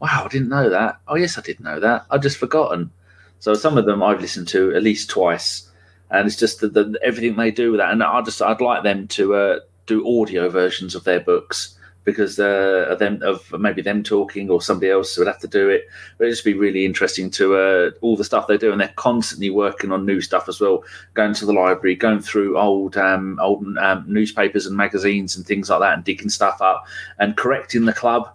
"Wow, 0.00 0.24
I 0.24 0.28
didn't 0.28 0.48
know 0.48 0.70
that." 0.70 1.00
Oh, 1.08 1.16
yes, 1.16 1.38
I 1.38 1.42
did 1.42 1.60
know 1.60 1.80
that. 1.80 2.06
I've 2.10 2.22
just 2.22 2.38
forgotten. 2.38 2.90
So 3.40 3.54
some 3.54 3.78
of 3.78 3.86
them 3.86 4.02
I've 4.02 4.20
listened 4.20 4.48
to 4.48 4.74
at 4.74 4.82
least 4.82 5.10
twice, 5.10 5.68
and 6.10 6.26
it's 6.26 6.36
just 6.36 6.60
the, 6.60 6.68
the 6.68 6.98
everything 7.02 7.36
they 7.36 7.50
do 7.50 7.72
with 7.72 7.80
that. 7.80 7.92
And 7.92 8.02
I 8.02 8.20
just 8.22 8.42
I'd 8.42 8.60
like 8.60 8.82
them 8.82 9.08
to 9.08 9.34
uh, 9.34 9.60
do 9.86 10.20
audio 10.20 10.48
versions 10.48 10.94
of 10.94 11.04
their 11.04 11.20
books 11.20 11.76
because 12.04 12.38
uh, 12.38 12.86
of 12.88 12.98
them 12.98 13.22
of 13.22 13.52
maybe 13.58 13.82
them 13.82 14.02
talking 14.02 14.50
or 14.50 14.62
somebody 14.62 14.90
else 14.90 15.16
would 15.18 15.26
have 15.26 15.38
to 15.40 15.48
do 15.48 15.68
it. 15.68 15.88
But 16.16 16.24
it'd 16.24 16.34
just 16.34 16.44
be 16.44 16.54
really 16.54 16.84
interesting 16.84 17.30
to 17.32 17.56
uh, 17.56 17.90
all 18.00 18.16
the 18.16 18.24
stuff 18.24 18.46
they 18.46 18.56
do, 18.56 18.72
and 18.72 18.80
they're 18.80 18.92
constantly 18.96 19.50
working 19.50 19.92
on 19.92 20.06
new 20.06 20.20
stuff 20.20 20.48
as 20.48 20.60
well. 20.60 20.84
Going 21.14 21.34
to 21.34 21.46
the 21.46 21.52
library, 21.52 21.96
going 21.96 22.20
through 22.20 22.58
old 22.58 22.96
um, 22.96 23.38
old 23.40 23.64
um, 23.78 24.04
newspapers 24.06 24.66
and 24.66 24.76
magazines 24.76 25.36
and 25.36 25.46
things 25.46 25.68
like 25.68 25.80
that, 25.80 25.94
and 25.94 26.04
digging 26.04 26.30
stuff 26.30 26.60
up 26.60 26.86
and 27.18 27.36
correcting 27.36 27.84
the 27.84 27.92
club 27.92 28.30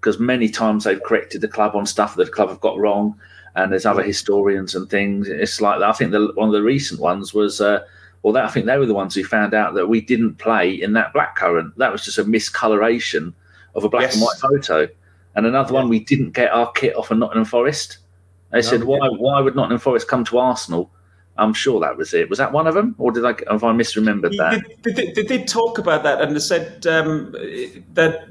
because 0.00 0.18
many 0.18 0.48
times 0.48 0.84
they've 0.84 1.02
corrected 1.02 1.40
the 1.40 1.48
club 1.48 1.76
on 1.76 1.86
stuff 1.86 2.16
that 2.16 2.24
the 2.24 2.30
club 2.30 2.48
have 2.48 2.60
got 2.60 2.78
wrong. 2.78 3.18
And 3.54 3.70
there's 3.70 3.86
other 3.86 4.02
historians 4.02 4.74
and 4.74 4.88
things. 4.88 5.28
It's 5.28 5.60
like 5.60 5.82
I 5.82 5.92
think 5.92 6.10
the, 6.10 6.32
one 6.34 6.48
of 6.48 6.54
the 6.54 6.62
recent 6.62 7.00
ones 7.00 7.34
was. 7.34 7.60
Uh, 7.60 7.84
well, 8.22 8.32
that, 8.34 8.44
I 8.44 8.48
think 8.48 8.66
they 8.66 8.78
were 8.78 8.86
the 8.86 8.94
ones 8.94 9.14
who 9.14 9.24
found 9.24 9.52
out 9.52 9.74
that 9.74 9.88
we 9.88 10.00
didn't 10.00 10.36
play 10.36 10.70
in 10.70 10.92
that 10.92 11.12
black 11.12 11.36
currant. 11.36 11.76
That 11.78 11.90
was 11.90 12.04
just 12.04 12.18
a 12.18 12.24
miscoloration 12.24 13.34
of 13.74 13.84
a 13.84 13.88
black 13.88 14.02
yes. 14.02 14.14
and 14.14 14.22
white 14.22 14.36
photo. 14.36 14.88
And 15.34 15.46
another 15.46 15.72
yeah. 15.72 15.80
one, 15.80 15.88
we 15.88 16.00
didn't 16.00 16.30
get 16.30 16.52
our 16.52 16.70
kit 16.72 16.94
off 16.94 17.10
of 17.10 17.18
Nottingham 17.18 17.44
Forest. 17.44 17.98
They 18.50 18.58
no, 18.58 18.62
said, 18.62 18.84
"Why? 18.84 19.08
Why 19.08 19.40
would 19.40 19.56
Nottingham 19.56 19.80
Forest 19.80 20.08
come 20.08 20.24
to 20.26 20.38
Arsenal?" 20.38 20.90
I'm 21.38 21.54
sure 21.54 21.80
that 21.80 21.96
was 21.96 22.12
it. 22.12 22.28
Was 22.28 22.38
that 22.38 22.52
one 22.52 22.66
of 22.66 22.74
them, 22.74 22.94
or 22.98 23.10
did 23.10 23.24
I? 23.24 23.34
Have 23.50 23.64
I 23.64 23.72
misremembered 23.72 24.36
that? 24.36 24.62
They, 24.82 24.92
they, 24.92 25.12
they 25.12 25.22
did 25.22 25.48
talk 25.48 25.78
about 25.78 26.02
that, 26.02 26.20
and 26.20 26.36
they 26.36 26.40
said 26.40 26.86
um, 26.86 27.32
that 27.94 28.28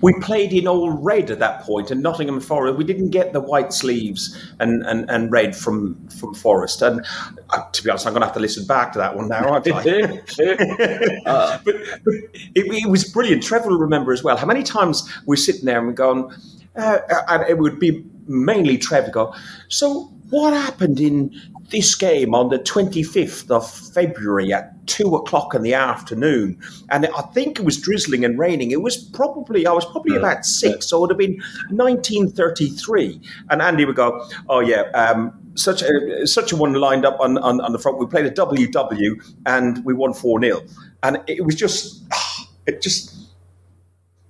we 0.00 0.14
played 0.20 0.52
in 0.52 0.66
all 0.66 0.90
red 0.90 1.30
at 1.30 1.38
that 1.38 1.62
point, 1.62 1.90
and 1.90 2.02
Nottingham 2.02 2.40
Forest. 2.40 2.78
We 2.78 2.84
didn't 2.84 3.10
get 3.10 3.32
the 3.32 3.40
white 3.40 3.72
sleeves 3.72 4.38
and, 4.58 4.84
and, 4.86 5.08
and 5.10 5.30
red 5.30 5.54
from 5.54 6.08
from 6.08 6.34
Forest. 6.34 6.82
And 6.82 7.04
uh, 7.50 7.70
to 7.70 7.84
be 7.84 7.90
honest, 7.90 8.06
I'm 8.06 8.12
going 8.12 8.22
to 8.22 8.26
have 8.26 8.34
to 8.34 8.40
listen 8.40 8.66
back 8.66 8.92
to 8.92 8.98
that 8.98 9.16
one 9.16 9.28
now, 9.28 9.48
aren't 9.48 9.70
I? 9.70 9.78
uh. 11.26 11.58
but, 11.64 11.74
but 12.04 12.14
it, 12.34 12.50
it, 12.54 12.88
was 12.88 13.04
brilliant. 13.04 13.42
Trevor 13.42 13.70
will 13.70 13.78
remember 13.78 14.12
as 14.12 14.24
well 14.24 14.36
how 14.36 14.46
many 14.46 14.62
times 14.62 15.08
we're 15.26 15.36
sitting 15.36 15.64
there 15.64 15.78
and 15.78 15.88
we're 15.88 15.92
going, 15.92 16.32
uh, 16.76 16.98
and 17.28 17.42
it 17.48 17.58
would 17.58 17.78
be 17.78 18.04
mainly 18.26 18.78
Trevor 18.78 19.10
go. 19.10 19.34
So 19.68 20.12
what 20.30 20.54
happened 20.54 20.98
in 21.00 21.38
this 21.72 21.94
game 21.94 22.34
on 22.34 22.50
the 22.50 22.58
25th 22.58 23.50
of 23.50 23.68
February 23.94 24.52
at 24.52 24.86
two 24.86 25.16
o'clock 25.16 25.54
in 25.54 25.62
the 25.62 25.74
afternoon, 25.74 26.60
and 26.90 27.06
I 27.06 27.22
think 27.32 27.58
it 27.58 27.64
was 27.64 27.80
drizzling 27.80 28.24
and 28.24 28.38
raining. 28.38 28.70
It 28.70 28.82
was 28.82 28.96
probably 28.96 29.66
I 29.66 29.72
was 29.72 29.86
probably 29.86 30.16
about 30.16 30.44
six, 30.44 30.88
so 30.88 30.98
it 30.98 31.00
would 31.00 31.10
have 31.10 31.18
been 31.18 31.42
1933. 31.70 33.20
And 33.50 33.62
Andy 33.62 33.84
would 33.86 33.96
go, 33.96 34.28
"Oh 34.48 34.60
yeah, 34.60 34.82
um, 34.94 35.32
such 35.54 35.82
a 35.82 36.26
such 36.26 36.52
a 36.52 36.56
one 36.56 36.74
lined 36.74 37.06
up 37.06 37.18
on, 37.20 37.38
on, 37.38 37.60
on 37.60 37.72
the 37.72 37.78
front. 37.78 37.98
We 37.98 38.06
played 38.06 38.26
a 38.26 38.30
WW 38.30 39.34
and 39.46 39.84
we 39.84 39.94
won 39.94 40.12
four 40.12 40.40
0 40.40 40.62
and 41.02 41.18
it 41.26 41.44
was 41.44 41.54
just 41.54 42.04
it 42.66 42.82
just 42.82 43.30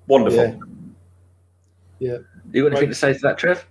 wonderful." 0.06 0.58
Yeah. 1.98 2.12
yeah. 2.12 2.18
You 2.52 2.62
got 2.62 2.72
anything 2.72 2.90
to 2.90 2.94
say 2.94 3.14
to 3.14 3.18
that, 3.20 3.38
Trev? 3.38 3.66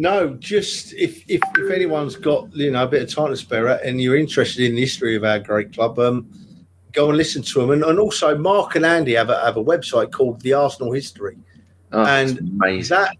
No, 0.00 0.34
just 0.34 0.92
if, 0.94 1.28
if, 1.28 1.40
if 1.58 1.72
anyone's 1.72 2.14
got 2.14 2.54
you 2.54 2.70
know 2.70 2.84
a 2.84 2.86
bit 2.86 3.02
of 3.02 3.12
time 3.12 3.30
to 3.30 3.36
spare 3.36 3.66
and 3.66 4.00
you're 4.00 4.16
interested 4.16 4.64
in 4.64 4.76
the 4.76 4.80
history 4.80 5.16
of 5.16 5.24
our 5.24 5.40
great 5.40 5.74
club, 5.74 5.98
um, 5.98 6.30
go 6.92 7.08
and 7.08 7.18
listen 7.18 7.42
to 7.42 7.60
them. 7.60 7.70
And, 7.72 7.82
and 7.82 7.98
also, 7.98 8.38
Mark 8.38 8.76
and 8.76 8.86
Andy 8.86 9.14
have 9.14 9.28
a, 9.28 9.44
have 9.44 9.56
a 9.56 9.64
website 9.64 10.12
called 10.12 10.40
the 10.42 10.52
Arsenal 10.52 10.92
History, 10.92 11.36
oh, 11.90 12.04
and 12.04 12.38
that 12.88 13.16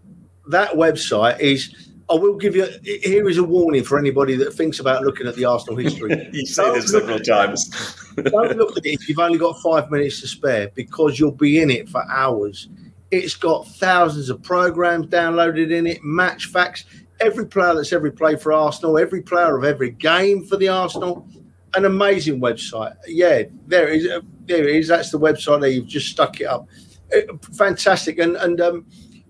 that 0.47 0.71
website 0.71 1.39
is. 1.41 1.75
I 2.09 2.15
will 2.15 2.37
give 2.37 2.55
you. 2.55 2.65
Here 2.83 3.27
is 3.27 3.37
a 3.37 3.43
warning 3.43 3.83
for 3.83 3.99
anybody 3.99 4.35
that 4.37 4.53
thinks 4.53 4.79
about 4.79 5.03
looking 5.03 5.27
at 5.27 5.35
the 5.35 5.45
Arsenal 5.45 5.75
history. 5.75 6.29
you 6.31 6.45
say 6.45 6.71
this 6.71 6.91
several 6.91 7.19
times. 7.19 7.69
don't 8.15 8.57
look 8.57 8.75
at 8.77 8.85
it 8.85 8.93
if 8.93 9.07
you've 9.07 9.19
only 9.19 9.37
got 9.37 9.61
five 9.61 9.91
minutes 9.91 10.21
to 10.21 10.27
spare, 10.27 10.69
because 10.73 11.19
you'll 11.19 11.31
be 11.31 11.59
in 11.59 11.69
it 11.69 11.89
for 11.89 12.03
hours 12.09 12.69
it's 13.11 13.35
got 13.35 13.67
thousands 13.67 14.29
of 14.29 14.41
programs 14.41 15.07
downloaded 15.07 15.71
in 15.71 15.87
it, 15.87 16.03
match 16.03 16.45
facts, 16.45 16.85
every 17.19 17.45
player 17.45 17.73
that's 17.73 17.91
ever 17.91 18.11
played 18.11 18.41
for 18.41 18.53
Arsenal, 18.53 18.97
every 18.97 19.21
player 19.21 19.57
of 19.57 19.63
every 19.63 19.91
game 19.91 20.45
for 20.45 20.57
the 20.57 20.67
Arsenal. 20.67 21.27
An 21.75 21.85
amazing 21.85 22.39
website. 22.41 22.95
Yeah, 23.07 23.43
there 23.67 23.87
is. 23.87 24.07
There 24.47 24.67
it 24.67 24.75
is. 24.75 24.87
That's 24.87 25.11
the 25.11 25.19
website 25.19 25.61
there. 25.61 25.69
You've 25.69 25.85
just 25.85 26.07
stuck 26.07 26.41
it 26.41 26.45
up. 26.45 26.67
It, 27.11 27.29
uh, 27.29 27.37
fantastic. 27.53 28.17
And 28.17 28.35
and 28.37 28.59
um, 28.59 28.87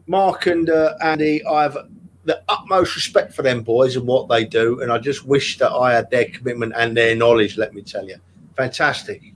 Mark 0.07 0.45
and 0.45 0.69
uh, 0.69 0.93
Andy, 1.01 1.45
I 1.45 1.63
have 1.63 1.77
the 2.23 2.41
utmost 2.47 2.95
respect 2.95 3.33
for 3.33 3.41
them 3.41 3.61
boys 3.61 3.97
and 3.97 4.07
what 4.07 4.29
they 4.29 4.45
do. 4.45 4.81
And 4.81 4.89
I 4.89 4.99
just 4.99 5.25
wish 5.25 5.57
that 5.57 5.71
I 5.71 5.93
had 5.93 6.09
their 6.11 6.25
commitment 6.25 6.73
and 6.77 6.95
their 6.95 7.13
knowledge. 7.13 7.57
Let 7.57 7.73
me 7.73 7.81
tell 7.81 8.07
you, 8.07 8.15
fantastic 8.55 9.33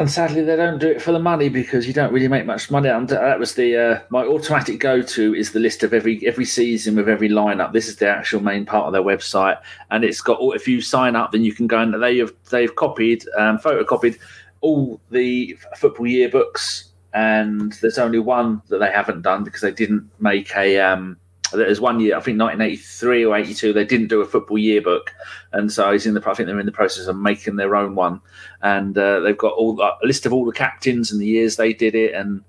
and 0.00 0.10
sadly 0.10 0.42
they 0.42 0.56
don't 0.56 0.78
do 0.78 0.88
it 0.88 1.02
for 1.02 1.12
the 1.12 1.18
money 1.18 1.50
because 1.50 1.86
you 1.86 1.92
don't 1.92 2.10
really 2.10 2.26
make 2.26 2.46
much 2.46 2.70
money. 2.70 2.88
And 2.88 3.06
that 3.10 3.38
was 3.38 3.54
the 3.54 3.76
uh, 3.76 4.00
my 4.08 4.24
automatic 4.24 4.80
go 4.80 5.02
to 5.02 5.34
is 5.34 5.52
the 5.52 5.60
list 5.60 5.82
of 5.82 5.92
every 5.92 6.26
every 6.26 6.46
season 6.46 6.96
with 6.96 7.06
every 7.06 7.28
lineup. 7.28 7.74
This 7.74 7.86
is 7.86 7.96
the 7.96 8.08
actual 8.08 8.40
main 8.40 8.64
part 8.64 8.86
of 8.86 8.94
their 8.94 9.02
website, 9.02 9.60
and 9.90 10.02
it's 10.02 10.22
got 10.22 10.38
all. 10.38 10.52
If 10.52 10.66
you 10.66 10.80
sign 10.80 11.16
up, 11.16 11.32
then 11.32 11.44
you 11.44 11.52
can 11.52 11.66
go 11.66 11.78
and 11.78 12.02
they 12.02 12.16
have 12.16 12.32
they've 12.50 12.74
copied 12.74 13.26
um, 13.36 13.58
photocopied 13.58 14.18
all 14.62 14.98
the 15.10 15.58
football 15.76 16.06
yearbooks, 16.06 16.84
and 17.12 17.72
there's 17.82 17.98
only 17.98 18.20
one 18.20 18.62
that 18.68 18.78
they 18.78 18.90
haven't 18.90 19.20
done 19.20 19.44
because 19.44 19.60
they 19.60 19.70
didn't 19.70 20.08
make 20.18 20.56
a 20.56 20.80
um, 20.80 21.18
there's 21.56 21.80
one 21.80 22.00
year, 22.00 22.16
I 22.16 22.20
think 22.20 22.38
1983 22.38 23.24
or 23.24 23.36
82, 23.36 23.72
they 23.72 23.84
didn't 23.84 24.08
do 24.08 24.20
a 24.20 24.26
football 24.26 24.58
yearbook, 24.58 25.12
and 25.52 25.72
so 25.72 25.90
he's 25.92 26.06
in 26.06 26.14
the. 26.14 26.22
I 26.28 26.34
think 26.34 26.46
they're 26.46 26.60
in 26.60 26.66
the 26.66 26.72
process 26.72 27.06
of 27.06 27.16
making 27.16 27.56
their 27.56 27.76
own 27.76 27.94
one, 27.94 28.20
and 28.62 28.96
uh, 28.96 29.20
they've 29.20 29.36
got 29.36 29.54
all 29.54 29.80
a 29.80 29.96
list 30.02 30.26
of 30.26 30.32
all 30.32 30.44
the 30.44 30.52
captains 30.52 31.10
and 31.10 31.20
the 31.20 31.26
years 31.26 31.56
they 31.56 31.72
did 31.72 31.94
it, 31.94 32.14
and 32.14 32.42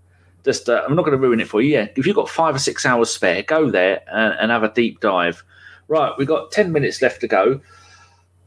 just 0.44 0.70
uh, 0.70 0.84
I'm 0.86 0.96
not 0.96 1.04
going 1.04 1.18
to 1.18 1.22
ruin 1.22 1.40
it 1.40 1.48
for 1.48 1.62
you. 1.62 1.74
Yeah, 1.74 1.88
if 1.96 2.06
you've 2.06 2.16
got 2.16 2.30
five 2.30 2.56
or 2.56 2.60
six 2.60 2.86
hours 2.86 3.10
spare, 3.10 3.44
go 3.44 3.70
there 3.70 4.02
and, 4.12 4.34
and 4.40 4.52
have 4.52 4.64
a 4.64 4.74
deep 4.74 5.00
dive. 5.00 5.44
Right, 5.88 6.14
we've 6.18 6.28
got 6.28 6.52
ten 6.52 6.72
minutes 6.72 7.02
left 7.02 7.22
to 7.22 7.28
go. 7.28 7.62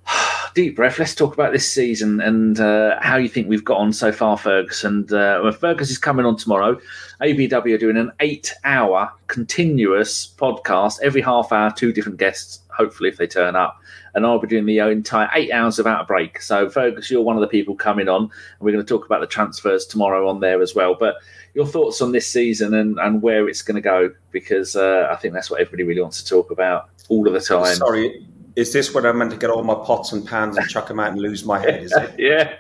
deep 0.55 0.77
breath. 0.77 0.99
Let's 0.99 1.15
talk 1.15 1.35
about 1.35 1.53
this 1.53 1.71
season 1.71 2.21
and 2.21 2.59
uh, 2.61 2.99
how 3.01 3.17
you 3.17 3.29
think 3.29 3.49
we've 3.49 3.65
got 3.65 3.79
on 3.79 3.93
so 3.93 4.13
far, 4.13 4.37
Fergus. 4.39 4.85
And 4.85 5.13
uh, 5.13 5.41
well, 5.43 5.53
Fergus 5.53 5.91
is 5.91 5.99
coming 5.99 6.27
on 6.27 6.37
tomorrow. 6.37 6.81
ABW 7.21 7.75
are 7.75 7.79
doing 7.79 7.97
an 7.97 8.13
eight-hour 8.21 9.13
continuous 9.27 10.35
podcast 10.37 11.01
every 11.03 11.21
half 11.21 11.53
hour, 11.53 11.71
two 11.71 11.93
different 11.93 12.19
guests 12.19 12.61
hopefully 12.75 13.09
if 13.09 13.17
they 13.17 13.27
turn 13.27 13.57
up. 13.57 13.81
And 14.15 14.25
I'll 14.25 14.39
be 14.39 14.47
doing 14.47 14.67
the 14.67 14.79
entire 14.79 15.29
eight 15.35 15.51
hours 15.51 15.79
of 15.79 15.87
out 15.87 16.03
of 16.03 16.07
break. 16.07 16.41
So, 16.41 16.69
Fergus, 16.71 17.11
you're 17.11 17.23
one 17.23 17.37
of 17.37 17.41
the 17.41 17.49
people 17.49 17.75
coming 17.75 18.09
on, 18.09 18.23
and 18.23 18.31
we're 18.61 18.73
going 18.73 18.85
to 18.85 18.89
talk 18.89 19.07
about 19.07 19.21
the 19.21 19.27
transfers 19.27 19.87
tomorrow 19.87 20.29
on 20.29 20.41
there 20.41 20.63
as 20.63 20.75
well. 20.75 20.95
But 20.95 21.17
your 21.55 21.67
thoughts 21.67 22.01
on 22.01 22.13
this 22.13 22.27
season 22.27 22.75
and, 22.75 22.99
and 22.99 23.23
where 23.23 23.49
it's 23.49 23.63
going 23.63 23.77
to 23.77 23.81
go, 23.81 24.13
because 24.31 24.77
uh, 24.77 25.09
I 25.11 25.17
think 25.17 25.35
that's 25.35 25.51
what 25.51 25.61
everybody 25.61 25.83
really 25.83 26.01
wants 26.01 26.23
to 26.23 26.29
talk 26.29 26.51
about 26.51 26.91
all 27.09 27.27
of 27.27 27.33
the 27.33 27.41
time. 27.41 27.75
Sorry, 27.75 28.25
is 28.57 28.73
this 28.73 28.95
where 28.95 29.07
I'm 29.07 29.19
meant 29.19 29.31
to 29.33 29.37
get 29.37 29.51
all 29.51 29.63
my 29.65 29.75
pots 29.75 30.13
and 30.13 30.27
pans 30.27 30.57
and 30.57 30.69
chuck 30.69 30.89
them 30.89 31.01
out 31.01 31.13
and 31.13 31.21
lose 31.21 31.45
my 31.45 31.59
head? 31.59 31.83
Is 31.83 31.93
it? 31.93 32.15
yeah. 32.19 32.55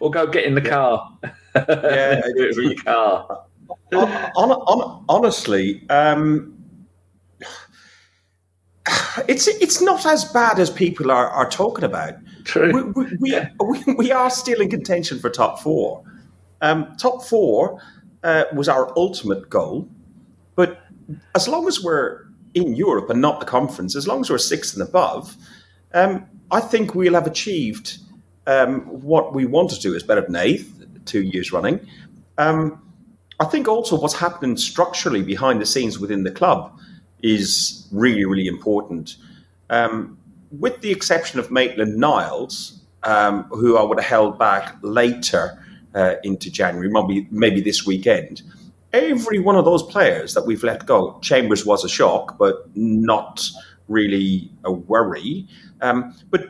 Or 0.00 0.10
go 0.10 0.26
get 0.26 0.44
in 0.44 0.54
the 0.54 0.60
car. 0.60 1.18
Yeah, 1.54 2.22
do 2.36 2.52
from 2.52 2.64
your 2.64 2.76
car. 2.76 3.44
on, 3.92 4.50
on, 4.50 5.04
honestly, 5.08 5.88
um, 5.90 6.54
it's 9.28 9.48
it's 9.48 9.80
not 9.80 10.06
as 10.06 10.24
bad 10.26 10.58
as 10.58 10.70
people 10.70 11.10
are, 11.10 11.28
are 11.28 11.48
talking 11.48 11.84
about. 11.84 12.14
True. 12.44 12.72
We, 12.72 13.04
we, 13.04 13.16
we, 13.18 13.84
we, 13.86 13.94
we 13.94 14.12
are 14.12 14.30
still 14.30 14.60
in 14.60 14.70
contention 14.70 15.18
for 15.18 15.30
top 15.30 15.60
four. 15.60 16.04
Um, 16.60 16.94
top 16.96 17.24
four 17.24 17.80
uh, 18.22 18.44
was 18.54 18.68
our 18.68 18.96
ultimate 18.96 19.50
goal, 19.50 19.88
but 20.54 20.82
as 21.34 21.48
long 21.48 21.66
as 21.66 21.82
we're 21.82 22.23
in 22.54 22.74
Europe 22.74 23.10
and 23.10 23.20
not 23.20 23.40
the 23.40 23.46
conference, 23.46 23.96
as 23.96 24.06
long 24.06 24.20
as 24.20 24.30
we're 24.30 24.38
sixth 24.38 24.74
and 24.74 24.82
above, 24.82 25.36
um, 25.92 26.26
I 26.50 26.60
think 26.60 26.94
we'll 26.94 27.14
have 27.14 27.26
achieved 27.26 27.98
um, 28.46 28.80
what 28.82 29.34
we 29.34 29.44
want 29.46 29.70
to 29.70 29.80
do. 29.80 29.94
Is 29.94 30.02
better 30.02 30.20
than 30.20 30.36
eighth 30.36 30.74
two 31.04 31.22
years 31.22 31.52
running. 31.52 31.86
Um, 32.38 32.80
I 33.40 33.44
think 33.46 33.68
also 33.68 34.00
what's 34.00 34.14
happening 34.14 34.56
structurally 34.56 35.22
behind 35.22 35.60
the 35.60 35.66
scenes 35.66 35.98
within 35.98 36.22
the 36.22 36.30
club 36.30 36.78
is 37.22 37.88
really, 37.90 38.24
really 38.24 38.46
important. 38.46 39.16
Um, 39.70 40.18
with 40.50 40.80
the 40.82 40.90
exception 40.90 41.40
of 41.40 41.50
Maitland 41.50 41.96
Niles, 41.96 42.80
um, 43.02 43.44
who 43.44 43.76
I 43.76 43.82
would 43.82 43.98
have 43.98 44.08
held 44.08 44.38
back 44.38 44.76
later 44.82 45.62
uh, 45.94 46.14
into 46.22 46.50
January, 46.50 46.88
maybe, 46.88 47.26
maybe 47.30 47.60
this 47.60 47.86
weekend, 47.86 48.42
every 48.94 49.40
one 49.40 49.56
of 49.56 49.64
those 49.64 49.82
players 49.82 50.32
that 50.34 50.46
we've 50.46 50.62
let 50.62 50.86
go, 50.86 51.18
Chambers 51.20 51.66
was 51.66 51.84
a 51.84 51.88
shock, 51.88 52.38
but 52.38 52.64
not 52.74 53.46
really 53.88 54.50
a 54.64 54.72
worry. 54.72 55.46
Um, 55.82 56.14
but 56.30 56.46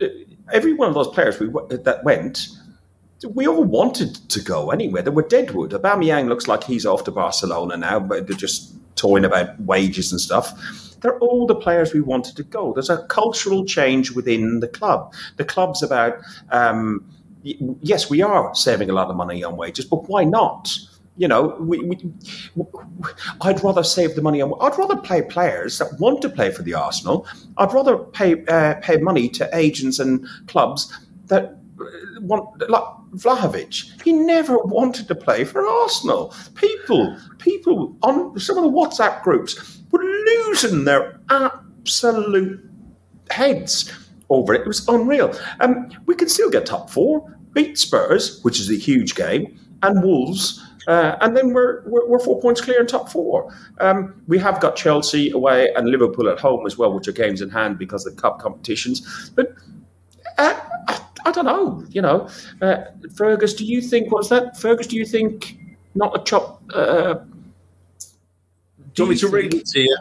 uh, 0.00 0.06
every 0.52 0.72
one 0.72 0.88
of 0.88 0.94
those 0.94 1.08
players 1.08 1.38
we, 1.38 1.48
that 1.48 2.00
went, 2.02 2.48
we 3.28 3.46
all 3.46 3.62
wanted 3.62 4.14
to 4.30 4.40
go 4.42 4.70
anyway. 4.70 5.02
There 5.02 5.12
were 5.12 5.22
Deadwood. 5.22 5.70
Aubameyang 5.72 6.28
looks 6.28 6.48
like 6.48 6.64
he's 6.64 6.86
off 6.86 7.04
to 7.04 7.10
Barcelona 7.10 7.76
now, 7.76 8.00
but 8.00 8.26
they're 8.26 8.36
just 8.36 8.74
toying 8.96 9.24
about 9.24 9.60
wages 9.60 10.10
and 10.10 10.20
stuff. 10.20 10.52
They're 11.02 11.18
all 11.18 11.46
the 11.46 11.54
players 11.54 11.92
we 11.92 12.00
wanted 12.00 12.36
to 12.36 12.42
go. 12.42 12.72
There's 12.72 12.90
a 12.90 13.06
cultural 13.08 13.64
change 13.66 14.12
within 14.12 14.60
the 14.60 14.68
club. 14.68 15.12
The 15.36 15.44
club's 15.44 15.82
about, 15.82 16.18
um, 16.50 17.04
yes, 17.42 18.08
we 18.08 18.22
are 18.22 18.54
saving 18.54 18.88
a 18.88 18.94
lot 18.94 19.08
of 19.08 19.16
money 19.16 19.44
on 19.44 19.56
wages, 19.56 19.84
but 19.84 20.08
why 20.08 20.24
not? 20.24 20.74
You 21.16 21.28
know, 21.28 21.56
we, 21.58 21.80
we, 21.80 21.98
I'd 23.40 23.64
rather 23.64 23.82
save 23.82 24.14
the 24.16 24.22
money 24.22 24.42
on. 24.42 24.52
I'd 24.60 24.76
rather 24.76 24.96
pay 24.96 25.22
players 25.22 25.78
that 25.78 25.98
want 25.98 26.20
to 26.22 26.28
play 26.28 26.50
for 26.50 26.62
the 26.62 26.74
Arsenal. 26.74 27.26
I'd 27.56 27.72
rather 27.72 27.96
pay 27.96 28.44
uh, 28.46 28.74
pay 28.82 28.98
money 28.98 29.28
to 29.30 29.48
agents 29.56 29.98
and 29.98 30.26
clubs 30.46 30.92
that 31.26 31.56
want 32.20 32.68
like 32.68 32.84
Vlahovic. 33.14 34.02
He 34.02 34.12
never 34.12 34.58
wanted 34.58 35.08
to 35.08 35.14
play 35.14 35.44
for 35.44 35.66
Arsenal. 35.66 36.34
People, 36.54 37.16
people 37.38 37.96
on 38.02 38.38
some 38.38 38.58
of 38.58 38.64
the 38.64 38.70
WhatsApp 38.70 39.22
groups 39.22 39.80
were 39.90 40.02
losing 40.02 40.84
their 40.84 41.20
absolute 41.30 42.62
heads 43.30 43.92
over 44.28 44.54
it. 44.54 44.62
It 44.62 44.66
was 44.66 44.86
unreal. 44.88 45.34
Um, 45.60 45.90
we 46.06 46.14
can 46.14 46.28
still 46.28 46.50
get 46.50 46.66
top 46.66 46.90
four, 46.90 47.36
beat 47.52 47.78
Spurs, 47.78 48.42
which 48.42 48.60
is 48.60 48.70
a 48.70 48.74
huge 48.74 49.14
game, 49.14 49.58
and 49.82 50.02
Wolves. 50.02 50.62
Uh, 50.86 51.16
and 51.20 51.36
then 51.36 51.52
we're, 51.52 51.82
we're, 51.86 52.06
we're, 52.06 52.18
four 52.18 52.40
points 52.40 52.60
clear 52.60 52.80
in 52.80 52.86
top 52.86 53.08
four. 53.08 53.52
Um, 53.80 54.22
we 54.28 54.38
have 54.38 54.60
got 54.60 54.76
Chelsea 54.76 55.30
away 55.30 55.72
and 55.74 55.88
Liverpool 55.88 56.28
at 56.28 56.38
home 56.38 56.64
as 56.66 56.78
well, 56.78 56.92
which 56.92 57.08
are 57.08 57.12
games 57.12 57.40
in 57.42 57.50
hand 57.50 57.78
because 57.78 58.06
of 58.06 58.14
the 58.14 58.22
cup 58.22 58.38
competitions. 58.38 59.30
But 59.30 59.54
uh, 60.38 60.54
I 61.24 61.32
don't 61.32 61.44
know. 61.44 61.84
You 61.90 62.02
know, 62.02 62.28
uh, 62.62 62.84
Fergus, 63.14 63.54
do 63.54 63.64
you 63.64 63.80
think 63.80 64.12
what's 64.12 64.28
that? 64.28 64.56
Fergus, 64.58 64.86
do 64.86 64.96
you 64.96 65.04
think 65.04 65.58
not 65.94 66.18
a 66.18 66.22
chop? 66.22 66.62
Uh, 66.72 67.14
do, 68.94 69.02
you 69.02 69.04
want 69.04 69.10
me 69.10 69.16
to 69.16 69.28
read 69.28 69.54
it 69.54 69.66
to 69.66 69.80
you? 69.80 69.98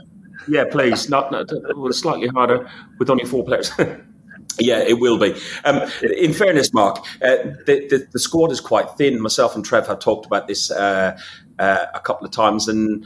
Yeah, 0.47 0.65
please. 0.69 1.09
Not, 1.09 1.31
not 1.31 1.51
well, 1.75 1.91
slightly 1.91 2.27
harder 2.27 2.69
with 2.99 3.09
only 3.09 3.25
four 3.25 3.43
players. 3.43 3.71
Yeah, 4.57 4.79
it 4.79 4.99
will 4.99 5.17
be. 5.17 5.35
Um, 5.65 5.81
in 6.01 6.33
fairness, 6.33 6.73
Mark, 6.73 6.99
uh, 7.21 7.37
the, 7.65 7.87
the, 7.89 8.07
the, 8.11 8.19
squad 8.19 8.51
is 8.51 8.61
quite 8.61 8.89
thin. 8.91 9.21
Myself 9.21 9.53
and 9.53 9.65
Trev 9.65 9.85
have 9.87 9.99
talked 9.99 10.25
about 10.25 10.47
this 10.47 10.71
uh, 10.71 11.17
uh, 11.59 11.85
a 11.93 11.99
couple 11.99 12.25
of 12.25 12.31
times, 12.31 12.69
and 12.69 13.05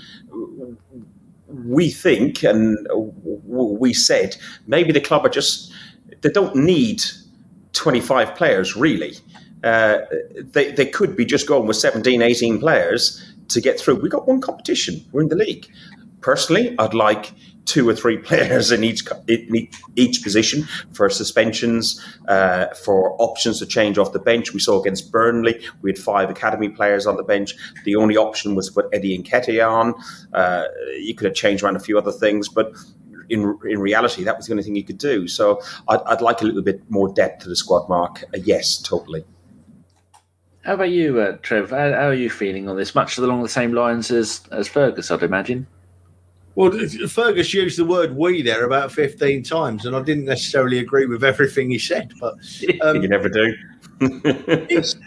we 1.48 1.90
think, 1.90 2.44
and 2.44 2.88
we 3.24 3.94
said, 3.94 4.38
maybe 4.68 4.92
the 4.92 5.02
club 5.02 5.26
are 5.26 5.30
just 5.30 5.72
they 6.22 6.30
don't 6.30 6.56
need 6.56 7.04
25 7.74 8.36
players, 8.36 8.76
really. 8.76 9.16
Uh, 9.64 10.00
they, 10.36 10.72
they 10.72 10.86
could 10.86 11.16
be 11.16 11.26
just 11.26 11.48
going 11.48 11.68
with 11.68 11.78
17, 11.78 12.22
18 12.22 12.60
players 12.60 13.34
to 13.50 13.62
get 13.62 13.80
through. 13.80 13.96
We've 13.96 14.12
got 14.12 14.28
one 14.28 14.42
competition. 14.42 15.04
We're 15.12 15.22
in 15.22 15.30
the 15.30 15.36
league. 15.36 15.68
Personally, 16.22 16.76
I'd 16.80 16.94
like 16.94 17.34
two 17.70 17.88
or 17.88 17.96
three 17.96 18.18
players 18.30 18.72
in 18.72 18.84
each 18.84 19.04
in 19.28 19.68
each 19.96 20.24
position 20.24 20.64
for 20.94 21.10
suspensions, 21.10 22.04
uh, 22.28 22.68
for 22.74 23.16
options 23.22 23.60
to 23.60 23.66
change 23.66 23.98
off 23.98 24.12
the 24.12 24.20
bench. 24.20 24.54
We 24.54 24.60
saw 24.60 24.82
against 24.82 25.12
Burnley, 25.12 25.62
we 25.82 25.92
had 25.92 26.00
five 26.00 26.30
academy 26.30 26.70
players 26.70 27.06
on 27.06 27.16
the 27.16 27.24
bench. 27.24 27.54
The 27.86 27.96
only 27.96 28.18
option 28.18 28.56
was 28.56 28.68
to 28.68 28.74
put 28.74 28.90
Eddie 28.92 29.18
Nketiah 29.18 29.72
on. 29.72 29.94
Uh, 30.34 30.66
you 31.00 31.14
could 31.16 31.26
have 31.26 31.36
changed 31.36 31.64
around 31.64 31.76
a 31.76 31.80
few 31.80 31.98
other 31.98 32.12
things, 32.12 32.50
but 32.50 32.74
in 33.30 33.58
in 33.66 33.80
reality, 33.80 34.24
that 34.24 34.36
was 34.36 34.48
the 34.48 34.54
only 34.54 34.64
thing 34.64 34.76
you 34.76 34.84
could 34.84 34.98
do. 34.98 35.28
So 35.28 35.62
I'd, 35.88 36.02
I'd 36.08 36.22
like 36.22 36.42
a 36.42 36.46
little 36.46 36.64
bit 36.64 36.82
more 36.90 37.14
depth 37.14 37.44
to 37.44 37.50
the 37.50 37.56
squad, 37.56 37.88
Mark. 37.88 38.24
Uh, 38.34 38.40
yes, 38.44 38.78
totally. 38.78 39.24
How 40.64 40.74
about 40.74 40.90
you, 40.90 41.20
uh, 41.20 41.38
Trev? 41.42 41.70
How, 41.70 41.92
how, 41.92 42.08
are 42.08 42.14
you 42.14 42.30
feeling 42.30 42.68
on 42.68 42.76
this? 42.76 42.94
Much 42.94 43.18
along 43.18 43.44
the 43.44 43.50
same 43.50 43.74
lines 43.74 44.12
as, 44.12 44.42
as 44.52 44.68
Fergus, 44.68 45.10
I'd 45.10 45.24
imagine. 45.24 45.68
Well, 46.60 46.78
Fergus 47.08 47.54
used 47.54 47.80
the 47.80 47.86
word 47.86 48.18
"we" 48.18 48.42
there 48.42 48.66
about 48.66 48.92
fifteen 48.92 49.44
times, 49.44 49.86
and 49.86 49.96
I 49.96 50.02
didn't 50.02 50.26
necessarily 50.26 50.80
agree 50.80 51.06
with 51.06 51.24
everything 51.24 51.70
he 51.70 51.80
said. 51.80 52.12
But 52.20 52.34
um, 52.82 53.02
you 53.02 53.08
never 53.08 53.30
do. 53.30 53.56
it's, 54.02 54.98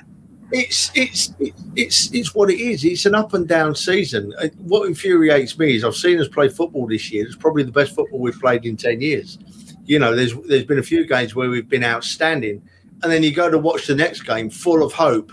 it's 0.51 0.91
it's 0.95 1.35
it's 1.77 2.11
it's 2.15 2.35
what 2.35 2.51
it 2.51 2.59
is. 2.59 2.87
It's 2.87 3.05
an 3.05 3.15
up 3.15 3.35
and 3.35 3.47
down 3.47 3.75
season. 3.75 4.33
Uh, 4.39 4.49
what 4.61 4.87
infuriates 4.87 5.59
me 5.59 5.77
is 5.77 5.85
I've 5.85 5.95
seen 5.95 6.19
us 6.21 6.27
play 6.27 6.49
football 6.49 6.87
this 6.87 7.13
year. 7.13 7.27
It's 7.27 7.37
probably 7.37 7.65
the 7.65 7.71
best 7.71 7.95
football 7.95 8.21
we've 8.21 8.41
played 8.41 8.65
in 8.65 8.79
ten 8.79 9.03
years. 9.03 9.39
You 9.85 9.99
know, 9.99 10.17
there's 10.17 10.33
there's 10.49 10.65
been 10.65 10.79
a 10.79 10.83
few 10.83 11.07
games 11.07 11.35
where 11.35 11.51
we've 11.51 11.69
been 11.69 11.85
outstanding, 11.85 12.63
and 13.03 13.13
then 13.13 13.23
you 13.23 13.31
go 13.31 13.51
to 13.51 13.59
watch 13.59 13.89
the 13.89 13.95
next 13.95 14.23
game 14.23 14.49
full 14.49 14.83
of 14.83 14.95
hope, 14.95 15.31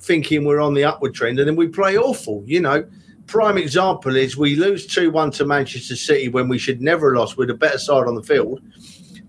thinking 0.00 0.44
we're 0.44 0.60
on 0.60 0.74
the 0.74 0.84
upward 0.84 1.14
trend, 1.14 1.38
and 1.38 1.48
then 1.48 1.56
we 1.56 1.66
play 1.66 1.96
awful. 1.96 2.42
You 2.44 2.60
know, 2.60 2.84
prime 3.26 3.58
example 3.58 4.16
is 4.16 4.36
we 4.36 4.56
lose 4.56 4.86
two 4.86 5.10
one 5.10 5.30
to 5.32 5.44
Manchester 5.44 5.96
City 5.96 6.28
when 6.28 6.48
we 6.48 6.58
should 6.58 6.80
never 6.80 7.12
have 7.12 7.18
lost 7.18 7.36
with 7.36 7.50
a 7.50 7.54
better 7.54 7.78
side 7.78 8.06
on 8.06 8.14
the 8.14 8.22
field 8.22 8.60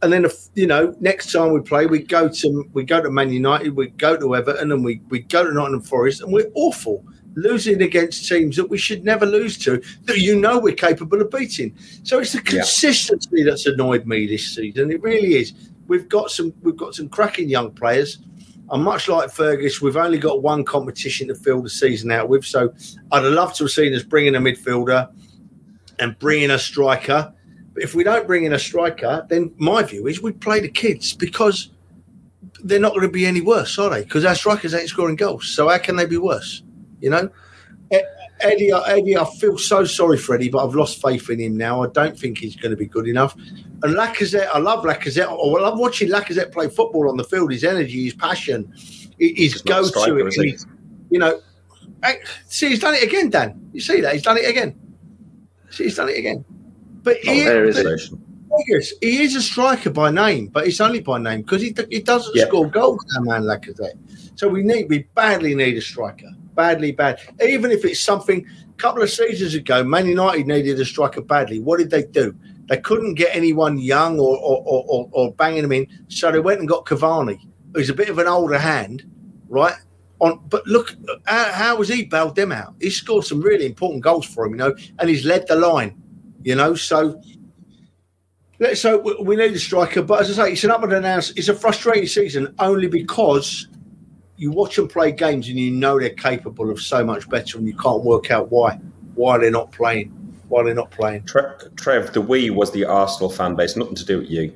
and 0.02 0.12
then 0.12 0.26
if, 0.26 0.50
you 0.56 0.68
know 0.68 0.96
next 1.00 1.32
time 1.32 1.52
we 1.52 1.62
play, 1.62 1.86
we 1.86 2.00
go 2.00 2.30
to 2.30 2.70
we 2.74 2.84
go 2.84 3.02
to 3.02 3.10
Man 3.10 3.32
United, 3.32 3.76
we 3.76 3.88
go 3.88 4.18
to 4.18 4.36
Everton, 4.36 4.72
and 4.72 4.84
we 4.84 5.02
we 5.10 5.20
go 5.20 5.44
to 5.44 5.54
Nottingham 5.54 5.82
Forest, 5.82 6.22
and 6.22 6.32
we're 6.32 6.52
awful 6.54 7.04
losing 7.38 7.82
against 7.82 8.30
teams 8.30 8.56
that 8.56 8.70
we 8.70 8.78
should 8.78 9.04
never 9.04 9.26
lose 9.26 9.58
to 9.58 9.82
that 10.04 10.20
you 10.20 10.40
know 10.40 10.58
we're 10.58 10.74
capable 10.74 11.22
of 11.22 11.30
beating. 11.32 11.76
So 12.04 12.20
it's 12.20 12.34
the 12.34 12.42
consistency 12.42 13.30
yeah. 13.34 13.46
that's 13.46 13.66
annoyed 13.66 14.06
me 14.06 14.26
this 14.28 14.56
season. 14.56 14.92
It 14.92 15.02
really 15.02 15.36
is. 15.36 15.54
We've 15.88 16.08
got 16.08 16.32
some 16.32 16.54
we've 16.62 16.78
got 16.78 16.96
some 16.96 17.10
cracking 17.10 17.50
young 17.50 17.72
players. 17.72 18.20
And 18.70 18.84
much 18.84 19.08
like 19.08 19.32
Fergus, 19.32 19.82
we've 19.82 19.98
only 19.98 20.18
got 20.18 20.42
one 20.42 20.64
competition 20.64 21.28
to 21.28 21.36
fill 21.36 21.62
the 21.62 21.70
season 21.70 22.12
out 22.12 22.30
with. 22.30 22.46
So 22.46 22.74
I'd 23.12 23.20
love 23.20 23.54
to 23.56 23.66
have 23.66 23.72
seen 23.72 23.94
us 23.94 24.04
bring 24.04 24.26
in 24.28 24.36
a 24.36 24.40
midfielder 24.40 25.12
and 26.00 26.18
bring 26.20 26.44
in 26.44 26.52
a 26.52 26.60
striker 26.60 27.32
but 27.76 27.84
if 27.84 27.94
we 27.94 28.06
don't 28.06 28.26
bring 28.26 28.46
in 28.46 28.54
a 28.54 28.60
striker, 28.60 29.28
then 29.30 29.54
my 29.58 29.84
view 29.84 30.08
is 30.08 30.22
we 30.22 30.32
play 30.32 30.62
the 30.62 30.70
kids 30.70 31.14
because 31.14 31.72
they're 32.64 32.80
not 32.80 32.94
going 32.94 33.02
to 33.02 33.10
be 33.10 33.26
any 33.26 33.42
worse, 33.42 33.78
are 33.78 33.90
they? 33.90 34.04
Because 34.04 34.24
our 34.24 34.34
strikers 34.34 34.74
ain't 34.74 34.88
scoring 34.88 35.18
goals. 35.18 35.50
So 35.50 35.68
how 35.68 35.78
can 35.78 35.98
they 35.98 36.06
be 36.06 36.18
worse? 36.18 36.64
You 37.02 37.10
know, 37.10 37.30
Eddie, 38.40 38.72
Eddie, 38.72 39.18
I 39.18 39.26
feel 39.26 39.58
so 39.58 39.84
sorry 39.84 40.18
for 40.18 40.36
Eddie, 40.36 40.48
but 40.50 40.66
I've 40.66 40.74
lost 40.74 41.02
faith 41.02 41.30
in 41.30 41.40
him 41.40 41.58
now. 41.58 41.84
I 41.84 41.88
don't 41.88 42.18
think 42.18 42.38
he's 42.38 42.56
going 42.56 42.72
to 42.72 42.78
be 42.78 42.86
good 42.86 43.10
enough. 43.10 43.36
And 43.84 43.96
Lacazette, 43.96 44.48
I 44.54 44.60
love 44.60 44.84
Lacazette. 44.84 45.28
I 45.28 45.62
love 45.62 45.78
watching 45.78 46.10
Lacazette 46.10 46.52
play 46.52 46.70
football 46.70 47.10
on 47.10 47.18
the 47.18 47.24
field. 47.24 47.52
His 47.52 47.64
energy, 47.64 48.06
his 48.06 48.14
passion, 48.14 48.74
his 49.20 49.62
go 49.62 49.88
to 49.88 50.28
it. 50.28 50.66
You 51.10 51.20
know, 51.20 51.40
see, 52.48 52.70
he's 52.70 52.80
done 52.80 52.96
it 52.96 53.04
again, 53.04 53.30
Dan. 53.30 53.70
You 53.74 53.82
see 53.82 54.02
that? 54.02 54.14
He's 54.14 54.24
done 54.24 54.38
it 54.38 54.50
again. 54.50 54.76
See, 55.70 55.86
he's 55.86 55.96
done 55.96 56.10
it 56.10 56.18
again. 56.18 56.44
But 57.04 57.18
oh, 57.28 57.32
here, 57.32 57.46
there 57.46 57.66
is 57.66 58.10
the, 58.10 58.20
Vegas, 58.68 58.94
he 59.02 59.24
is 59.24 59.36
a 59.36 59.42
striker 59.42 59.90
by 59.90 60.10
name, 60.10 60.48
but 60.48 60.68
it's 60.68 60.82
only 60.82 61.02
by 61.02 61.20
name 61.20 61.42
because 61.42 61.62
he, 61.62 61.76
he 61.90 62.02
doesn't 62.02 62.36
Yeah. 62.36 62.46
score 62.46 62.70
goals, 62.70 63.04
that 63.14 63.22
man 63.22 63.44
Lacazette. 63.44 63.98
So 64.36 64.48
we 64.48 64.64
need, 64.64 64.90
we 64.90 65.08
badly 65.14 65.54
need 65.54 65.78
a 65.78 65.82
striker, 65.82 66.30
badly 66.56 66.92
bad. 66.92 67.20
Even 67.42 67.72
if 67.72 67.86
it's 67.86 68.00
something. 68.00 68.46
A 68.68 68.78
couple 68.78 69.02
of 69.02 69.10
seasons 69.10 69.54
ago, 69.54 69.86
Man 69.86 70.06
United 70.06 70.48
needed 70.48 70.78
a 70.82 70.84
striker 70.84 71.22
badly. 71.22 71.60
What 71.62 71.80
did 71.80 71.90
they 71.90 72.04
do? 72.04 72.36
They 72.68 72.78
couldn't 72.78 73.14
get 73.16 73.36
anyone 73.36 73.78
young 73.78 74.20
or 74.20 74.38
or, 74.38 74.64
or, 74.66 75.10
or, 75.12 75.34
banging 75.34 75.62
them 75.62 75.72
in, 75.72 75.88
so 76.08 76.32
they 76.32 76.40
went 76.40 76.60
and 76.60 76.68
got 76.68 76.86
Cavani, 76.86 77.40
who's 77.74 77.90
a 77.90 77.94
bit 77.94 78.10
of 78.10 78.18
an 78.18 78.28
older 78.28 78.58
hand, 78.58 79.04
right? 79.50 79.76
On, 80.20 80.40
but 80.50 80.66
look, 80.66 80.96
how, 81.26 81.52
how 81.52 81.78
has 81.78 81.90
he 81.90 82.06
bailed 82.06 82.36
them 82.36 82.52
out? 82.52 82.74
He 82.80 82.90
scored 82.90 83.26
some 83.26 83.42
really 83.42 83.66
important 83.66 84.02
goals 84.02 84.26
for 84.26 84.46
him, 84.46 84.54
you 84.54 84.58
know, 84.58 84.76
and 85.00 85.10
he's 85.10 85.26
led 85.26 85.48
the 85.48 85.56
line, 85.56 86.02
you 86.44 86.56
know. 86.56 86.74
So 86.74 87.22
so 88.74 88.98
we- 88.98 89.18
we 89.20 89.36
need 89.36 89.54
a 89.54 89.60
striker, 89.60 90.02
but 90.02 90.22
as 90.22 90.40
I 90.40 90.46
say, 90.46 90.54
it's 90.54 90.64
an 90.64 90.72
up 90.72 90.82
and 90.84 90.92
down. 91.04 91.20
It's 91.36 91.50
a 91.50 91.54
frustrating 91.54 92.08
season 92.08 92.56
only 92.60 92.88
because 92.88 93.68
you 94.38 94.52
watch 94.52 94.76
them 94.78 94.88
play 94.88 95.12
games 95.12 95.48
and 95.50 95.60
you 95.60 95.72
know 95.72 96.00
they're 96.00 96.10
capable 96.10 96.70
of 96.70 96.82
so 96.82 97.04
much 97.04 97.30
better, 97.30 97.58
and 97.58 97.68
you 97.68 97.76
can't 97.76 98.04
work 98.04 98.32
out 98.32 98.52
why 98.52 98.80
why 99.16 99.38
they're 99.38 99.52
not 99.52 99.72
playing. 99.72 100.14
Why 100.48 100.64
they're 100.64 100.76
not 100.76 100.92
playing. 100.92 101.24
Tre- 101.24 101.54
Trev, 101.76 102.14
the 102.14 102.22
we 102.22 102.50
was 102.50 102.72
the 102.72 102.86
Arsenal 102.86 103.30
fan 103.30 103.56
base, 103.56 103.76
nothing 103.76 103.96
to 103.96 104.06
do 104.06 104.20
with 104.20 104.30
you. 104.30 104.54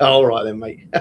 All 0.00 0.26
right 0.26 0.44
then, 0.44 0.58
mate. 0.58 0.86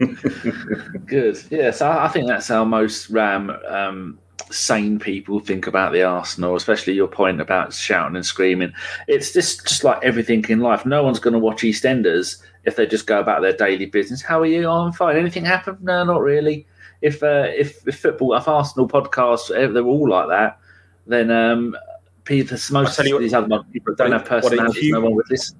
Good. 1.06 1.42
Yeah, 1.50 1.70
so 1.70 1.88
I 1.88 2.06
I 2.06 2.08
think 2.08 2.26
that's 2.26 2.48
how 2.48 2.64
most 2.64 3.10
Ram 3.10 3.50
um, 3.68 4.18
sane 4.50 4.98
people 4.98 5.40
think 5.40 5.66
about 5.66 5.92
the 5.92 6.02
Arsenal, 6.02 6.56
especially 6.56 6.94
your 6.94 7.08
point 7.08 7.40
about 7.40 7.72
shouting 7.72 8.16
and 8.16 8.24
screaming. 8.24 8.72
It's 9.08 9.32
just, 9.32 9.66
just 9.66 9.84
like 9.84 10.02
everything 10.02 10.44
in 10.48 10.60
life. 10.60 10.86
No 10.86 11.02
one's 11.02 11.20
going 11.20 11.34
to 11.34 11.38
watch 11.38 11.62
EastEnders 11.62 12.42
if 12.64 12.76
they 12.76 12.86
just 12.86 13.06
go 13.06 13.20
about 13.20 13.42
their 13.42 13.56
daily 13.56 13.86
business. 13.86 14.22
How 14.22 14.40
are 14.40 14.46
you? 14.46 14.64
Oh, 14.64 14.86
I'm 14.86 14.92
fine. 14.92 15.16
Anything 15.16 15.44
happened? 15.44 15.82
No, 15.82 16.04
not 16.04 16.20
really. 16.22 16.66
If 17.02 17.22
uh, 17.22 17.46
if, 17.48 17.86
if 17.86 18.00
football, 18.00 18.34
if 18.34 18.48
Arsenal 18.48 18.88
podcasts, 18.88 19.50
if 19.50 19.72
they're 19.72 19.82
all 19.82 20.08
like 20.08 20.28
that, 20.28 20.58
then 21.06 21.30
um, 21.30 21.76
people, 21.76 21.89
most 22.28 22.70
what- 22.98 23.12
of 23.12 23.20
these 23.20 23.34
other 23.34 23.62
people 23.72 23.94
don't 23.94 24.12
have 24.12 24.24
personalities. 24.24 24.82
huge- 24.82 24.92
No 24.92 25.00
one 25.00 25.14
would 25.14 25.30
listen. 25.30 25.56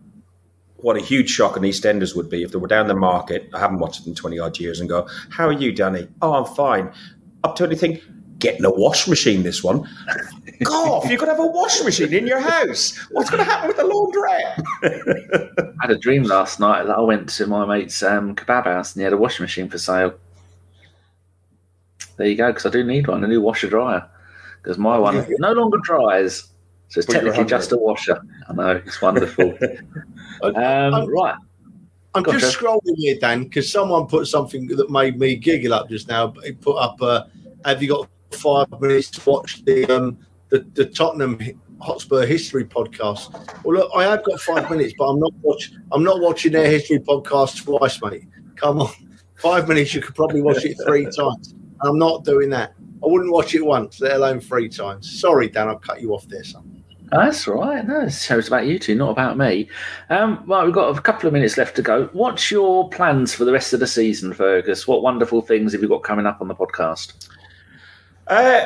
What 0.77 0.97
a 0.97 1.01
huge 1.01 1.29
shock 1.29 1.57
on 1.59 1.63
EastEnders 1.63 2.17
would 2.17 2.31
be 2.31 2.43
if 2.43 2.53
they 2.53 2.59
were 2.59 2.67
down 2.69 2.87
the 2.89 2.95
market. 2.95 3.51
I 3.53 3.59
haven't 3.59 3.81
watched 3.81 4.01
it 4.01 4.07
in 4.07 4.15
20 4.15 4.39
odd 4.39 4.59
years 4.59 4.81
and 4.81 4.89
go, 4.89 5.07
How 5.29 5.47
are 5.47 5.53
you, 5.53 5.73
Danny? 5.73 6.09
Oh, 6.23 6.33
I'm 6.33 6.55
fine. 6.55 6.91
Up 7.45 7.55
to 7.57 7.65
anything, 7.65 8.01
getting 8.39 8.65
a 8.65 8.71
wash 8.71 9.07
machine 9.07 9.43
this 9.43 9.63
one. 9.63 9.87
God, 10.63 11.11
you 11.11 11.19
could 11.19 11.29
have 11.29 11.39
a 11.39 11.47
wash 11.47 11.83
machine 11.83 12.13
in 12.15 12.27
your 12.27 12.41
house. 12.41 12.97
What's 13.11 13.29
going 13.31 13.45
to 13.45 13.51
happen 13.51 13.69
with 13.69 13.77
the 13.77 13.83
laundrette? 13.83 15.65
I 15.83 15.83
had 15.83 15.91
a 15.91 15.99
dream 15.99 16.23
last 16.23 16.61
night 16.61 16.85
that 16.85 16.97
I 16.97 17.01
went 17.03 17.29
to 17.31 17.47
my 17.47 17.67
mate's 17.67 18.03
um, 18.03 18.35
kebab 18.35 18.65
house 18.65 18.95
and 18.95 19.01
he 19.01 19.05
had 19.05 19.13
a 19.13 19.19
washing 19.19 19.45
machine 19.45 19.69
for 19.69 19.79
sale. 19.79 20.15
There 22.17 22.27
you 22.27 22.37
go, 22.37 22.49
because 22.49 22.67
I 22.67 22.71
do 22.71 22.85
need 22.85 23.07
one, 23.07 23.25
a 23.25 23.29
new 23.29 23.41
washer 23.41 23.69
dryer. 23.69 24.09
Because 24.63 24.79
my 24.79 24.99
one 24.99 25.27
no 25.39 25.53
longer 25.53 25.79
dries. 25.79 26.49
So 26.89 26.99
it's 26.99 27.07
But 27.07 27.15
technically 27.15 27.45
just 27.45 27.73
a 27.73 27.77
washer. 27.77 28.21
I 28.49 28.53
know, 28.53 28.83
it's 28.85 29.01
wonderful. 29.01 29.57
um, 30.43 31.09
right. 31.09 31.37
I'm 32.15 32.25
Go 32.25 32.33
on, 32.33 32.41
just 32.41 32.59
scrolling 32.59 32.97
here, 32.97 33.17
Dan, 33.21 33.45
because 33.45 33.71
someone 33.71 34.07
put 34.07 34.27
something 34.27 34.67
that 34.67 34.91
made 34.91 35.19
me 35.19 35.37
giggle 35.37 35.73
up 35.73 35.89
just 35.89 36.09
now. 36.09 36.35
He 36.43 36.53
put 36.53 36.77
up, 36.77 37.01
uh, 37.01 37.25
"Have 37.65 37.81
you 37.81 37.89
got 37.89 38.09
five 38.33 38.67
minutes 38.81 39.11
to 39.11 39.31
watch 39.31 39.65
the 39.65 39.85
um, 39.87 40.19
the, 40.49 40.67
the 40.75 40.87
Tottenham 40.87 41.39
Hotspur 41.81 42.27
history 42.27 42.65
podcast?" 42.65 43.33
Well, 43.63 43.77
look, 43.77 43.93
I 43.95 44.03
have 44.03 44.25
got 44.25 44.41
five 44.41 44.69
minutes, 44.73 44.95
but 44.99 45.05
I'm 45.05 45.21
not 45.21 45.33
watch. 45.43 45.71
I'm 45.93 46.03
not 46.03 46.21
watching 46.21 46.51
their 46.53 46.69
history 46.69 46.99
podcast 46.99 47.63
twice, 47.63 48.03
mate. 48.03 48.25
Come 48.57 48.81
on, 48.81 48.93
five 49.37 49.69
minutes. 49.69 49.95
You 49.95 50.03
could 50.03 50.17
probably 50.17 50.43
watch 50.43 50.65
it 50.65 50.77
three 50.85 51.05
times. 51.05 51.55
I'm 51.83 51.99
not 51.99 52.25
doing 52.25 52.51
that. 52.51 52.75
I 53.03 53.07
wouldn't 53.07 53.33
watch 53.33 53.55
it 53.55 53.65
once, 53.65 54.01
let 54.01 54.17
alone 54.17 54.41
three 54.41 54.69
times. 54.69 55.21
Sorry, 55.21 55.49
Dan, 55.49 55.69
I'll 55.69 55.79
cut 55.79 56.01
you 56.01 56.15
off 56.15 56.27
there, 56.29 56.45
son. 56.45 56.81
That's 57.11 57.49
all 57.49 57.55
right. 57.55 57.87
No, 57.87 58.05
this 58.05 58.23
show's 58.23 58.47
about 58.47 58.67
you 58.67 58.79
two, 58.79 58.95
not 58.95 59.11
about 59.11 59.37
me. 59.37 59.69
Um, 60.11 60.45
well, 60.47 60.65
we've 60.65 60.75
got 60.75 60.97
a 60.97 61.01
couple 61.01 61.27
of 61.27 61.33
minutes 61.33 61.57
left 61.57 61.75
to 61.77 61.83
go. 61.83 62.09
What's 62.13 62.51
your 62.51 62.89
plans 62.91 63.35
for 63.35 63.45
the 63.45 63.53
rest 63.53 63.73
of 63.73 63.81
the 63.81 63.87
season, 63.87 64.33
Fergus? 64.33 64.87
What 64.87 65.03
wonderful 65.03 65.43
things 65.43 65.73
have 65.73 65.83
you 65.83 65.89
got 65.89 66.05
coming 66.05 66.27
up 66.27 66.41
on 66.41 66.47
the 66.47 66.55
podcast? 66.55 67.29
Uh, 68.29 68.65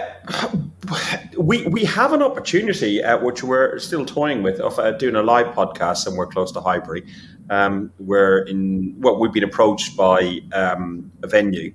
we 1.38 1.66
we 1.68 1.84
have 1.84 2.12
an 2.12 2.22
opportunity 2.22 3.02
uh, 3.02 3.16
which 3.24 3.42
we're 3.42 3.78
still 3.78 4.04
toying 4.04 4.42
with 4.42 4.60
of 4.60 4.78
uh, 4.78 4.90
doing 4.92 5.14
a 5.16 5.22
live 5.22 5.46
podcast 5.54 5.98
somewhere 5.98 6.26
close 6.26 6.52
to 6.52 6.60
Highbury. 6.60 7.02
Um, 7.48 7.90
we're 7.98 8.40
in 8.42 8.94
well, 8.98 9.18
we've 9.18 9.32
been 9.32 9.42
approached 9.42 9.96
by 9.96 10.40
um, 10.52 11.10
a 11.22 11.28
venue, 11.28 11.72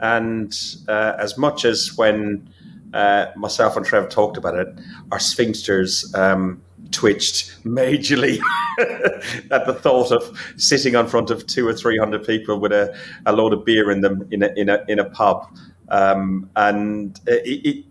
and 0.00 0.56
uh, 0.88 1.14
as 1.18 1.36
much 1.38 1.64
as 1.64 1.96
when 1.96 2.48
uh, 2.94 3.26
myself 3.36 3.76
and 3.76 3.86
Trev 3.86 4.08
talked 4.08 4.36
about 4.36 4.56
it, 4.56 4.68
our 5.12 5.18
sphincters 5.18 6.14
um, 6.16 6.62
twitched 6.90 7.62
majorly 7.64 8.40
at 9.50 9.66
the 9.66 9.74
thought 9.74 10.10
of 10.10 10.38
sitting 10.56 10.94
in 10.94 11.06
front 11.06 11.30
of 11.30 11.46
two 11.46 11.66
or 11.66 11.74
three 11.74 11.98
hundred 11.98 12.24
people 12.24 12.58
with 12.58 12.72
a, 12.72 12.96
a 13.26 13.32
load 13.32 13.52
of 13.52 13.64
beer 13.64 13.90
in 13.90 14.00
them 14.00 14.26
in 14.30 14.42
a 14.42 14.48
in 14.56 14.68
a 14.68 14.84
in 14.88 14.98
a 14.98 15.04
pub. 15.04 15.46
Um, 15.88 16.48
and 16.54 17.20
it, 17.26 17.66
it, 17.66 17.84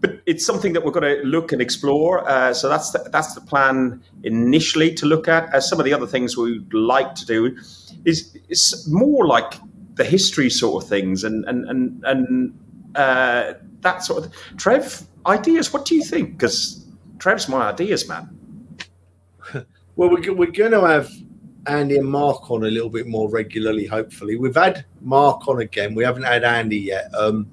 but 0.00 0.20
it's 0.26 0.44
something 0.44 0.74
that 0.74 0.84
we're 0.84 0.92
going 0.92 1.16
to 1.16 1.22
look 1.24 1.50
and 1.50 1.60
explore. 1.60 2.28
Uh, 2.28 2.54
so 2.54 2.68
that's 2.68 2.90
the, 2.90 3.08
that's 3.10 3.34
the 3.34 3.40
plan 3.40 4.02
initially 4.22 4.94
to 4.94 5.06
look 5.06 5.28
at. 5.28 5.52
As 5.52 5.68
some 5.68 5.80
of 5.80 5.84
the 5.84 5.92
other 5.92 6.06
things 6.06 6.36
we'd 6.36 6.72
like 6.72 7.14
to 7.16 7.26
do 7.26 7.56
is 8.04 8.36
is 8.48 8.86
more 8.88 9.26
like 9.26 9.54
the 9.98 10.04
history 10.04 10.48
sort 10.48 10.82
of 10.82 10.88
things 10.88 11.24
and 11.24 11.44
and 11.44 11.68
and 11.68 12.04
and 12.04 12.58
uh, 12.94 13.54
that 13.80 14.02
sort 14.02 14.24
of. 14.24 14.32
Trev, 14.56 15.06
ideas. 15.26 15.72
What 15.72 15.84
do 15.84 15.94
you 15.94 16.02
think? 16.02 16.38
Because 16.38 16.86
Trev's 17.18 17.48
my 17.48 17.68
ideas 17.68 18.08
man. 18.08 18.30
Well, 19.96 20.10
we're, 20.10 20.32
we're 20.32 20.52
going 20.52 20.70
to 20.70 20.86
have 20.86 21.10
Andy 21.66 21.96
and 21.96 22.08
Mark 22.08 22.52
on 22.52 22.62
a 22.62 22.70
little 22.70 22.88
bit 22.88 23.08
more 23.08 23.28
regularly, 23.28 23.84
hopefully. 23.84 24.36
We've 24.36 24.54
had 24.54 24.84
Mark 25.00 25.48
on 25.48 25.60
again. 25.60 25.92
We 25.96 26.04
haven't 26.04 26.22
had 26.22 26.44
Andy 26.44 26.78
yet. 26.78 27.12
Um, 27.12 27.48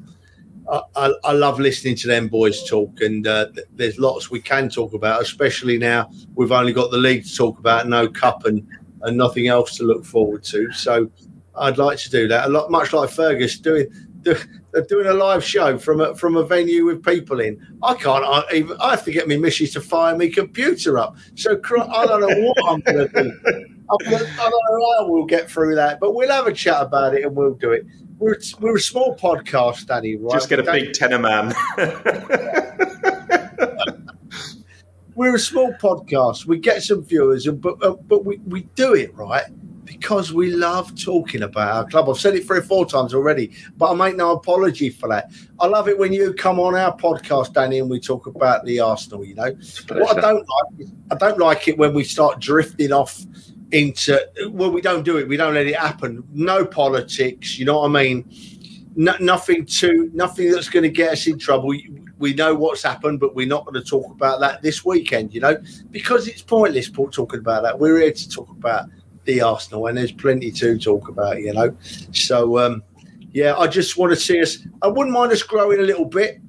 I, 0.71 0.81
I, 0.95 1.13
I 1.23 1.31
love 1.31 1.59
listening 1.59 1.95
to 1.95 2.07
them 2.07 2.27
boys 2.27 2.69
talk, 2.69 3.01
and 3.01 3.25
uh, 3.25 3.47
there's 3.73 3.97
lots 3.97 4.29
we 4.29 4.41
can 4.41 4.69
talk 4.69 4.93
about, 4.93 5.23
especially 5.23 5.79
now 5.79 6.11
we've 6.35 6.51
only 6.51 6.71
got 6.71 6.91
the 6.91 6.99
league 6.99 7.25
to 7.25 7.35
talk 7.35 7.57
about, 7.57 7.87
no 7.87 8.07
cup 8.07 8.45
and, 8.45 8.67
and 9.01 9.17
nothing 9.17 9.47
else 9.47 9.75
to 9.77 9.83
look 9.83 10.05
forward 10.05 10.43
to. 10.43 10.71
So 10.71 11.09
I'd 11.58 11.78
like 11.78 11.97
to 11.99 12.10
do 12.10 12.28
that. 12.28 12.47
A 12.47 12.49
lot, 12.49 12.72
much 12.72 12.93
like 12.93 13.10
Fergus 13.10 13.60
doing. 13.60 13.88
Do, 14.22 14.36
doing 14.89 15.06
a 15.06 15.14
live 15.14 15.43
show 15.43 15.78
from 15.78 16.01
a 16.01 16.16
from 16.16 16.36
a 16.36 16.43
venue 16.43 16.86
with 16.86 17.03
people 17.03 17.39
in. 17.39 17.66
I 17.84 17.93
can't. 17.93 18.26
I, 18.26 18.43
even, 18.53 18.78
I 18.82 18.91
have 18.91 19.06
to 19.06 19.12
get 19.12 19.28
my 19.28 19.38
missus 19.38 19.74
to 19.74 19.82
fire 19.82 20.18
my 20.18 20.30
computer 20.30 20.97
up. 20.97 21.16
So 21.36 21.51
I 21.51 22.06
don't 22.06 22.22
know 22.22 22.41
what 22.41 22.58
I'm 22.68 22.80
going 22.82 23.08
to 23.08 23.24
do. 23.24 23.76
I 23.89 24.10
don't 24.10 24.39
know 24.39 24.93
how 24.97 25.08
we'll 25.08 25.26
get 25.26 25.49
through 25.49 25.76
that, 25.76 25.99
but 25.99 26.14
we'll 26.14 26.32
have 26.32 26.47
a 26.47 26.53
chat 26.53 26.82
about 26.82 27.14
it 27.14 27.24
and 27.24 27.36
we'll 27.36 27.53
do 27.53 27.72
it. 27.72 27.86
We're 28.18 28.38
we're 28.60 28.78
a 28.78 28.82
small 28.82 29.16
podcast, 29.16 29.88
Danny. 29.88 30.16
Right? 30.16 30.34
Just 30.34 30.49
get 30.49 30.60
a 30.60 30.64
big 30.64 30.93
tenor 30.93 31.20
man. 31.20 31.53
we're 35.16 35.36
a 35.36 35.39
small 35.39 35.74
podcast. 35.74 36.45
We 36.45 36.58
get 36.58 36.82
some 36.82 37.03
viewers, 37.03 37.45
and 37.45 37.62
but 37.62 37.84
uh, 37.84 37.95
but 38.08 38.26
we, 38.26 38.38
we 38.47 38.62
do 38.76 38.95
it 38.95 39.14
right 39.14 39.45
because 39.86 40.33
we 40.33 40.51
love 40.51 40.99
talking 40.99 41.43
about 41.43 41.73
our 41.73 41.86
club. 41.89 42.09
I've 42.09 42.17
said 42.17 42.36
it 42.36 42.45
three 42.45 42.59
or 42.59 42.63
four 42.63 42.86
times 42.86 43.13
already, 43.13 43.53
but 43.77 43.91
I 43.91 43.95
make 43.95 44.15
no 44.15 44.31
apology 44.31 44.89
for 44.89 45.07
that. 45.09 45.31
I 45.59 45.67
love 45.67 45.88
it 45.88 45.97
when 45.97 46.11
you 46.11 46.33
come 46.33 46.59
on 46.59 46.75
our 46.75 46.95
podcast, 46.97 47.53
Danny, 47.53 47.79
and 47.79 47.89
we 47.89 47.99
talk 47.99 48.27
about 48.27 48.65
the 48.65 48.79
Arsenal. 48.79 49.23
You 49.23 49.36
know 49.36 49.55
what 49.89 50.17
I 50.17 50.21
don't 50.21 50.38
like. 50.47 50.79
is- 50.79 50.91
I 51.11 51.15
don't 51.15 51.38
like 51.38 51.67
it 51.67 51.77
when 51.77 51.93
we 51.93 52.03
start 52.03 52.39
drifting 52.39 52.91
off 52.91 53.25
into. 53.71 54.19
Well, 54.49 54.71
we 54.71 54.81
don't 54.81 55.03
do 55.03 55.17
it. 55.17 55.27
We 55.27 55.38
don't 55.38 55.53
let 55.53 55.67
it 55.67 55.75
happen. 55.75 56.23
No 56.33 56.65
politics. 56.65 57.57
You 57.59 57.65
know 57.65 57.79
what 57.79 57.89
I 57.89 58.03
mean? 58.03 58.25
No, 58.95 59.13
nothing 59.19 59.65
to 59.65 60.09
nothing 60.13 60.51
that's 60.51 60.69
going 60.69 60.83
to 60.83 60.89
get 60.89 61.11
us 61.11 61.27
in 61.27 61.38
trouble. 61.38 61.67
We, 62.17 62.33
know 62.33 62.55
what's 62.55 62.81
happened, 62.81 63.19
but 63.19 63.36
we're 63.36 63.45
not 63.45 63.65
going 63.65 63.81
to 63.81 63.88
talk 63.88 64.09
about 64.09 64.39
that 64.39 64.61
this 64.61 64.83
weekend. 64.83 65.33
You 65.33 65.41
know, 65.41 65.57
because 65.91 66.27
it's 66.27 66.41
pointless 66.41 66.89
talking 66.89 67.39
about 67.39 67.63
that. 67.63 67.77
We're 67.77 67.99
here 67.99 68.13
to 68.13 68.29
talk 68.29 68.49
about 68.49 68.86
the 69.26 69.41
Arsenal, 69.41 69.88
and 69.88 69.97
there's 69.97 70.11
plenty 70.11 70.51
to 70.51 70.78
talk 70.78 71.07
about. 71.09 71.41
You 71.41 71.53
know, 71.53 71.76
so 72.11 72.59
um, 72.59 72.84
yeah, 73.32 73.55
I 73.55 73.67
just 73.67 73.97
want 73.97 74.11
to 74.11 74.15
see 74.15 74.41
us. 74.41 74.59
I 74.82 74.88
wouldn't 74.88 75.11
mind 75.13 75.32
us 75.32 75.43
growing 75.43 75.80
a 75.80 75.84
little 75.84 76.05
bit, 76.05 76.39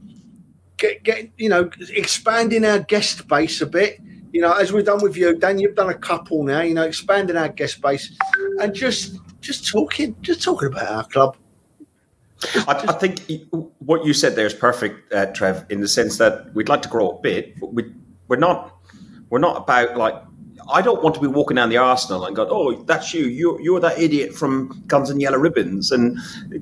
get 0.77 1.03
get 1.03 1.31
you 1.37 1.49
know, 1.49 1.71
expanding 1.91 2.65
our 2.65 2.79
guest 2.79 3.27
base 3.29 3.61
a 3.61 3.67
bit. 3.67 4.01
You 4.33 4.43
know, 4.43 4.53
as 4.53 4.73
we've 4.73 4.85
done 4.85 5.03
with 5.03 5.17
you, 5.17 5.37
Dan, 5.37 5.59
you've 5.59 5.75
done 5.75 5.91
a 5.91 5.99
couple 5.99 6.43
now. 6.43 6.61
You 6.61 6.75
know, 6.75 6.83
expanding 6.83 7.37
our 7.37 7.49
guest 7.49 7.81
base 7.81 8.17
and 8.61 8.75
just 8.75 9.19
just 9.41 9.69
talking, 9.69 10.17
just 10.21 10.43
talking 10.43 10.69
about 10.69 10.89
our 10.89 11.05
club. 11.05 11.37
I, 12.69 12.85
I 12.89 12.93
think 12.93 13.23
what 13.79 14.05
you 14.05 14.13
said 14.13 14.37
there 14.37 14.47
is 14.47 14.53
perfect, 14.53 15.13
uh, 15.13 15.27
Trev, 15.27 15.65
in 15.71 15.81
the 15.81 15.89
sense 15.89 16.19
that 16.19 16.55
we'd 16.55 16.69
like 16.69 16.83
to 16.83 16.89
grow 16.89 17.11
a 17.11 17.21
bit, 17.21 17.59
but 17.59 17.73
we, 17.73 17.85
we're 18.29 18.37
not 18.37 18.75
we're 19.31 19.39
not 19.39 19.57
about 19.57 19.97
like 19.97 20.23
I 20.71 20.83
don't 20.83 21.03
want 21.03 21.15
to 21.15 21.21
be 21.21 21.27
walking 21.27 21.57
down 21.57 21.69
the 21.69 21.77
Arsenal 21.77 22.25
and 22.25 22.35
go, 22.35 22.47
"Oh, 22.51 22.73
that's 22.85 23.13
you. 23.15 23.27
You're 23.27 23.61
you're 23.61 23.81
that 23.81 23.99
idiot 23.99 24.35
from 24.35 24.83
Guns 24.87 25.11
and 25.11 25.21
Yellow 25.21 25.39
Ribbons." 25.39 25.93
And 25.93 26.19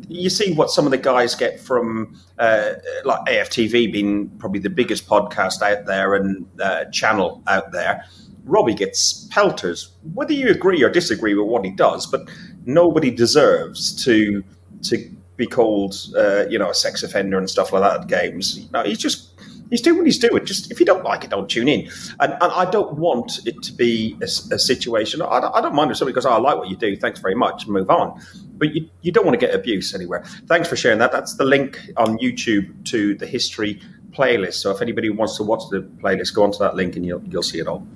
you 0.08 0.30
see 0.30 0.52
what 0.54 0.70
some 0.70 0.84
of 0.84 0.90
the 0.90 0.98
guys 0.98 1.34
get 1.34 1.60
from 1.60 2.18
uh, 2.38 2.74
like 3.04 3.20
AFTV 3.26 3.92
being 3.92 4.28
probably 4.38 4.60
the 4.60 4.70
biggest 4.70 5.06
podcast 5.06 5.62
out 5.62 5.86
there 5.86 6.14
and 6.14 6.46
uh, 6.60 6.86
channel 6.86 7.42
out 7.46 7.72
there. 7.72 8.04
Robbie 8.44 8.74
gets 8.74 9.26
pelters, 9.30 9.92
whether 10.12 10.32
you 10.32 10.50
agree 10.50 10.82
or 10.82 10.90
disagree 10.90 11.34
with 11.34 11.46
what 11.46 11.64
he 11.64 11.70
does, 11.70 12.06
but 12.06 12.28
nobody 12.66 13.10
deserves 13.10 14.04
to 14.04 14.44
to 14.82 15.10
be 15.36 15.46
called, 15.46 15.96
uh, 16.16 16.46
you 16.48 16.58
know, 16.58 16.70
a 16.70 16.74
sex 16.74 17.02
offender 17.02 17.38
and 17.38 17.50
stuff 17.50 17.72
like 17.72 17.82
that 17.82 18.02
at 18.02 18.06
games. 18.06 18.70
No, 18.70 18.84
he's 18.84 18.98
just 18.98 19.33
he's 19.70 19.80
doing 19.80 19.98
what 19.98 20.06
he's 20.06 20.18
doing. 20.18 20.44
Just 20.44 20.70
if 20.70 20.80
you 20.80 20.86
don't 20.86 21.04
like 21.04 21.24
it, 21.24 21.30
don't 21.30 21.48
tune 21.48 21.68
in. 21.68 21.88
And, 22.20 22.32
and 22.32 22.52
I 22.52 22.70
don't 22.70 22.94
want 22.94 23.46
it 23.46 23.62
to 23.62 23.72
be 23.72 24.16
a, 24.20 24.24
a 24.24 24.58
situation. 24.58 25.22
I 25.22 25.40
don't, 25.40 25.54
I 25.54 25.60
don't, 25.60 25.74
mind 25.74 25.90
if 25.90 25.96
somebody 25.96 26.14
goes, 26.14 26.26
oh, 26.26 26.30
"I 26.30 26.38
like 26.38 26.56
what 26.56 26.68
you 26.68 26.76
do. 26.76 26.96
Thanks 26.96 27.20
very 27.20 27.34
much," 27.34 27.66
move 27.66 27.90
on. 27.90 28.20
But 28.56 28.74
you, 28.74 28.88
you 29.02 29.12
don't 29.12 29.24
want 29.24 29.38
to 29.38 29.46
get 29.46 29.54
abuse 29.54 29.94
anywhere. 29.94 30.24
Thanks 30.46 30.68
for 30.68 30.76
sharing 30.76 30.98
that. 30.98 31.12
That's 31.12 31.34
the 31.34 31.44
link 31.44 31.80
on 31.96 32.18
YouTube 32.18 32.84
to 32.86 33.14
the 33.14 33.26
history 33.26 33.80
playlist. 34.12 34.54
So 34.54 34.70
if 34.70 34.80
anybody 34.80 35.10
wants 35.10 35.36
to 35.38 35.42
watch 35.42 35.62
the 35.70 35.80
playlist, 35.80 36.34
go 36.34 36.44
onto 36.44 36.58
that 36.58 36.76
link 36.76 36.96
and 36.96 37.04
you'll 37.04 37.22
you'll 37.24 37.42
see 37.42 37.58
it 37.58 37.66
all. 37.66 37.86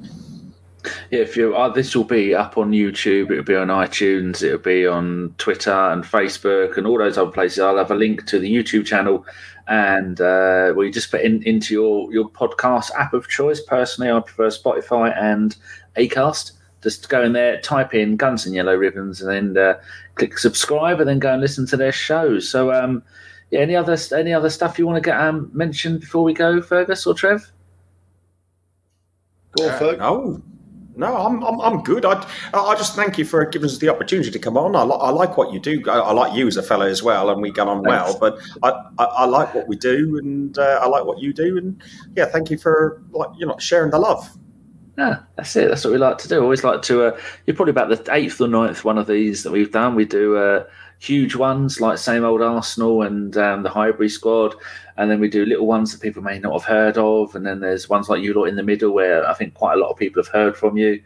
Yeah, 1.11 1.21
if 1.21 1.37
you 1.37 1.57
uh, 1.57 1.69
this 1.69 1.95
will 1.95 2.05
be 2.05 2.35
up 2.35 2.57
on 2.57 2.71
YouTube, 2.71 3.31
it'll 3.31 3.45
be 3.45 3.57
on 3.57 3.69
iTunes, 3.69 4.43
it'll 4.43 4.59
be 4.59 4.87
on 4.87 5.35
Twitter 5.39 5.73
and 5.73 6.05
Facebook 6.05 6.77
and 6.77 6.87
all 6.87 6.99
those 6.99 7.19
other 7.19 7.31
places. 7.31 7.61
I'll 7.61 7.79
have 7.79 7.91
a 7.91 7.97
link 7.97 8.27
to 8.27 8.39
the 8.39 8.53
YouTube 8.53 8.87
channel 8.87 9.27
and 9.69 10.21
uh, 10.21 10.73
well, 10.75 10.85
you 10.85 10.93
just 10.93 11.11
put 11.11 11.21
in 11.21 11.43
into 11.43 11.75
your 11.75 12.13
your 12.13 12.29
podcast 12.29 12.91
app 12.93 13.13
of 13.13 13.29
choice. 13.29 13.61
Personally, 13.61 14.11
I 14.11 14.19
prefer 14.21 14.49
Spotify 14.49 15.17
and 15.21 15.57
Acast. 15.97 16.53
Just 16.83 17.09
go 17.09 17.23
in 17.23 17.33
there, 17.33 17.61
type 17.61 17.93
in 17.93 18.17
Guns 18.17 18.47
and 18.47 18.55
Yellow 18.55 18.77
Ribbons, 18.77 19.21
and 19.21 19.31
then 19.31 19.63
uh, 19.63 19.81
click 20.15 20.39
subscribe, 20.39 21.01
and 21.01 21.09
then 21.09 21.19
go 21.19 21.33
and 21.33 21.41
listen 21.41 21.67
to 21.67 21.77
their 21.77 21.93
shows. 21.93 22.49
So, 22.49 22.73
um, 22.73 23.03
yeah, 23.51 23.61
any 23.61 23.77
other 23.77 23.97
any 24.17 24.33
other 24.33 24.49
stuff 24.49 24.79
you 24.79 24.87
want 24.87 25.03
to 25.03 25.07
get 25.07 25.21
um, 25.21 25.51
mentioned 25.53 26.01
before 26.01 26.25
we 26.25 26.33
go, 26.33 26.63
Fergus 26.63 27.07
or 27.07 27.15
Trev? 27.15 27.51
Go, 29.59 29.69
uh, 29.69 29.79
Ferg. 29.79 29.99
No, 29.99 30.43
no, 30.99 31.17
I'm, 31.17 31.43
I'm, 31.45 31.61
I'm 31.61 31.83
good. 31.83 32.05
I, 32.05 32.27
I 32.53 32.75
just 32.75 32.97
thank 32.97 33.19
you 33.19 33.25
for 33.25 33.45
giving 33.45 33.67
us 33.67 33.79
the 33.79 33.89
opportunity 33.89 34.33
to 34.33 34.39
come 34.39 34.57
on. 34.59 34.75
I, 34.75 34.83
li- 34.83 34.99
I 35.01 35.11
like 35.11 35.37
what 35.37 35.53
you 35.53 35.61
do. 35.61 35.81
I, 35.89 36.01
I, 36.01 36.13
like 36.13 36.37
you 36.37 36.49
as 36.49 36.57
a 36.57 36.63
fellow 36.63 36.87
as 36.87 37.05
well, 37.05 37.31
and 37.31 37.41
we 37.41 37.53
get 37.53 37.69
on 37.69 37.85
Thanks. 37.85 37.89
well. 37.89 38.19
But 38.19 38.41
I, 38.65 39.03
I, 39.03 39.05
I, 39.05 39.25
like 39.27 39.55
what 39.55 39.69
we 39.69 39.77
do, 39.77 40.19
and 40.19 40.59
uh, 40.59 40.81
I 40.83 40.89
like 40.89 41.05
what 41.05 41.21
you 41.21 41.33
do. 41.33 41.57
And 41.57 41.81
yeah, 42.17 42.25
thank 42.27 42.51
you 42.51 42.59
for 42.59 43.01
like 43.13 43.31
you 43.39 43.47
know 43.47 43.57
sharing 43.59 43.93
the 43.93 43.99
love. 44.01 44.29
Yeah, 44.99 45.21
that's 45.37 45.55
it. 45.55 45.69
That's 45.69 45.85
what 45.85 45.93
we 45.93 45.99
like 45.99 46.19
to 46.19 46.29
do. 46.29 46.43
Always 46.43 46.65
like 46.65 46.83
to. 46.83 47.05
Uh, 47.05 47.21
you're 47.47 47.55
probably 47.55 47.71
about 47.71 47.91
the 47.91 48.13
eighth 48.13 48.41
or 48.41 48.49
ninth 48.49 48.85
one 48.85 48.99
of 48.99 49.07
these 49.07 49.45
that 49.45 49.53
we've 49.53 49.71
done. 49.71 49.95
We 49.95 50.05
do 50.05 50.37
uh, 50.37 50.65
huge 50.99 51.37
ones 51.37 51.81
like 51.81 51.99
same 51.99 52.25
old 52.25 52.43
Arsenal 52.43 53.03
and 53.03 53.37
um, 53.37 53.63
the 53.63 53.71
Highbury 53.71 54.09
squad, 54.09 54.55
and 54.97 55.11
then 55.11 55.21
we 55.21 55.29
do 55.29 55.47
little 55.47 55.67
ones 55.67 55.93
that 55.93 56.03
people 56.03 56.23
may 56.23 56.39
not 56.39 56.53
have 56.53 56.65
heard 56.65 56.99
of, 56.99 57.35
and 57.35 57.47
then 57.47 57.61
there's 57.61 57.89
ones 57.89 58.09
like 58.09 58.23
you 58.23 58.35
lot 58.35 58.45
in 58.45 58.57
the 58.57 58.63
middle 58.63 58.93
where 58.93 59.29
I 59.29 59.35
think 59.35 59.55
quite 59.55 59.75
a 59.75 59.81
lot 59.81 59.91
of 59.91 59.97
people 59.97 60.23
have 60.23 60.33
heard 60.33 60.57
from 60.57 60.77
you 60.77 61.01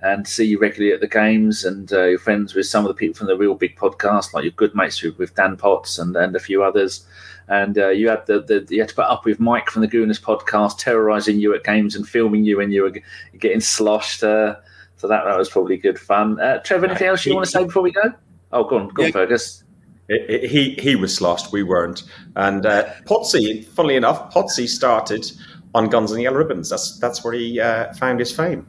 and 0.00 0.26
see 0.26 0.44
you 0.44 0.58
regularly 0.58 0.92
at 0.92 1.00
the 1.00 1.08
games, 1.08 1.64
and 1.64 1.92
uh, 1.92 2.04
you're 2.04 2.18
friends 2.18 2.54
with 2.54 2.66
some 2.66 2.84
of 2.84 2.88
the 2.88 2.94
people 2.94 3.14
from 3.14 3.28
the 3.28 3.36
real 3.36 3.54
big 3.54 3.76
podcast, 3.76 4.34
like 4.34 4.44
your 4.44 4.52
good 4.52 4.74
mates 4.74 5.02
with 5.02 5.34
Dan 5.34 5.56
Potts 5.56 5.98
and, 5.98 6.16
and 6.16 6.34
a 6.34 6.40
few 6.40 6.62
others. 6.62 7.06
And 7.48 7.76
uh, 7.76 7.88
you 7.88 8.08
had 8.08 8.24
the, 8.26 8.40
the 8.40 8.66
you 8.70 8.80
had 8.80 8.88
to 8.88 8.94
put 8.94 9.04
up 9.04 9.24
with 9.24 9.40
Mike 9.40 9.70
from 9.70 9.82
the 9.82 9.88
Gooners 9.88 10.20
podcast 10.20 10.78
terrorizing 10.78 11.38
you 11.38 11.54
at 11.54 11.64
games 11.64 11.94
and 11.94 12.08
filming 12.08 12.44
you 12.44 12.58
when 12.58 12.70
you 12.70 12.82
were 12.82 12.94
getting 13.38 13.60
sloshed. 13.60 14.22
Uh, 14.24 14.56
so 14.96 15.08
that, 15.08 15.24
that 15.24 15.36
was 15.36 15.50
probably 15.50 15.76
good 15.76 15.98
fun. 15.98 16.40
Uh, 16.40 16.58
Trevor, 16.58 16.86
anything 16.86 17.08
else 17.08 17.26
you 17.26 17.34
want 17.34 17.44
to 17.44 17.50
say 17.50 17.64
before 17.64 17.82
we 17.82 17.92
go? 17.92 18.14
Oh, 18.52 18.64
go 18.64 18.78
on, 18.78 18.88
go 18.88 19.02
yeah. 19.02 19.06
on, 19.06 19.12
Fergus. 19.12 19.64
he 20.08 20.76
he 20.78 20.96
was 20.96 21.14
sloshed, 21.14 21.52
we 21.52 21.62
weren't. 21.62 22.02
And 22.36 22.66
uh, 22.66 22.92
Potsy, 23.04 23.64
funnily 23.64 23.96
enough, 23.96 24.32
Potsy 24.32 24.68
started 24.68 25.30
on 25.74 25.88
Guns 25.88 26.12
and 26.12 26.22
Yellow 26.22 26.38
Ribbons. 26.38 26.68
That's 26.68 26.98
that's 26.98 27.24
where 27.24 27.32
he 27.32 27.60
uh, 27.60 27.92
found 27.94 28.20
his 28.20 28.34
fame. 28.34 28.66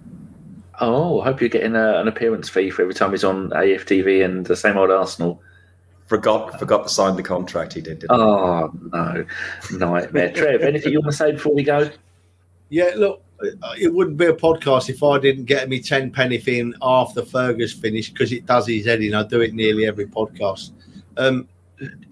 Oh, 0.80 1.22
I 1.22 1.26
hope 1.26 1.42
you're 1.42 1.50
getting 1.50 1.76
a, 1.76 2.00
an 2.00 2.08
appearance 2.08 2.50
fee 2.50 2.70
for 2.70 2.82
every 2.82 2.94
time 2.94 3.12
he's 3.12 3.24
on 3.24 3.50
AFTV 3.52 4.26
and 4.26 4.46
the 4.46 4.56
same 4.56 4.78
old 4.78 4.92
Arsenal. 4.92 5.42
Forgot 6.08 6.60
forgot 6.60 6.84
to 6.84 6.90
sign 6.90 7.16
the 7.16 7.24
contract 7.24 7.74
he 7.74 7.82
did. 7.82 8.06
oh 8.10 8.72
no, 8.92 9.26
nightmare. 9.72 10.32
Trev, 10.36 10.62
anything 10.62 10.92
you 10.92 11.00
want 11.00 11.12
to 11.12 11.18
say 11.18 11.32
before 11.32 11.54
we 11.54 11.64
go? 11.64 11.90
Yeah, 12.70 12.92
look, 12.96 13.24
it 13.78 13.94
wouldn't 13.94 14.18
be 14.18 14.26
a 14.26 14.34
podcast 14.34 14.90
if 14.90 15.04
I 15.04 15.20
didn't 15.20 15.46
get 15.46 15.70
me 15.70 15.80
10 15.80 16.12
penny 16.12 16.42
in 16.48 16.74
after 16.82 17.24
Fergus 17.24 17.74
finished 17.74 18.14
because 18.14 18.32
it 18.32 18.46
does 18.46 18.68
his 18.68 18.86
head 18.86 19.02
in. 19.02 19.14
I 19.14 19.24
do 19.24 19.42
it 19.42 19.54
nearly 19.54 19.86
every 19.86 20.06
podcast. 20.06 20.72
Um, 21.18 21.48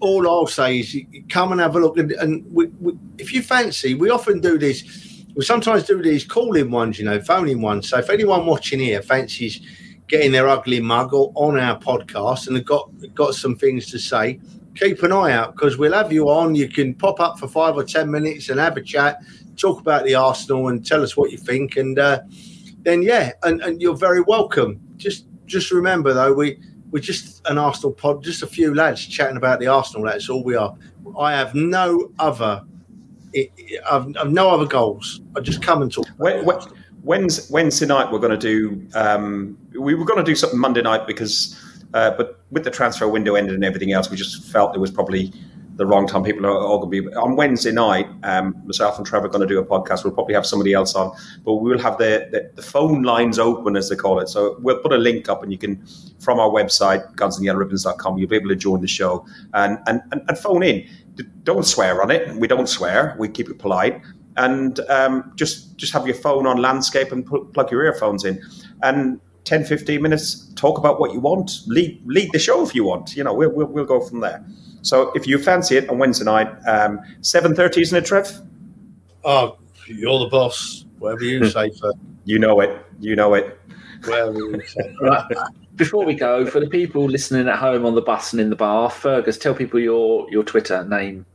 all 0.00 0.28
I'll 0.28 0.46
say 0.46 0.80
is 0.80 0.96
come 1.28 1.52
and 1.52 1.60
have 1.60 1.76
a 1.76 1.80
look. 1.80 1.96
And, 1.98 2.12
and 2.12 2.44
we, 2.52 2.66
we, 2.80 2.94
if 3.18 3.32
you 3.32 3.42
fancy, 3.42 3.94
we 3.94 4.10
often 4.10 4.40
do 4.40 4.58
this. 4.58 5.24
We 5.34 5.44
sometimes 5.44 5.84
do 5.84 6.02
these 6.02 6.24
calling 6.24 6.70
ones, 6.70 6.98
you 6.98 7.06
know, 7.06 7.20
phoning 7.20 7.62
ones. 7.62 7.88
So 7.88 7.98
if 7.98 8.10
anyone 8.10 8.44
watching 8.44 8.80
here 8.80 9.00
fancies 9.00 9.60
getting 10.08 10.32
their 10.32 10.48
ugly 10.48 10.80
mug 10.80 11.14
on 11.14 11.58
our 11.58 11.78
podcast 11.78 12.46
and 12.48 12.56
have 12.56 12.66
got 12.66 12.90
got 13.14 13.34
some 13.34 13.56
things 13.56 13.90
to 13.90 13.98
say, 13.98 14.38
keep 14.74 15.02
an 15.02 15.12
eye 15.12 15.32
out 15.32 15.52
because 15.52 15.78
we'll 15.78 15.92
have 15.92 16.12
you 16.12 16.28
on. 16.28 16.54
You 16.54 16.68
can 16.68 16.94
pop 16.94 17.20
up 17.20 17.38
for 17.38 17.48
five 17.48 17.76
or 17.76 17.84
ten 17.84 18.10
minutes 18.10 18.48
and 18.48 18.58
have 18.58 18.76
a 18.76 18.82
chat 18.82 19.18
talk 19.56 19.80
about 19.80 20.04
the 20.04 20.14
Arsenal 20.14 20.68
and 20.68 20.84
tell 20.84 21.02
us 21.02 21.16
what 21.16 21.30
you 21.30 21.38
think. 21.38 21.76
And 21.76 21.98
uh, 21.98 22.20
then, 22.82 23.02
yeah, 23.02 23.32
and, 23.42 23.60
and 23.62 23.80
you're 23.80 23.96
very 23.96 24.20
welcome. 24.20 24.80
Just 24.96 25.26
just 25.46 25.70
remember, 25.70 26.12
though, 26.12 26.32
we 26.32 26.58
we're 26.90 27.00
just 27.00 27.40
an 27.46 27.58
Arsenal 27.58 27.92
pod, 27.92 28.22
just 28.22 28.42
a 28.42 28.46
few 28.46 28.74
lads 28.74 29.06
chatting 29.06 29.36
about 29.36 29.60
the 29.60 29.66
Arsenal. 29.66 30.06
That's 30.06 30.28
all 30.28 30.44
we 30.44 30.56
are. 30.56 30.74
I 31.18 31.32
have 31.32 31.54
no 31.54 32.12
other. 32.18 32.62
I've, 33.90 34.14
I've 34.18 34.30
no 34.30 34.50
other 34.50 34.66
goals. 34.66 35.22
I 35.36 35.40
just 35.40 35.62
come 35.62 35.80
and 35.80 35.90
talk. 35.90 36.06
When, 36.18 36.44
when, 37.02 37.28
Wednesday 37.50 37.86
night 37.86 38.12
we're 38.12 38.18
going 38.18 38.38
to 38.38 38.46
do. 38.48 38.86
Um, 38.94 39.56
we 39.78 39.94
were 39.94 40.04
going 40.04 40.18
to 40.18 40.24
do 40.24 40.34
something 40.34 40.58
Monday 40.58 40.82
night 40.82 41.06
because, 41.06 41.58
uh, 41.94 42.10
but 42.10 42.41
with 42.52 42.64
the 42.64 42.70
transfer 42.70 43.08
window 43.08 43.34
ended 43.34 43.54
and 43.54 43.64
everything 43.64 43.92
else, 43.92 44.10
we 44.10 44.16
just 44.16 44.44
felt 44.44 44.76
it 44.76 44.78
was 44.78 44.90
probably 44.90 45.32
the 45.76 45.86
wrong 45.86 46.06
time. 46.06 46.22
People 46.22 46.44
are 46.46 46.58
all 46.58 46.78
going 46.78 46.90
to 46.92 47.10
be 47.10 47.16
on 47.16 47.34
Wednesday 47.34 47.72
night. 47.72 48.06
Um, 48.22 48.54
myself 48.66 48.98
and 48.98 49.06
Trevor 49.06 49.26
are 49.26 49.30
going 49.30 49.46
to 49.46 49.52
do 49.52 49.58
a 49.58 49.64
podcast. 49.64 50.04
We'll 50.04 50.12
probably 50.12 50.34
have 50.34 50.46
somebody 50.46 50.74
else 50.74 50.94
on, 50.94 51.16
but 51.44 51.54
we 51.54 51.70
will 51.70 51.78
have 51.78 51.96
the, 51.96 52.28
the, 52.30 52.50
the 52.54 52.62
phone 52.62 53.02
lines 53.02 53.38
open 53.38 53.74
as 53.76 53.88
they 53.88 53.96
call 53.96 54.20
it. 54.20 54.28
So 54.28 54.58
we'll 54.60 54.78
put 54.78 54.92
a 54.92 54.98
link 54.98 55.30
up, 55.30 55.42
and 55.42 55.50
you 55.50 55.58
can 55.58 55.84
from 56.20 56.38
our 56.38 56.50
website 56.50 57.14
gunsandyellowribbons.com. 57.16 58.18
You'll 58.18 58.28
be 58.28 58.36
able 58.36 58.50
to 58.50 58.56
join 58.56 58.80
the 58.80 58.88
show 58.88 59.26
and 59.54 59.78
and, 59.86 60.02
and, 60.12 60.22
and 60.28 60.38
phone 60.38 60.62
in. 60.62 60.86
Don't 61.42 61.64
swear 61.64 62.02
on 62.02 62.10
it. 62.10 62.36
We 62.36 62.48
don't 62.48 62.68
swear. 62.68 63.16
We 63.18 63.28
keep 63.28 63.48
it 63.48 63.58
polite. 63.58 64.02
And 64.36 64.78
um, 64.88 65.32
just 65.36 65.76
just 65.76 65.92
have 65.92 66.06
your 66.06 66.16
phone 66.16 66.46
on 66.46 66.58
landscape 66.58 67.12
and 67.12 67.24
put, 67.24 67.52
plug 67.54 67.70
your 67.70 67.82
earphones 67.84 68.24
in. 68.24 68.42
And 68.82 69.20
10, 69.44 69.64
15 69.64 70.00
minutes, 70.00 70.52
talk 70.54 70.78
about 70.78 71.00
what 71.00 71.12
you 71.12 71.20
want. 71.20 71.50
Lead 71.66 72.00
lead 72.06 72.30
the 72.32 72.38
show 72.38 72.62
if 72.62 72.74
you 72.74 72.84
want. 72.84 73.16
You 73.16 73.24
know, 73.24 73.34
we'll, 73.34 73.50
we'll, 73.50 73.66
we'll 73.66 73.84
go 73.84 74.00
from 74.00 74.20
there. 74.20 74.44
So 74.82 75.12
if 75.12 75.26
you 75.26 75.38
fancy 75.38 75.76
it 75.76 75.88
on 75.88 75.98
Wednesday 75.98 76.24
night, 76.24 76.48
um, 76.66 77.00
seven 77.20 77.54
thirty, 77.54 77.82
isn't 77.82 77.96
it, 77.96 78.06
Trev? 78.06 78.40
Oh, 79.24 79.58
you're 79.86 80.18
the 80.18 80.26
boss. 80.26 80.84
Whatever 80.98 81.24
you 81.24 81.48
say, 81.48 81.70
for 81.70 81.92
you 82.24 82.38
know 82.38 82.60
it. 82.60 82.84
You 83.00 83.16
know 83.16 83.34
it. 83.34 83.58
Whatever 84.04 84.38
you 84.38 84.62
say. 84.66 84.96
right. 85.00 85.36
Before 85.76 86.04
we 86.04 86.14
go, 86.14 86.46
for 86.46 86.60
the 86.60 86.68
people 86.68 87.04
listening 87.06 87.48
at 87.48 87.58
home 87.58 87.86
on 87.86 87.94
the 87.94 88.02
bus 88.02 88.32
and 88.32 88.40
in 88.40 88.50
the 88.50 88.56
bar, 88.56 88.90
Fergus, 88.90 89.38
tell 89.38 89.54
people 89.54 89.80
your 89.80 90.30
your 90.30 90.44
Twitter 90.44 90.84
name. 90.84 91.26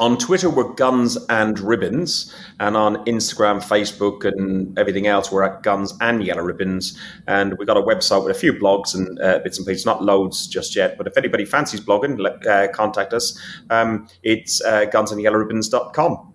On 0.00 0.16
Twitter, 0.16 0.48
we're 0.48 0.72
Guns 0.74 1.18
and 1.28 1.58
Ribbons, 1.58 2.32
and 2.60 2.76
on 2.76 3.04
Instagram, 3.06 3.60
Facebook, 3.60 4.24
and 4.24 4.78
everything 4.78 5.08
else, 5.08 5.32
we're 5.32 5.42
at 5.42 5.64
Guns 5.64 5.92
and 6.00 6.22
Yellow 6.22 6.42
Ribbons. 6.42 6.96
And 7.26 7.58
we've 7.58 7.66
got 7.66 7.76
a 7.76 7.82
website 7.82 8.24
with 8.24 8.36
a 8.36 8.38
few 8.38 8.52
blogs 8.52 8.94
and 8.94 9.20
uh, 9.20 9.40
bits 9.40 9.58
and 9.58 9.66
pieces, 9.66 9.84
not 9.84 10.04
loads 10.04 10.46
just 10.46 10.76
yet. 10.76 10.96
But 10.96 11.08
if 11.08 11.16
anybody 11.16 11.44
fancies 11.44 11.80
blogging, 11.80 12.16
let, 12.20 12.46
uh, 12.46 12.68
contact 12.70 13.12
us. 13.12 13.40
Um, 13.70 14.08
it's 14.22 14.62
uh, 14.62 14.86
gunsandyellowribbons.com. 14.86 16.32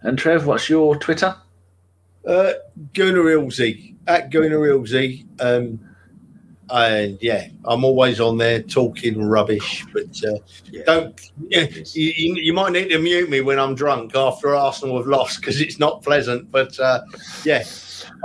And 0.00 0.18
Trev, 0.18 0.46
what's 0.46 0.70
your 0.70 0.96
Twitter? 0.96 1.36
Uh, 2.26 2.52
Gooner 2.94 3.24
Hillsy, 3.24 3.96
at 4.06 4.30
Gooner 4.30 4.66
Hillsy. 4.66 5.26
Um, 5.40 5.89
and 6.72 7.18
yeah, 7.20 7.48
I'm 7.64 7.84
always 7.84 8.20
on 8.20 8.38
there 8.38 8.62
talking 8.62 9.22
rubbish. 9.22 9.84
But 9.92 10.22
uh, 10.24 10.38
yeah. 10.64 10.82
don't 10.84 11.20
yeah, 11.48 11.66
you, 11.94 12.34
you, 12.36 12.52
might 12.52 12.72
need 12.72 12.88
to 12.88 12.98
mute 12.98 13.28
me 13.28 13.40
when 13.40 13.58
I'm 13.58 13.74
drunk 13.74 14.14
after 14.14 14.54
Arsenal 14.54 14.96
have 14.98 15.06
lost 15.06 15.40
because 15.40 15.60
it's 15.60 15.78
not 15.78 16.02
pleasant. 16.02 16.50
But 16.50 16.78
uh, 16.78 17.02
yeah, 17.44 17.64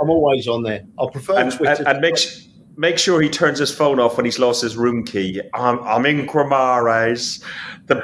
I'm 0.00 0.10
always 0.10 0.48
on 0.48 0.62
there. 0.62 0.84
I 0.98 1.06
prefer 1.10 1.38
and, 1.38 1.52
Twitter. 1.52 1.82
And, 1.82 1.88
and 1.88 2.00
make 2.00 2.18
make 2.76 2.98
sure 2.98 3.20
he 3.20 3.28
turns 3.28 3.58
his 3.58 3.74
phone 3.74 3.98
off 3.98 4.16
when 4.16 4.24
he's 4.24 4.38
lost 4.38 4.62
his 4.62 4.76
room 4.76 5.04
key. 5.04 5.40
I'm, 5.54 5.80
I'm 5.80 6.06
in 6.06 6.26
Cremares. 6.26 7.42
The 7.86 7.94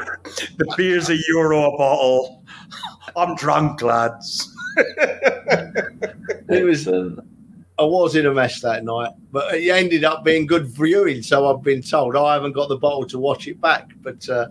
the 0.59 0.75
beer's 0.77 1.11
a 1.11 1.19
euro 1.29 1.73
a 1.73 1.77
bottle. 1.77 2.45
I'm 3.17 3.35
drunk, 3.37 3.83
lads. 3.83 4.55
It 6.49 6.65
was. 6.65 6.89
I 7.79 7.85
was 7.85 8.17
in 8.17 8.27
a 8.27 8.35
mess 8.35 8.61
that 8.61 8.85
night, 8.85 9.13
but 9.31 9.55
it 9.55 9.71
ended 9.71 10.05
up 10.05 10.25
being 10.25 10.47
good 10.47 10.67
viewing. 10.67 11.23
So 11.23 11.47
I've 11.47 11.63
been 11.63 11.83
told. 11.83 12.15
I 12.17 12.35
haven't 12.35 12.53
got 12.53 12.69
the 12.69 12.77
bottle 12.77 13.07
to 13.07 13.19
watch 13.19 13.49
it 13.49 13.61
back, 13.61 13.91
but 14.03 14.29
uh, 14.29 14.49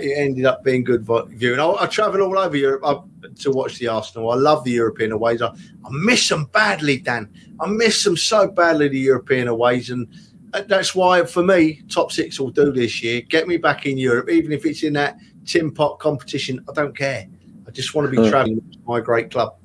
it 0.00 0.16
ended 0.16 0.44
up 0.44 0.62
being 0.62 0.84
good 0.84 1.06
viewing. 1.30 1.58
I, 1.58 1.66
I 1.80 1.86
travel 1.86 2.22
all 2.22 2.38
over 2.38 2.56
Europe 2.56 2.82
I, 2.84 3.28
to 3.40 3.50
watch 3.50 3.78
the 3.78 3.88
Arsenal. 3.88 4.30
I 4.30 4.36
love 4.36 4.62
the 4.64 4.70
European 4.70 5.12
aways. 5.12 5.42
I, 5.42 5.48
I 5.48 5.88
miss 5.90 6.28
them 6.28 6.44
badly, 6.46 6.98
Dan. 6.98 7.28
I 7.60 7.66
miss 7.66 8.04
them 8.04 8.16
so 8.16 8.46
badly, 8.46 8.88
the 8.88 8.98
European 8.98 9.48
aways, 9.48 9.90
and 9.90 10.06
uh, 10.54 10.62
that's 10.68 10.94
why 10.94 11.24
for 11.24 11.42
me, 11.42 11.82
top 11.88 12.12
six 12.12 12.38
will 12.38 12.50
do 12.50 12.72
this 12.72 13.02
year. 13.02 13.20
Get 13.20 13.48
me 13.48 13.56
back 13.56 13.84
in 13.84 13.98
Europe, 13.98 14.30
even 14.30 14.52
if 14.52 14.64
it's 14.64 14.84
in 14.84 14.92
that 14.92 15.18
tin 15.44 15.72
pot 15.72 15.98
competition. 15.98 16.64
I 16.68 16.72
don't 16.72 16.96
care. 16.96 17.26
I 17.66 17.70
just 17.72 17.94
want 17.94 18.06
to 18.06 18.10
be 18.10 18.22
hmm. 18.22 18.30
travelling 18.30 18.60
to 18.60 18.78
my 18.86 19.00
great 19.00 19.32
club. 19.32 19.56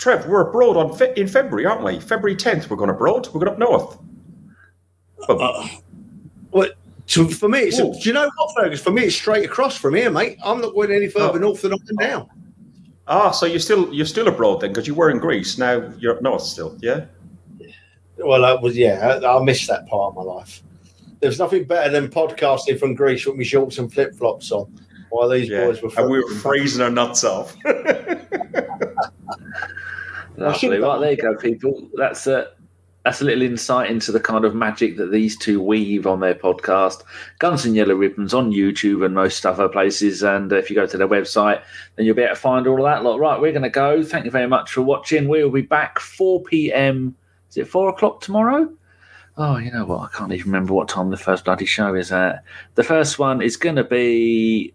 Trev, 0.00 0.26
we're 0.26 0.48
abroad 0.48 0.78
on 0.78 0.96
fe- 0.96 1.12
in 1.16 1.28
February, 1.28 1.66
aren't 1.66 1.84
we? 1.84 2.00
February 2.00 2.34
10th, 2.34 2.70
we're 2.70 2.78
going 2.78 2.88
abroad. 2.88 3.28
We're 3.34 3.40
going 3.40 3.52
up 3.52 3.58
north. 3.58 3.98
Uh, 5.28 5.68
well, 6.50 6.70
so 7.04 7.28
for 7.28 7.50
me, 7.50 7.58
it's 7.64 7.76
do 7.76 8.08
you 8.08 8.14
know 8.14 8.30
what, 8.34 8.54
Fergus? 8.56 8.80
For 8.80 8.92
me, 8.92 9.02
it's 9.02 9.14
straight 9.14 9.44
across 9.44 9.76
from 9.76 9.94
here, 9.94 10.10
mate. 10.10 10.38
I'm 10.42 10.62
not 10.62 10.72
going 10.72 10.90
any 10.90 11.08
further 11.08 11.38
oh. 11.38 11.42
north 11.42 11.60
than 11.60 11.74
I 11.74 11.76
am 11.76 11.96
now. 11.96 12.30
Ah, 13.08 13.30
so 13.30 13.44
you're 13.44 13.60
still 13.60 13.92
you're 13.92 14.06
still 14.06 14.28
abroad 14.28 14.62
then, 14.62 14.70
because 14.70 14.86
you 14.86 14.94
were 14.94 15.10
in 15.10 15.18
Greece. 15.18 15.58
Now 15.58 15.92
you're 15.98 16.16
up 16.16 16.22
north 16.22 16.42
still, 16.42 16.78
yeah. 16.80 17.04
Well, 18.16 18.46
I 18.46 18.54
was 18.54 18.78
yeah. 18.78 19.20
I, 19.22 19.36
I 19.36 19.44
missed 19.44 19.68
that 19.68 19.86
part 19.86 20.16
of 20.16 20.24
my 20.24 20.32
life. 20.32 20.62
There's 21.20 21.38
nothing 21.38 21.64
better 21.64 21.90
than 21.90 22.08
podcasting 22.08 22.78
from 22.78 22.94
Greece 22.94 23.26
with 23.26 23.36
my 23.36 23.42
shorts 23.42 23.76
and 23.76 23.92
flip 23.92 24.14
flops 24.14 24.50
on, 24.50 24.72
while 25.10 25.28
these 25.28 25.50
yeah. 25.50 25.66
boys 25.66 25.82
were. 25.82 25.90
And 25.98 26.10
we 26.10 26.24
were 26.24 26.30
freezing 26.36 26.80
our 26.80 26.90
nuts 26.90 27.22
off. 27.22 27.54
Lovely. 30.36 30.80
Well, 30.80 31.00
there 31.00 31.12
you 31.12 31.16
go, 31.16 31.36
people. 31.36 31.88
That's 31.94 32.26
a 32.26 32.48
that's 33.04 33.22
a 33.22 33.24
little 33.24 33.42
insight 33.42 33.90
into 33.90 34.12
the 34.12 34.20
kind 34.20 34.44
of 34.44 34.54
magic 34.54 34.98
that 34.98 35.10
these 35.10 35.36
two 35.36 35.62
weave 35.62 36.06
on 36.06 36.20
their 36.20 36.34
podcast, 36.34 37.02
Guns 37.38 37.64
and 37.64 37.74
Yellow 37.74 37.94
Ribbons, 37.94 38.34
on 38.34 38.52
YouTube 38.52 39.04
and 39.04 39.14
most 39.14 39.46
other 39.46 39.68
places. 39.68 40.22
And 40.22 40.52
if 40.52 40.68
you 40.68 40.76
go 40.76 40.86
to 40.86 40.98
their 40.98 41.08
website, 41.08 41.62
then 41.96 42.04
you'll 42.04 42.14
be 42.14 42.22
able 42.22 42.34
to 42.34 42.40
find 42.40 42.66
all 42.66 42.76
of 42.76 42.84
that. 42.84 43.02
Lot 43.02 43.18
right, 43.18 43.40
we're 43.40 43.52
going 43.52 43.62
to 43.62 43.70
go. 43.70 44.02
Thank 44.02 44.26
you 44.26 44.30
very 44.30 44.46
much 44.46 44.72
for 44.72 44.82
watching. 44.82 45.28
We 45.28 45.42
will 45.42 45.50
be 45.50 45.62
back 45.62 45.98
4 45.98 46.42
p.m. 46.42 47.16
Is 47.48 47.56
it 47.56 47.68
four 47.68 47.88
o'clock 47.88 48.20
tomorrow? 48.20 48.70
Oh, 49.36 49.56
you 49.56 49.72
know 49.72 49.86
what? 49.86 50.02
I 50.02 50.16
can't 50.16 50.32
even 50.32 50.52
remember 50.52 50.74
what 50.74 50.88
time 50.88 51.10
the 51.10 51.16
first 51.16 51.46
bloody 51.46 51.64
show 51.64 51.94
is 51.94 52.12
at. 52.12 52.44
The 52.74 52.84
first 52.84 53.18
one 53.18 53.40
is 53.40 53.56
going 53.56 53.76
to 53.76 53.84
be 53.84 54.74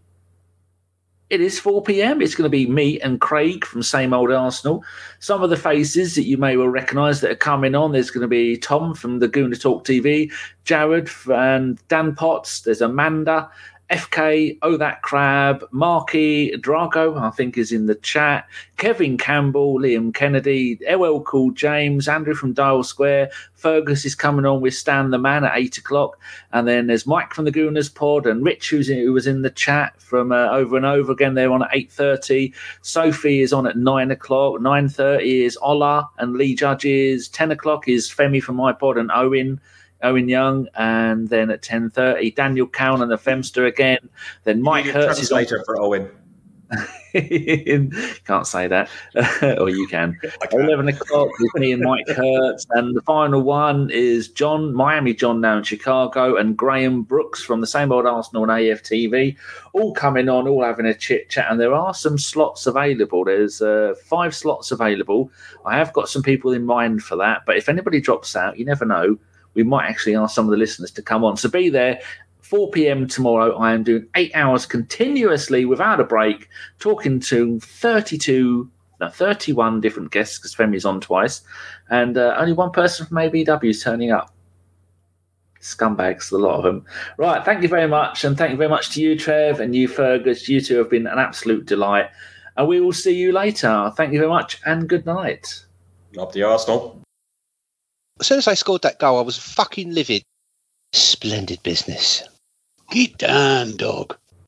it 1.30 1.42
is 1.42 1.60
4 1.60 1.82
p.m. 1.82 2.22
It's 2.22 2.36
going 2.36 2.46
to 2.46 2.50
be 2.50 2.68
me 2.68 3.00
and 3.00 3.20
Craig 3.20 3.66
from 3.66 3.82
Same 3.82 4.14
Old 4.14 4.32
Arsenal. 4.32 4.84
Some 5.20 5.42
of 5.42 5.50
the 5.50 5.58
faces 5.58 6.16
that 6.16 6.24
you 6.24 6.38
may 6.38 6.56
well 6.56 6.68
recognise 6.68 7.22
that 7.22 7.32
are 7.32 7.36
coming 7.36 7.74
on. 7.74 7.92
There's 7.92 8.12
going 8.12 8.22
to 8.22 8.28
be 8.28 8.58
Tom 8.58 8.94
from 8.94 9.20
the 9.20 9.28
Gooner 9.28 9.60
Talk 9.60 9.86
TV, 9.86 10.32
Jared 10.66 11.10
and 11.28 11.80
Dan 11.88 12.14
Potts. 12.14 12.62
There's 12.62 12.82
Amanda, 12.82 13.50
FK, 13.90 14.58
Oh 14.64 14.78
That 14.78 15.04
Crab, 15.04 15.64
Marky, 15.72 16.52
Drago, 16.58 17.22
I 17.22 17.30
think 17.30 17.58
is 17.58 17.72
in 17.72 17.86
the 17.86 17.96
chat, 17.96 18.48
Kevin 18.78 19.18
Campbell, 19.18 19.80
Liam 19.80 20.14
Kennedy, 20.14 20.80
LL 20.90 21.20
Cool 21.22 21.52
James, 21.52 22.08
Andrew 22.08 22.34
from 22.34 22.54
Dial 22.54 22.84
Square, 22.84 23.30
Fergus 23.54 24.04
is 24.04 24.16
coming 24.16 24.46
on 24.46 24.62
with 24.62 24.74
Stan 24.74 25.12
the 25.12 25.20
Man 25.20 25.44
at 25.44 25.56
8 25.56 25.78
o'clock, 25.78 26.20
and 26.52 26.68
then 26.68 26.88
there's 26.88 27.06
Mike 27.06 27.34
from 27.34 27.46
the 27.46 27.52
Gooners 27.52 27.94
Pod 27.94 28.26
and 28.26 28.44
Rich 28.44 28.72
who's 28.72 28.90
in, 28.90 28.98
who 28.98 29.14
was 29.14 29.28
in 29.28 29.44
the 29.44 29.52
chat 29.52 30.00
from 30.02 30.32
uh, 30.32 30.50
over 30.50 30.78
and 30.78 30.86
over 30.86 31.12
again. 31.12 31.36
They're 31.36 31.52
on 31.52 31.64
at 31.64 31.72
8.30. 31.72 32.54
Sophie 32.82 33.42
is 33.42 33.54
on 33.54 33.68
at 33.68 33.78
9 33.78 34.12
o'clock. 34.12 34.60
9.30 34.60 35.46
is 35.46 35.58
Ola 35.62 36.10
and 36.18 36.34
Lee 36.34 36.56
Judges. 36.56 37.28
10 37.30 37.52
o'clock 37.52 37.88
is 37.88 38.10
Femi 38.10 38.42
from 38.42 38.58
iPod 38.58 39.00
and 39.00 39.12
Owen. 39.12 39.60
Owen 40.06 40.30
Young, 40.30 40.68
and 40.76 41.28
then 41.30 41.50
at 41.50 41.62
ten 41.62 41.90
thirty, 41.90 42.32
Daniel 42.32 42.68
Cowan 42.68 43.02
and 43.02 43.12
the 43.12 43.18
Femster 43.18 43.68
again. 43.68 44.10
Then 44.44 44.62
Mike 44.62 44.86
Hertz 44.86 45.20
is 45.20 45.32
later 45.32 45.64
for 45.66 45.80
Owen. 45.80 46.10
Can't 47.14 48.48
say 48.48 48.68
that, 48.68 48.90
or 49.60 49.70
you 49.70 49.88
can. 49.88 50.20
Eleven 50.52 50.88
o'clock 50.88 51.30
with 51.40 51.56
me 51.56 51.72
and 51.72 51.82
Mike 51.82 52.08
Hertz, 52.08 52.66
and 52.72 52.96
the 52.96 53.02
final 53.04 53.42
one 53.42 53.90
is 53.92 54.28
John 54.30 54.74
Miami 54.74 55.14
John 55.14 55.42
now 55.42 55.58
in 55.58 55.64
Chicago, 55.64 56.36
and 56.36 56.58
Graham 56.58 57.04
Brooks 57.04 57.44
from 57.44 57.62
the 57.62 57.68
same 57.68 57.92
old 57.92 58.06
Arsenal 58.06 58.44
and 58.44 58.52
AFTV, 58.52 59.38
all 59.74 59.94
coming 59.94 60.28
on, 60.28 60.48
all 60.48 60.64
having 60.64 60.86
a 60.86 60.94
chit 60.94 61.30
chat. 61.30 61.50
And 61.50 61.60
there 61.60 61.74
are 61.74 61.94
some 61.94 62.18
slots 62.18 62.66
available. 62.66 63.26
There's 63.26 63.62
uh, 63.62 63.94
five 64.04 64.36
slots 64.36 64.72
available. 64.72 65.32
I 65.66 65.78
have 65.78 65.94
got 65.94 66.10
some 66.10 66.24
people 66.24 66.52
in 66.52 66.66
mind 66.66 67.04
for 67.04 67.16
that, 67.18 67.44
but 67.46 67.58
if 67.58 67.70
anybody 67.70 68.02
drops 68.02 68.36
out, 68.36 68.58
you 68.58 68.66
never 68.66 68.86
know 68.86 69.18
we 69.56 69.64
might 69.64 69.88
actually 69.88 70.16
ask 70.16 70.36
some 70.36 70.46
of 70.46 70.52
the 70.52 70.58
listeners 70.58 70.92
to 70.92 71.02
come 71.02 71.24
on. 71.24 71.38
So 71.38 71.50
be 71.50 71.70
there. 71.70 72.00
4 72.42 72.70
p.m. 72.70 73.08
tomorrow, 73.08 73.58
I 73.58 73.74
am 73.74 73.82
doing 73.82 74.08
eight 74.16 74.32
hours 74.36 74.68
continuously 74.68 75.66
without 75.66 76.00
a 76.00 76.04
break, 76.04 76.48
talking 76.78 77.20
to 77.22 77.60
32, 77.60 78.70
no, 79.02 79.10
31 79.10 79.82
different 79.82 80.12
guests 80.12 80.38
because 80.38 80.54
Femi's 80.54 80.86
on 80.86 81.02
twice, 81.02 81.42
and 81.90 82.20
uh, 82.20 82.36
only 82.38 82.54
one 82.54 82.70
person 82.70 83.08
from 83.08 83.18
ABW 83.18 83.72
is 83.72 83.84
turning 83.84 84.12
up. 84.12 84.32
Scumbags, 85.60 86.32
a 86.32 86.38
lot 86.38 86.58
of 86.58 86.64
them. 86.64 86.86
Right, 87.18 87.44
thank 87.44 87.64
you 87.64 87.68
very 87.68 87.88
much, 87.88 88.24
and 88.24 88.38
thank 88.38 88.52
you 88.52 88.58
very 88.58 88.70
much 88.70 88.92
to 88.92 89.02
you, 89.02 89.18
Trev, 89.18 89.60
and 89.60 89.76
you, 89.76 89.88
Fergus. 89.88 90.48
You 90.48 90.62
two 90.62 90.78
have 90.78 90.92
been 90.92 91.08
an 91.08 91.18
absolute 91.18 91.66
delight, 91.66 92.12
and 92.58 92.68
we 92.68 92.80
will 92.80 92.94
see 92.94 93.16
you 93.16 93.32
later. 93.32 93.92
Thank 93.98 94.14
you 94.14 94.20
very 94.20 94.30
much, 94.30 94.62
and 94.68 94.88
good 94.88 95.08
night. 95.08 95.66
Up 96.16 96.32
the 96.32 96.44
Arsenal. 96.44 97.05
As 98.20 98.28
soon 98.28 98.38
as 98.38 98.48
I 98.48 98.54
scored 98.54 98.84
that 98.84 99.00
goal, 99.00 99.20
I 99.20 99.24
was 99.24 99.38
fucking 99.38 99.94
livid. 99.94 100.24
Splendid 100.94 101.62
business. 101.64 102.24
Get 102.90 103.18
down, 103.18 103.76
dog. 103.78 104.18